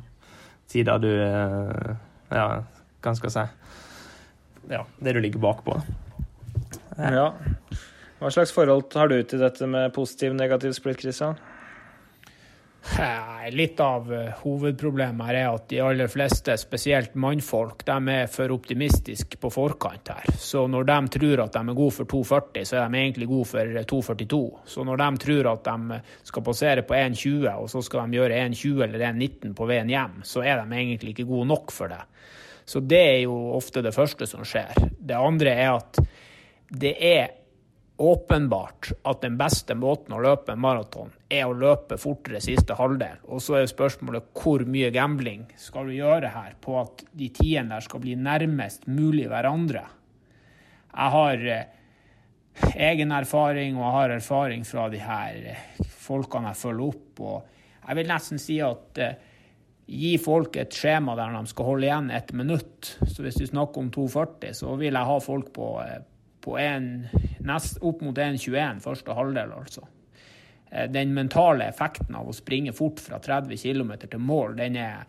tida 0.70 0.98
du 1.02 1.10
uh, 1.10 1.94
Ja, 2.34 2.48
hva 3.04 3.14
skal 3.16 3.30
jeg 3.30 3.36
si 3.36 4.72
ja, 4.72 4.86
det 5.04 5.14
du 5.14 5.20
ligger 5.20 5.42
bakpå. 5.44 5.76
Ja. 6.98 7.34
Hva 8.20 8.30
slags 8.32 8.54
forhold 8.56 8.94
har 8.96 9.10
du 9.12 9.18
til 9.28 9.42
dette 9.44 9.68
med 9.68 9.92
positiv 9.96 10.36
negativ 10.38 10.72
splitt, 10.78 11.02
Christian? 11.04 11.36
Litt 13.52 13.80
av 13.80 14.10
eh, 14.14 14.32
hovedproblemet 14.44 15.28
her 15.30 15.38
er 15.40 15.48
at 15.54 15.70
de 15.72 15.80
aller 15.84 16.10
fleste, 16.12 16.56
spesielt 16.60 17.16
mannfolk, 17.20 17.86
de 17.88 17.98
er 18.12 18.32
for 18.32 18.52
optimistiske 18.56 19.40
på 19.40 19.52
forkant 19.54 20.12
her. 20.12 20.36
Så 20.40 20.66
når 20.72 20.88
de 20.90 20.98
tror 21.16 21.44
at 21.46 21.56
de 21.56 21.62
er 21.64 21.78
gode 21.78 21.96
for 21.96 22.10
2,40, 22.12 22.68
så 22.68 22.80
er 22.82 22.92
de 22.92 23.02
egentlig 23.02 23.28
gode 23.32 23.50
for 23.50 23.80
2,42. 23.94 24.42
Så 24.76 24.86
når 24.88 25.00
de 25.00 25.10
tror 25.26 25.52
at 25.54 25.70
de 25.70 26.00
skal 26.32 26.46
passere 26.48 26.86
på 26.88 26.98
1,20, 26.98 27.48
og 27.54 27.70
så 27.72 27.84
skal 27.88 28.08
de 28.08 28.20
gjøre 28.20 28.42
1,20 28.50 28.84
eller 28.88 29.06
1,19 29.12 29.56
på 29.58 29.70
veien 29.70 29.94
hjem, 29.94 30.20
så 30.28 30.44
er 30.44 30.60
de 30.64 30.82
egentlig 30.82 31.16
ikke 31.16 31.30
gode 31.32 31.48
nok 31.54 31.72
for 31.76 31.92
det. 31.92 32.02
Så 32.68 32.80
det 32.84 33.00
er 33.00 33.22
jo 33.26 33.38
ofte 33.58 33.84
det 33.84 33.96
første 33.96 34.28
som 34.28 34.44
skjer. 34.48 34.76
Det 35.00 35.16
andre 35.20 35.56
er 35.56 35.72
at 35.76 36.04
det 36.74 36.94
er 37.00 37.32
åpenbart 38.04 38.92
at 39.08 39.22
den 39.24 39.38
beste 39.40 39.76
måten 39.80 40.16
å 40.16 40.22
løpe 40.24 40.54
en 40.54 40.62
maraton 40.64 41.12
er 41.32 41.48
å 41.48 41.56
løpe 41.58 41.98
fortere 42.02 42.42
siste 42.44 42.76
halvdel. 42.78 43.22
Og 43.32 43.42
så 43.44 43.60
er 43.60 43.70
spørsmålet 43.72 44.32
hvor 44.38 44.66
mye 44.70 44.92
gambling 44.94 45.46
skal 45.60 45.88
du 45.90 45.96
gjøre 45.96 46.34
her 46.36 46.58
på 46.64 46.78
at 46.82 47.06
de 47.12 47.30
tidene 47.34 47.78
der 47.78 47.86
skal 47.86 48.04
bli 48.04 48.18
nærmest 48.20 48.88
mulig 48.92 49.30
hverandre. 49.32 49.86
Jeg 50.94 51.16
har 51.16 51.48
eh, 51.56 51.66
egen 52.90 53.14
erfaring, 53.16 53.78
og 53.80 53.86
jeg 53.86 53.98
har 53.98 54.16
erfaring 54.20 54.66
fra 54.68 54.88
de 54.94 55.02
her 55.02 55.40
eh, 55.54 55.68
folkene 56.04 56.52
jeg 56.52 56.62
følger 56.66 56.88
opp. 56.90 57.24
og 57.24 57.86
jeg 57.88 58.00
vil 58.00 58.12
nesten 58.12 58.42
si 58.42 58.60
at 58.64 59.02
eh, 59.02 59.20
gi 59.90 60.16
folk 60.22 60.56
et 60.62 60.76
skjema 60.76 61.16
der 61.20 61.34
de 61.36 61.50
skal 61.52 61.68
holde 61.72 61.88
igjen 61.90 62.12
ett 62.16 62.32
minutt. 62.36 62.96
Så 63.04 63.26
hvis 63.26 63.40
du 63.40 63.48
snakker 63.48 63.84
om 63.84 63.92
2,40, 63.92 64.54
så 64.56 64.76
vil 64.80 64.94
jeg 64.94 65.10
ha 65.10 65.20
folk 65.24 65.52
på, 65.56 65.70
på 66.44 66.58
en, 66.60 66.88
nest, 67.48 67.80
opp 67.82 68.02
mot 68.04 68.18
1,21 68.18 68.82
første 68.84 69.16
halvdel, 69.16 69.54
altså. 69.56 69.86
Eh, 70.70 70.90
den 70.92 71.14
mentale 71.16 71.70
effekten 71.72 72.16
av 72.20 72.30
å 72.30 72.36
springe 72.36 72.74
fort 72.76 73.02
fra 73.04 73.22
30 73.24 73.62
km 73.62 73.94
til 74.04 74.20
mål, 74.20 74.58
den 74.60 74.80
er, 74.82 75.06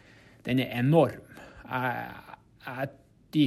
den 0.46 0.62
er 0.62 0.76
enorm. 0.78 1.32
Jeg, 1.64 2.04
jeg, 2.66 2.90
de, 3.34 3.44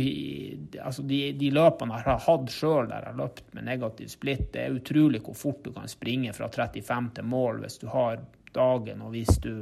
altså 0.83 1.03
de, 1.07 1.19
de, 1.39 1.51
løpene 1.55 1.95
jeg 1.95 2.09
har 2.09 2.23
hatt 2.25 2.49
sjøl 2.51 2.89
der 2.89 3.05
jeg 3.05 3.13
har 3.13 3.19
løpt 3.21 3.53
med 3.55 3.67
negativ 3.69 4.09
splitt, 4.11 4.49
det 4.51 4.65
er 4.65 4.75
utrolig 4.75 5.21
hvor 5.23 5.37
fort 5.39 5.61
du 5.63 5.71
kan 5.75 5.87
springe 5.87 6.33
fra 6.35 6.49
35 6.51 7.13
til 7.15 7.29
mål 7.31 7.61
hvis 7.63 7.79
du 7.79 7.87
har 7.93 8.19
dagen, 8.55 9.05
og 9.05 9.13
hvis 9.15 9.39
du 9.43 9.53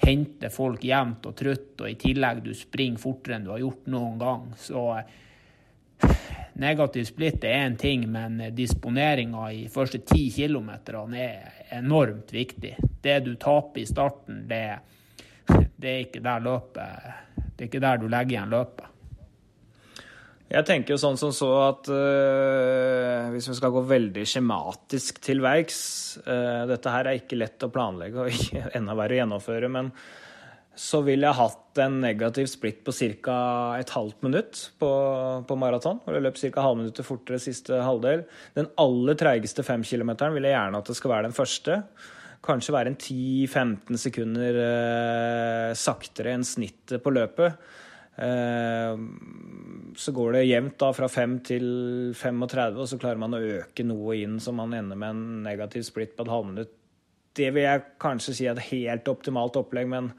henter 0.00 0.52
folk 0.52 0.84
jevnt 0.88 1.26
og 1.28 1.36
trutt, 1.36 1.74
og 1.82 1.90
i 1.90 1.98
tillegg 2.00 2.40
du 2.46 2.54
springer 2.56 3.02
fortere 3.02 3.36
enn 3.36 3.44
du 3.44 3.52
har 3.52 3.60
gjort 3.60 3.90
noen 3.92 4.16
gang. 4.20 4.46
Så 4.56 4.86
negativ 6.60 7.08
splitt 7.08 7.44
er 7.44 7.64
én 7.64 7.76
ting, 7.80 8.04
men 8.10 8.38
disponeringa 8.56 9.48
i 9.52 9.64
første 9.72 10.02
ti 10.06 10.26
kilometerne 10.34 11.24
er 11.24 11.74
enormt 11.80 12.32
viktig. 12.34 12.76
Det 13.02 13.18
du 13.24 13.34
taper 13.40 13.82
i 13.82 13.88
starten, 13.88 14.44
det, 14.48 14.62
det, 15.48 15.90
er 15.90 16.06
ikke 16.06 16.22
der 16.24 16.44
løpet 16.44 17.10
Det 17.34 17.64
er 17.64 17.68
ikke 17.68 17.84
der 17.84 18.00
du 18.00 18.08
legger 18.08 18.36
igjen 18.36 18.54
løpet. 18.54 18.86
Jeg 20.50 20.66
tenker 20.66 20.96
jo 20.96 20.98
sånn 20.98 21.18
som 21.18 21.30
så 21.30 21.48
at 21.62 21.88
øh, 21.94 23.28
hvis 23.30 23.46
vi 23.52 23.54
skal 23.54 23.70
gå 23.70 23.84
veldig 23.86 24.24
skjematisk 24.26 25.20
til 25.22 25.44
verks 25.44 25.82
øh, 26.24 26.64
Dette 26.66 26.90
her 26.90 27.06
er 27.06 27.20
ikke 27.20 27.38
lett 27.38 27.62
å 27.62 27.70
planlegge 27.70 28.24
og 28.24 28.48
enda 28.76 28.96
verre 28.98 29.14
å 29.14 29.20
gjennomføre, 29.20 29.70
men 29.70 29.92
så 30.80 31.02
ville 31.04 31.28
jeg 31.28 31.36
hatt 31.36 31.80
en 31.82 31.98
negativ 32.00 32.46
splitt 32.48 32.78
på 32.86 32.92
ca. 32.94 33.34
et 33.76 33.90
halvt 33.92 34.22
minutt 34.24 34.62
på, 34.80 34.88
på 35.44 35.56
maraton. 35.60 36.00
Hvor 36.04 36.16
jeg 36.16 36.24
løp 36.24 36.40
ca. 36.40 36.64
halvminuttet 36.64 37.06
fortere 37.06 37.40
siste 37.42 37.82
halvdel. 37.84 38.24
Den 38.56 38.70
aller 38.80 39.18
treigeste 39.20 39.66
femkilometeren 39.66 40.32
vil 40.36 40.48
jeg 40.48 40.56
gjerne 40.56 40.80
at 40.80 40.88
det 40.88 40.96
skal 40.96 41.12
være 41.12 41.28
den 41.28 41.36
første. 41.36 41.76
Kanskje 42.46 42.72
være 42.72 42.94
en 42.94 42.96
10-15 42.96 44.00
sekunder 44.00 44.62
eh, 44.64 45.76
saktere 45.76 46.32
enn 46.32 46.48
snittet 46.48 47.04
på 47.04 47.12
løpet. 47.12 47.60
Eh, 48.16 49.04
så 50.00 50.16
går 50.16 50.38
det 50.38 50.46
jevnt 50.48 50.80
da 50.80 50.90
fra 50.96 51.12
5 51.12 51.38
til 51.52 51.70
35, 52.16 52.80
og 52.80 52.88
så 52.88 53.00
klarer 53.00 53.20
man 53.20 53.36
å 53.36 53.44
øke 53.60 53.84
noe 53.84 54.16
inn 54.22 54.40
så 54.40 54.56
man 54.56 54.72
ender 54.76 54.96
med 54.96 55.12
en 55.12 55.24
negativ 55.44 55.84
split 55.92 56.16
på 56.16 56.24
et 56.24 56.32
halvminutt. 56.32 56.76
Det 57.36 57.52
vil 57.52 57.68
jeg 57.68 57.88
kanskje 58.00 58.32
si 58.34 58.48
er 58.48 58.56
et 58.56 58.70
helt 58.72 59.08
optimalt 59.12 59.60
opplegg, 59.60 59.92
men 59.92 60.14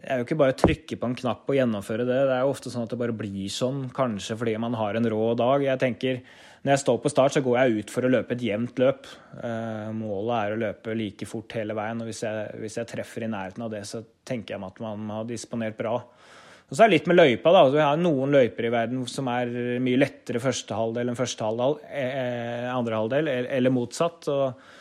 det 0.00 0.08
er 0.08 0.20
jo 0.20 0.24
ikke 0.24 0.38
bare 0.40 0.54
å 0.54 0.56
trykke 0.56 0.96
på 0.96 1.08
en 1.10 1.16
knapp 1.18 1.50
og 1.50 1.56
gjennomføre 1.58 2.06
det. 2.08 2.20
Det 2.30 2.36
er 2.36 2.44
jo 2.44 2.52
ofte 2.54 2.70
sånn 2.72 2.86
at 2.86 2.92
det 2.94 2.98
bare 3.02 3.16
blir 3.16 3.50
sånn, 3.52 3.82
kanskje 3.92 4.36
fordi 4.40 4.54
man 4.62 4.76
har 4.78 4.96
en 4.96 5.08
rå 5.12 5.34
dag. 5.36 5.64
Jeg 5.66 5.82
tenker, 5.82 6.22
Når 6.60 6.74
jeg 6.74 6.80
står 6.82 6.96
på 7.00 7.08
start, 7.08 7.32
så 7.32 7.40
går 7.40 7.54
jeg 7.56 7.76
ut 7.80 7.90
for 7.90 8.04
å 8.04 8.10
løpe 8.12 8.34
et 8.36 8.42
jevnt 8.44 8.76
løp. 8.76 9.06
Eh, 9.40 9.92
målet 9.96 10.34
er 10.36 10.52
å 10.52 10.58
løpe 10.60 10.96
like 10.96 11.24
fort 11.24 11.54
hele 11.56 11.72
veien, 11.72 12.02
og 12.02 12.10
hvis 12.10 12.20
jeg, 12.26 12.50
hvis 12.60 12.76
jeg 12.76 12.88
treffer 12.90 13.24
i 13.24 13.30
nærheten 13.32 13.64
av 13.64 13.70
det, 13.72 13.80
så 13.88 14.02
tenker 14.28 14.54
jeg 14.54 14.60
meg 14.60 14.74
at 14.74 14.82
man 14.84 15.06
har 15.08 15.24
disponert 15.24 15.78
bra. 15.78 15.94
Og 15.96 16.76
så 16.76 16.84
er 16.84 16.90
det 16.90 16.98
litt 16.98 17.08
med 17.08 17.16
løypa. 17.16 17.52
da, 17.52 17.62
Vi 17.70 17.80
har 17.80 17.96
noen 17.96 18.36
løyper 18.36 18.68
i 18.68 18.72
verden 18.76 19.08
som 19.08 19.28
er 19.32 19.80
mye 19.80 20.02
lettere 20.02 20.38
første 20.38 20.76
halvdel 20.76 21.08
enn 21.08 21.16
første 21.16 21.48
halvdel, 21.48 21.78
eh, 21.88 22.68
andre 22.68 23.00
halvdel, 23.00 23.32
eller 23.48 23.70
motsatt. 23.70 24.28
Og, 24.28 24.48
eh, 24.48 24.79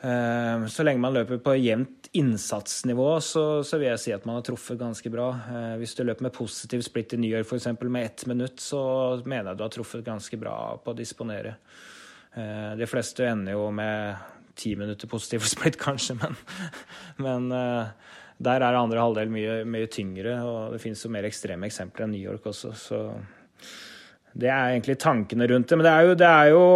så 0.00 0.84
lenge 0.86 1.02
man 1.02 1.12
løper 1.12 1.40
på 1.44 1.52
jevnt 1.60 2.00
innsatsnivå, 2.12 3.20
så, 3.20 3.62
så, 3.62 3.78
vil 3.78 3.92
jeg 3.92 4.02
si 4.02 4.12
at 4.14 4.24
man 4.26 4.40
har 4.40 4.46
truffet 4.46 4.78
ganske 4.80 5.12
bra. 5.12 5.28
Eh, 5.30 5.74
hvis 5.78 5.94
du 5.94 6.02
løper 6.02 6.26
med 6.26 6.34
positiv 6.34 6.82
splitt 6.82 7.14
i 7.14 7.20
New 7.22 7.30
York 7.30 7.46
f.eks. 7.46 7.68
med 7.86 8.04
ett 8.04 8.24
minutt, 8.26 8.58
så 8.60 8.80
mener 9.22 9.52
jeg 9.52 9.60
du 9.60 9.64
har 9.64 9.74
truffet 9.76 10.06
ganske 10.06 10.38
bra 10.40 10.56
på 10.82 10.90
å 10.90 10.98
disponere. 10.98 11.54
Eh, 12.34 12.72
de 12.80 12.88
fleste 12.90 13.28
ender 13.30 13.54
jo 13.54 13.68
med 13.74 14.26
ti 14.58 14.74
minutter 14.78 15.10
positiv 15.10 15.46
splitt, 15.52 15.78
kanskje, 15.78 16.18
men, 16.18 16.34
men 17.22 17.46
eh, 17.54 18.16
der 18.42 18.66
er 18.66 18.80
andre 18.80 19.04
halvdel 19.04 19.30
mye, 19.30 19.60
mye 19.68 19.92
tyngre, 19.92 20.34
og 20.42 20.74
det 20.74 20.82
finnes 20.82 21.06
jo 21.06 21.12
mer 21.14 21.28
ekstreme 21.28 21.70
eksempler 21.70 22.08
enn 22.08 22.14
New 22.16 22.24
York 22.24 22.50
også. 22.50 22.74
Så 22.74 23.04
det 24.34 24.50
er 24.50 24.72
egentlig 24.72 24.98
tankene 24.98 25.46
rundt 25.50 25.70
det. 25.70 25.78
Men 25.78 25.86
det 25.86 25.94
er 25.94 26.08
jo, 26.08 26.18
det 26.18 26.34
er 26.34 26.52
jo 26.56 26.66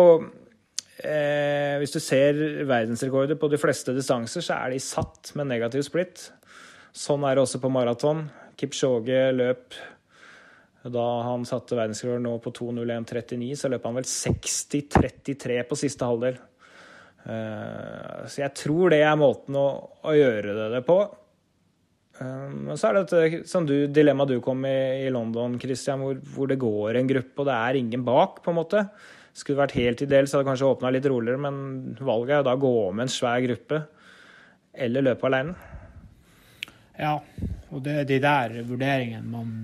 eh, 1.03 1.75
Hvis 1.81 1.97
du 1.97 2.01
ser 2.03 2.39
verdensrekorder 2.69 3.39
på 3.41 3.51
de 3.53 3.61
fleste 3.61 3.95
distanser, 3.97 4.45
så 4.45 4.61
er 4.61 4.75
de 4.75 4.83
satt 4.83 5.33
med 5.39 5.51
negativ 5.51 5.87
splitt. 5.87 6.29
Sånn 6.95 7.27
er 7.27 7.35
det 7.35 7.45
også 7.45 7.63
på 7.63 7.73
maraton. 7.73 8.29
Kipchoge 8.61 9.27
løp 9.35 9.75
da 10.85 11.05
han 11.25 11.47
satte 11.49 11.79
verdensrekord 11.79 12.21
nå 12.21 12.35
på 12.45 12.53
2.01,39, 12.53 13.55
så 13.57 13.71
løp 13.73 13.87
han 13.89 13.97
vel 13.97 14.09
60-33 14.09 15.63
på 15.65 15.79
siste 15.81 16.09
halvdel. 16.09 16.37
Eh, 17.25 18.25
så 18.29 18.43
jeg 18.43 18.53
tror 18.61 18.93
det 18.93 19.01
er 19.01 19.17
måten 19.17 19.57
å, 19.57 19.69
å 20.05 20.13
gjøre 20.13 20.69
det 20.75 20.83
på. 20.85 20.99
Eh, 22.21 22.49
men 22.53 22.77
så 22.77 22.91
er 22.91 23.01
det 23.01 23.23
et 23.23 23.95
dilemma 23.97 24.27
du 24.29 24.37
kom 24.45 24.61
i 24.69 24.77
i 25.07 25.11
London, 25.13 25.57
Christian, 25.61 26.05
hvor, 26.05 26.21
hvor, 26.35 26.53
det 26.53 26.61
går 26.61 27.01
en 27.01 27.09
gruppe, 27.11 27.39
og 27.41 27.49
det 27.49 27.57
er 27.57 27.81
ingen 27.81 28.05
bak, 28.07 28.43
på 28.45 28.53
en 28.53 28.61
måte. 28.61 28.85
Skulle 29.35 29.65
vært 29.65 29.75
helt 29.79 30.03
ideelt, 30.05 30.31
så 30.31 30.39
hadde 30.39 30.49
kanskje 30.53 30.69
åpna 30.71 30.93
litt 30.95 31.07
roligere, 31.11 31.41
men 31.43 31.97
valget 31.99 32.37
er 32.37 32.43
jo 32.43 32.47
da 32.47 32.55
å 32.55 32.63
gå 32.63 32.75
med 32.95 33.07
en 33.07 33.15
svær 33.15 33.41
gruppe 33.43 33.81
eller 34.87 35.07
løpe 35.09 35.27
alene. 35.27 35.55
Ja, 36.95 37.17
og 37.75 37.83
det 37.83 37.97
er 37.99 38.07
de 38.07 38.21
der 38.23 38.55
vurderingene 38.69 39.27
man, 39.27 39.57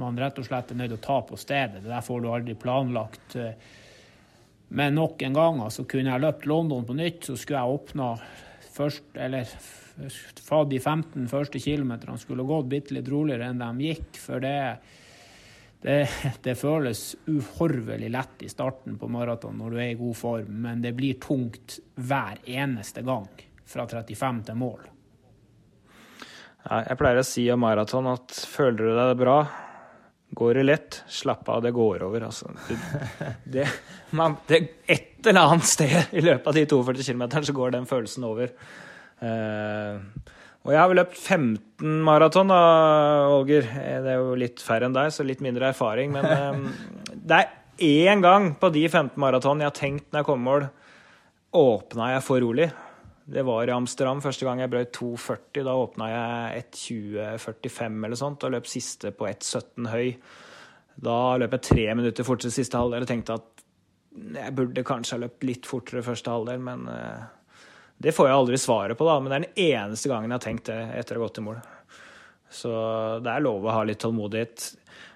man 0.00 0.20
rett 0.20 0.36
og 0.40 0.44
slett 0.44 0.72
er 0.72 0.76
nødt 0.76 0.92
til 0.92 1.00
å 1.00 1.06
ta 1.06 1.16
på 1.24 1.38
stedet. 1.40 1.80
Det 1.80 1.88
der 1.88 2.04
får 2.04 2.20
du 2.20 2.28
aldri 2.28 2.56
planlagt. 2.60 3.38
Men 4.74 4.98
nok 4.98 5.22
en 5.24 5.36
gang, 5.36 5.62
altså 5.64 5.86
kunne 5.88 6.12
jeg 6.12 6.24
løpt 6.24 6.48
London 6.50 6.84
på 6.84 6.96
nytt, 6.98 7.24
så 7.24 7.38
skulle 7.40 7.62
jeg 7.62 7.78
åpna 7.78 8.10
først, 8.74 9.08
eller 9.16 9.48
fra 10.44 10.64
de 10.68 10.80
15 10.80 11.28
første 11.30 11.60
kilometerne 11.62 12.18
skulle 12.20 12.46
gått 12.48 12.68
bitte 12.72 12.96
litt 12.96 13.08
roligere 13.08 13.48
enn 13.48 13.62
de 13.62 13.88
gikk. 13.88 14.18
For 14.20 14.42
det, 14.42 14.56
det, 15.84 16.08
det 16.42 16.54
føles 16.56 17.00
uhorvelig 17.28 18.08
lett 18.08 18.42
i 18.46 18.48
starten 18.48 18.96
på 18.96 19.08
maraton 19.12 19.58
når 19.60 19.74
du 19.74 19.80
er 19.82 19.90
i 19.92 19.98
god 19.98 20.16
form, 20.16 20.54
men 20.64 20.80
det 20.80 20.94
blir 20.96 21.18
tungt 21.20 21.76
hver 22.00 22.40
eneste 22.48 23.02
gang 23.04 23.28
fra 23.68 23.84
35 23.90 24.38
til 24.48 24.56
mål. 24.62 24.86
Jeg 26.64 26.96
pleier 26.96 27.20
å 27.20 27.26
si 27.28 27.44
om 27.52 27.60
maraton 27.60 28.08
at 28.14 28.32
føler 28.48 28.80
du 28.80 28.96
deg 28.96 29.12
bra, 29.20 29.36
går 30.32 30.56
det 30.56 30.64
lett, 30.64 31.02
slapp 31.12 31.52
av, 31.52 31.60
det 31.66 31.74
går 31.76 32.06
over. 32.08 32.24
Altså. 32.30 32.54
Det, 32.64 32.78
det, 33.58 33.68
man, 34.16 34.38
det, 34.48 34.62
et 34.88 35.20
eller 35.28 35.50
annet 35.50 35.68
sted 35.68 36.16
i 36.16 36.24
løpet 36.24 36.48
av 36.48 36.56
de 36.56 36.64
42 36.64 37.10
km 37.10 37.26
så 37.44 37.58
går 37.60 37.76
den 37.76 37.90
følelsen 37.92 38.24
over. 38.24 38.56
Uh, 39.20 40.00
og 40.64 40.72
jeg 40.72 40.80
har 40.80 40.88
vel 40.88 40.96
løpt 41.02 41.18
15 41.18 41.98
maraton, 42.06 42.48
da, 42.48 42.60
Olger. 43.28 43.66
Det 43.68 44.14
er 44.14 44.16
jo 44.16 44.36
litt 44.40 44.62
færre 44.64 44.88
enn 44.88 44.96
deg, 44.96 45.10
så 45.12 45.26
litt 45.26 45.42
mindre 45.44 45.68
erfaring. 45.74 46.14
Men 46.14 46.24
um, 46.24 46.64
det 47.28 47.42
er 47.42 47.52
én 47.84 48.24
gang 48.24 48.54
på 48.56 48.70
de 48.72 48.86
15 48.88 49.20
maraton 49.20 49.60
jeg 49.60 49.68
har 49.68 49.76
tenkt 49.76 50.08
når 50.08 50.22
jeg 50.22 50.28
kommer 50.30 50.48
mål, 50.48 50.66
åpna 51.60 52.14
jeg 52.14 52.24
for 52.24 52.40
rolig. 52.40 52.70
Det 53.24 53.44
var 53.44 53.68
i 53.68 53.72
Amsterdam 53.72 54.20
første 54.24 54.44
gang 54.44 54.60
jeg 54.60 54.72
brøt 54.72 54.96
2,40. 54.96 55.60
Da 55.68 55.76
åpna 55.80 56.08
jeg 56.10 56.64
1,20,45 56.64 58.08
eller 58.08 58.20
sånt 58.20 58.44
og 58.44 58.56
løp 58.56 58.68
siste 58.68 59.12
på 59.16 59.28
1,17 59.28 59.92
høy. 59.92 60.10
Da 61.04 61.18
løp 61.40 61.56
jeg 61.58 61.66
tre 61.68 61.86
minutter 61.96 62.26
fortere 62.26 62.54
siste 62.54 62.80
halvdel 62.80 63.04
og 63.04 63.10
tenkte 63.10 63.36
at 63.36 63.64
jeg 64.14 64.54
burde 64.56 64.84
kanskje 64.86 65.16
ha 65.16 65.24
løpt 65.24 65.44
litt 65.44 65.66
fortere 65.66 66.04
første 66.06 66.30
halvdel, 66.30 66.60
men 66.62 66.84
uh, 66.88 67.24
det 67.98 68.12
får 68.12 68.28
jeg 68.28 68.36
aldri 68.36 68.58
svaret 68.60 68.98
på, 68.98 69.06
da. 69.08 69.18
Men 69.20 69.30
det 69.30 69.36
er 69.36 69.44
den 69.44 69.62
eneste 69.68 70.10
gangen 70.10 70.30
jeg 70.30 70.38
har 70.38 70.44
tenkt 70.44 70.70
det 70.70 70.80
etter 70.98 71.18
å 71.18 71.22
ha 71.22 71.28
gått 71.28 71.40
i 71.40 71.44
mål. 71.46 71.60
Så 72.54 72.72
det 73.24 73.30
er 73.32 73.44
lov 73.44 73.64
å 73.66 73.74
ha 73.74 73.84
litt 73.86 74.02
tålmodighet. 74.02 74.66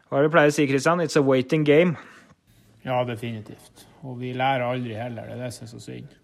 Hva 0.08 0.18
er 0.18 0.24
det 0.24 0.30
du 0.30 0.34
pleier 0.34 0.52
å 0.52 0.56
si, 0.56 0.66
Christian? 0.70 1.02
It's 1.04 1.18
a 1.18 1.22
waiting 1.24 1.66
game. 1.66 1.98
Ja, 2.86 3.02
definitivt. 3.06 3.84
Og 4.06 4.16
vi 4.22 4.32
lærer 4.36 4.64
aldri 4.68 4.96
heller. 4.96 5.28
Det 5.28 5.36
er 5.36 5.44
det 5.44 5.52
som 5.54 5.66
er 5.66 5.72
så 5.74 5.82
synd. 5.82 6.14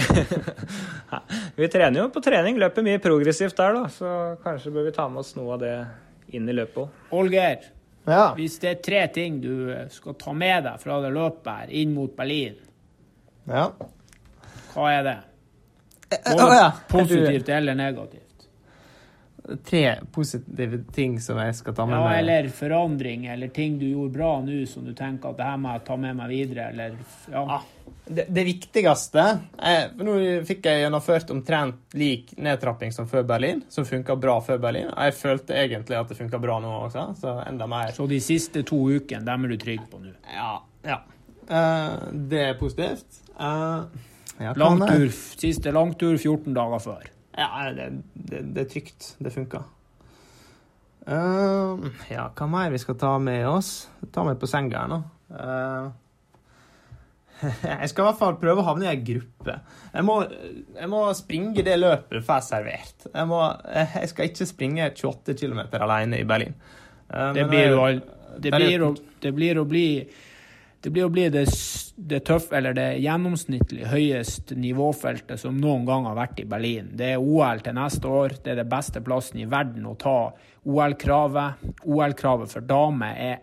vi 1.58 1.68
trener 1.68 2.04
jo 2.04 2.06
på 2.14 2.22
trening, 2.24 2.58
løper 2.60 2.84
mye 2.86 3.00
progressivt 3.02 3.58
der, 3.58 3.74
da, 3.74 3.88
så 3.90 4.12
kanskje 4.44 4.72
bør 4.74 4.86
vi 4.86 4.94
ta 4.96 5.08
med 5.10 5.24
oss 5.24 5.34
noe 5.36 5.56
av 5.56 5.64
det 5.64 5.74
inn 6.36 6.46
i 6.48 6.54
løpet 6.54 6.84
òg. 6.84 7.00
Olgeir, 7.18 7.66
ja. 8.06 8.28
hvis 8.38 8.60
det 8.62 8.70
er 8.70 8.84
tre 8.86 9.00
ting 9.12 9.40
du 9.42 9.72
skal 9.92 10.16
ta 10.20 10.34
med 10.36 10.68
deg 10.68 10.78
fra 10.82 11.00
det 11.02 11.10
løpet 11.14 11.50
her 11.50 11.74
inn 11.82 11.94
mot 11.96 12.14
Berlin, 12.16 12.54
ja. 13.50 13.66
hva 14.76 14.92
er 14.94 15.04
det? 15.08 15.16
Både 16.10 16.44
oh, 16.44 16.54
ja. 16.54 16.72
positivt 16.88 17.48
eller 17.48 17.74
negativt? 17.74 18.26
Tre 19.64 19.96
positive 20.12 20.84
ting 20.92 21.20
som 21.20 21.38
jeg 21.38 21.54
skal 21.58 21.74
ta 21.74 21.86
med 21.86 21.96
ja, 21.96 22.04
meg. 22.04 22.18
Eller 22.18 22.48
forandring, 22.54 23.26
eller 23.26 23.48
ting 23.54 23.78
du 23.80 23.86
gjorde 23.88 24.12
bra 24.14 24.32
nå 24.44 24.58
som 24.68 24.84
du 24.86 24.92
tenker 24.94 25.32
at 25.32 25.38
det 25.38 25.46
her 25.48 25.60
må 25.62 25.74
jeg 25.74 25.84
ta 25.86 25.96
med 25.98 26.18
meg 26.18 26.32
videre, 26.32 26.66
eller 26.70 26.98
ja. 27.32 27.44
ja 27.54 27.60
det, 28.10 28.26
det, 28.28 28.44
viktigste 28.44 29.24
er, 29.56 29.92
Nå 30.02 30.16
fikk 30.46 30.66
jeg 30.66 30.82
gjennomført 30.82 31.30
omtrent 31.34 31.96
lik 31.98 32.34
nedtrapping 32.42 32.94
som 32.94 33.08
før 33.10 33.24
Berlin, 33.26 33.62
som 33.70 33.86
funka 33.86 34.16
bra 34.18 34.36
før 34.44 34.60
Berlin. 34.62 34.90
Jeg 34.90 35.16
følte 35.18 35.56
egentlig 35.56 35.98
at 35.98 36.10
det 36.10 36.18
funka 36.18 36.40
bra 36.42 36.58
nå 36.62 36.74
også, 36.88 37.06
så 37.20 37.38
enda 37.46 37.70
mer. 37.70 37.94
Så 37.96 38.06
de 38.10 38.20
siste 38.22 38.64
to 38.66 38.82
ukene, 38.90 39.24
dem 39.26 39.46
er 39.46 39.54
du 39.54 39.58
trygg 39.62 39.86
på 39.90 40.02
nå? 40.02 40.14
Ja. 40.34 40.52
ja. 40.86 41.00
Uh, 41.50 42.10
det 42.30 42.44
er 42.50 42.58
positivt. 42.60 43.22
Uh, 43.38 43.86
langtur, 44.56 45.10
siste 45.12 45.72
langtur 45.74 46.16
14 46.16 46.54
dager 46.56 46.82
før. 46.82 47.08
Ja, 47.36 47.70
det, 47.76 47.90
det, 48.14 48.42
det 48.54 48.64
er 48.64 48.70
trygt. 48.72 49.14
Det 49.20 49.32
funka. 49.34 49.62
Uh, 51.08 51.88
ja, 52.10 52.28
hva 52.36 52.46
mer 52.50 52.70
vi 52.74 52.78
skal 52.80 52.98
ta 53.00 53.14
med 53.22 53.46
oss? 53.48 53.88
Ta 54.12 54.24
med 54.26 54.40
på 54.40 54.48
senga 54.50 54.82
her 54.82 54.90
nå. 54.92 55.00
Uh, 55.32 55.88
jeg 57.80 57.88
skal 57.90 58.04
i 58.04 58.06
hvert 58.10 58.20
fall 58.20 58.36
prøve 58.40 58.60
å 58.62 58.66
havne 58.68 58.86
i 58.86 58.90
ei 58.90 59.00
gruppe. 59.04 59.56
Jeg 59.94 60.06
må, 60.06 60.18
jeg 60.76 60.90
må, 60.92 61.02
springe 61.16 61.64
det 61.66 61.78
løpet 61.80 62.26
får 62.26 62.44
servert. 62.50 63.06
Jeg, 63.08 63.28
må, 63.30 63.40
jeg, 63.72 64.10
skal 64.12 64.28
ikke 64.28 64.48
springe 64.50 64.90
28 64.92 65.38
km 65.40 65.62
alene 65.80 66.20
i 66.20 66.28
Berlin. 66.28 66.58
Uh, 67.08 67.30
det, 67.36 67.46
blir 67.48 67.72
jo, 67.72 67.86
det, 68.36 68.52
blir 68.54 68.84
å, 68.86 68.92
det 69.24 69.32
blir 69.36 69.62
å 69.62 69.66
bli 69.68 69.86
det 70.80 70.90
blir 70.90 71.04
å 71.04 71.12
bli 71.12 71.26
det, 71.28 71.44
det 71.96 72.22
tøffe, 72.24 72.54
eller 72.56 72.72
det 72.76 72.86
gjennomsnittlig 73.04 73.84
høyeste 73.90 74.56
nivåfeltet 74.56 75.42
som 75.42 75.58
noen 75.60 75.84
gang 75.88 76.06
har 76.08 76.16
vært 76.16 76.40
i 76.40 76.46
Berlin. 76.48 76.88
Det 76.96 77.12
er 77.14 77.20
OL 77.20 77.60
til 77.64 77.76
neste 77.76 78.08
år. 78.08 78.38
Det 78.40 78.54
er 78.54 78.62
det 78.62 78.70
beste 78.70 79.02
plassen 79.04 79.42
i 79.42 79.48
verden 79.50 79.88
å 79.90 79.96
ta 80.00 80.16
OL-kravet. 80.64 81.66
OL-kravet 81.84 82.52
for 82.54 82.64
damer 82.64 83.18
er 83.20 83.42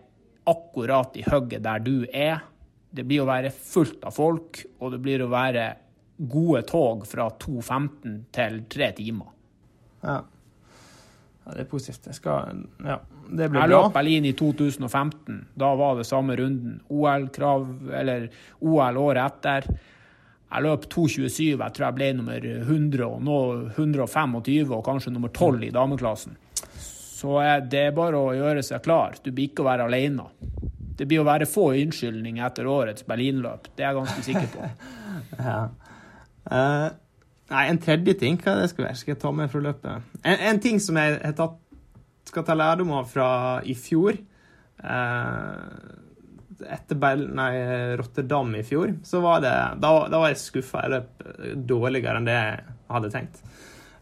akkurat 0.50 1.14
i 1.20 1.22
hugget 1.28 1.62
der 1.62 1.84
du 1.84 2.08
er. 2.10 2.42
Det 2.90 3.04
blir 3.06 3.22
å 3.22 3.28
være 3.28 3.52
fullt 3.54 4.08
av 4.08 4.16
folk, 4.16 4.64
og 4.80 4.96
det 4.96 5.00
blir 5.04 5.22
å 5.22 5.30
være 5.30 5.68
gode 6.18 6.64
tog 6.66 7.06
fra 7.06 7.28
2.15 7.38 8.18
til 8.34 8.62
3 8.66 8.90
timer. 8.98 9.30
Ja. 10.02 10.18
ja. 10.18 11.52
Det 11.52 11.62
er 11.62 11.70
positivt. 11.70 12.10
Jeg 12.10 12.18
skal 12.18 12.66
Ja, 12.82 12.98
det 13.30 13.50
bra. 13.52 13.62
Jeg 13.64 13.72
løp 13.74 13.94
Berlin 13.94 14.26
i 14.28 14.34
2015. 14.36 15.38
Da 15.58 15.70
var 15.78 15.98
det 15.98 16.08
samme 16.08 16.36
runden. 16.38 16.80
OL-krav, 16.88 17.68
eller 18.00 18.28
OL 18.60 19.00
året 19.04 19.22
etter. 19.24 19.68
Jeg 20.48 20.64
løp 20.64 20.88
2,27. 20.88 21.42
Jeg 21.52 21.76
tror 21.76 21.88
jeg 21.88 21.98
ble 21.98 22.12
nummer 22.16 22.48
100 22.48 23.04
og 23.08 23.22
nå 23.24 23.38
125 23.76 24.72
og 24.72 24.84
kanskje 24.86 25.12
nummer 25.12 25.32
12 25.32 25.68
i 25.68 25.74
dameklassen. 25.74 26.38
Så 27.18 27.40
det 27.68 27.88
er 27.88 27.96
bare 27.96 28.18
å 28.18 28.34
gjøre 28.36 28.62
seg 28.62 28.84
klar. 28.84 29.18
Du 29.22 29.32
blir 29.32 29.50
ikke 29.50 29.64
å 29.64 29.70
være 29.72 29.88
alene 29.90 30.30
det 30.98 31.06
blir 31.06 31.22
å 31.22 31.26
være 31.28 31.46
få 31.46 31.70
unnskyldninger 31.78 32.42
etter 32.42 32.66
årets 32.66 33.06
Berlinløp. 33.06 33.70
Det 33.76 33.84
er 33.84 33.92
jeg 33.92 33.98
ganske 34.00 34.24
sikker 34.26 34.48
på. 34.50 34.70
ja. 35.48 35.60
Uh, 36.48 36.88
nei, 37.52 37.64
en 37.70 37.78
tredje 37.82 38.16
ting, 38.18 38.38
hva 38.42 38.56
det 38.58 38.70
skal 38.72 38.88
være? 38.88 38.98
Skal 38.98 39.14
jeg 39.14 39.20
ta 39.22 39.32
med 39.34 39.52
fra 39.52 39.62
løpet? 39.62 40.08
En, 40.24 40.42
en 40.50 40.60
ting 40.64 40.82
som 40.82 40.98
jeg 40.98 41.20
har 41.20 41.36
tatt, 41.38 41.54
skal 42.28 42.44
ta 42.46 42.56
lærdom 42.56 42.92
av 43.00 43.08
fra 43.10 43.30
i 43.66 43.74
fjor 43.78 44.18
uh, 44.84 45.56
Etter 46.58 46.98
Bell, 46.98 47.24
nei, 47.38 47.52
Rotterdam 47.98 48.54
i 48.58 48.64
fjor, 48.66 48.96
så 49.06 49.20
var 49.22 49.42
det 49.44 49.56
Da, 49.82 49.92
da 50.10 50.18
var 50.18 50.32
jeg 50.32 50.40
skuffa. 50.42 50.84
Jeg 50.84 50.94
løp 50.96 51.60
dårligere 51.70 52.18
enn 52.18 52.26
det 52.26 52.38
jeg 52.38 52.64
hadde 52.90 53.10
tenkt. 53.12 53.42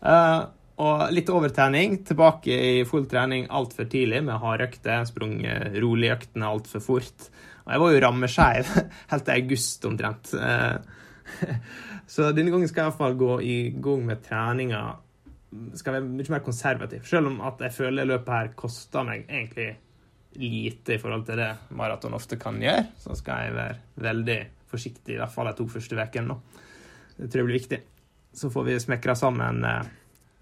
Uh, 0.01 0.47
og 0.83 1.07
litt 1.15 1.31
overtrening. 1.33 2.01
Tilbake 2.05 2.53
i 2.53 2.85
full 2.89 3.07
trening 3.09 3.47
altfor 3.49 3.89
tidlig 3.89 4.23
med 4.27 4.41
hardøkter. 4.43 5.05
rolig 5.81 6.13
øktene 6.13 6.49
altfor 6.49 6.81
fort. 6.81 7.31
Og 7.65 7.73
jeg 7.73 7.83
var 7.83 7.93
jo 7.93 8.03
rammeskeiv 8.05 8.75
helt 9.11 9.25
til 9.27 9.35
august 9.35 9.85
omtrent. 9.89 10.35
Eh, 10.35 10.77
så 12.13 12.31
denne 12.33 12.53
gangen 12.53 12.69
skal 12.69 12.85
jeg 12.85 12.93
iallfall 12.93 13.17
gå 13.19 13.41
i 13.41 13.57
gang 13.83 14.05
med 14.07 14.23
treninga. 14.23 14.85
Skal 15.79 15.99
være 15.99 16.07
mye 16.09 16.33
mer 16.33 16.45
konservativ. 16.45 17.05
Selv 17.07 17.31
om 17.31 17.41
at 17.47 17.61
jeg 17.63 17.75
føler 17.77 18.09
løpet 18.09 18.35
her 18.35 18.55
koster 18.59 19.07
meg 19.07 19.29
egentlig 19.29 19.77
lite 20.37 20.97
i 20.97 21.01
forhold 21.01 21.25
til 21.29 21.41
det 21.41 21.53
maraton 21.79 22.17
ofte 22.17 22.39
kan 22.41 22.59
gjøre, 22.61 22.85
så 23.01 23.17
skal 23.17 23.47
jeg 23.47 23.57
være 23.57 23.77
veldig 24.05 24.39
forsiktig, 24.69 25.15
i 25.15 25.21
hvert 25.21 25.33
fall 25.33 25.49
de 25.49 25.55
to 25.57 25.69
første 25.71 25.97
ukene 25.97 26.29
nå. 26.33 26.37
Det 27.17 27.31
tror 27.31 27.43
jeg 27.43 27.49
blir 27.49 27.61
viktig. 27.61 27.81
Så 28.37 28.51
får 28.53 28.67
vi 28.67 28.81
smekra 28.83 29.15
sammen 29.17 29.65
eh, 29.65 29.89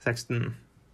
16 0.03 0.49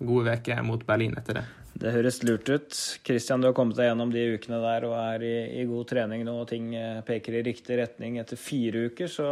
gode 0.04 0.36
uker 0.36 0.60
mot 0.66 0.84
Berlin 0.86 1.16
etter 1.16 1.40
det. 1.40 1.46
Det 1.80 1.92
høres 1.94 2.18
lurt 2.26 2.48
ut. 2.50 2.76
Kristian, 3.06 3.40
du 3.40 3.48
har 3.48 3.54
kommet 3.56 3.78
deg 3.78 3.88
gjennom 3.88 4.10
de 4.12 4.24
ukene 4.34 4.58
der 4.60 4.84
og 4.88 4.96
er 4.98 5.24
i, 5.24 5.34
i 5.62 5.66
god 5.70 5.86
trening 5.92 6.26
nå, 6.26 6.34
og 6.42 6.50
ting 6.50 6.74
eh, 6.76 7.00
peker 7.06 7.38
i 7.38 7.44
riktig 7.46 7.78
retning 7.80 8.18
etter 8.20 8.40
fire 8.40 8.88
uker, 8.90 9.08
så 9.08 9.28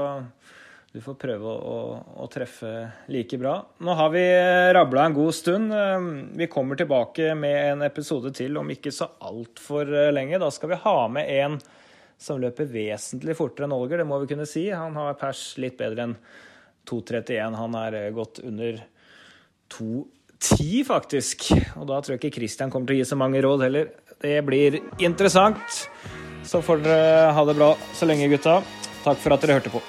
du 0.93 1.01
får 1.05 1.19
prøve 1.21 1.53
å, 1.53 1.79
å, 2.17 2.27
treffe 2.33 2.71
like 3.13 3.37
bra. 3.39 3.59
Nå 3.85 3.97
har 3.99 4.13
vi 4.15 4.23
eh, 4.25 4.69
rabla 4.73 5.05
en 5.05 5.17
god 5.17 5.37
stund. 5.37 5.75
Eh, 5.75 6.07
vi 6.41 6.49
kommer 6.51 6.81
tilbake 6.81 7.35
med 7.37 7.59
en 7.75 7.85
episode 7.87 8.33
til 8.37 8.57
om 8.57 8.73
ikke 8.73 8.95
så 8.95 9.11
altfor 9.29 9.93
lenge. 10.15 10.41
Da 10.41 10.49
skal 10.55 10.73
vi 10.73 10.81
ha 10.87 10.97
med 11.13 11.35
en 11.39 11.59
som 12.19 12.41
løper 12.43 12.67
vesentlig 12.67 13.37
fortere 13.39 13.69
enn 13.69 13.77
Olger, 13.77 14.01
det 14.01 14.09
må 14.11 14.19
vi 14.23 14.33
kunne 14.33 14.49
si. 14.49 14.67
Han 14.75 14.97
har 14.99 15.19
pers 15.21 15.53
litt 15.63 15.79
bedre 15.79 16.09
enn 16.09 16.17
2.31. 16.89 17.59
Han 17.61 17.79
er 17.79 17.99
gått 18.17 18.43
under 18.43 18.81
2,10, 19.77 20.85
faktisk. 20.89 21.51
Og 21.79 21.89
da 21.91 22.01
tror 22.03 22.17
jeg 22.17 22.25
ikke 22.25 22.41
Christian 22.41 22.75
kommer 22.75 22.91
til 22.91 22.99
å 22.99 23.03
gi 23.03 23.11
så 23.13 23.21
mange 23.21 23.43
råd 23.45 23.67
heller. 23.69 23.93
Det 24.19 24.39
blir 24.47 24.81
interessant. 24.99 25.83
Så 26.49 26.63
får 26.65 26.83
dere 26.83 27.35
ha 27.37 27.45
det 27.47 27.59
bra 27.59 27.75
så 27.95 28.09
lenge, 28.09 28.31
gutta. 28.33 28.63
Takk 29.05 29.21
for 29.23 29.37
at 29.37 29.45
dere 29.45 29.61
hørte 29.61 29.75
på. 29.75 29.85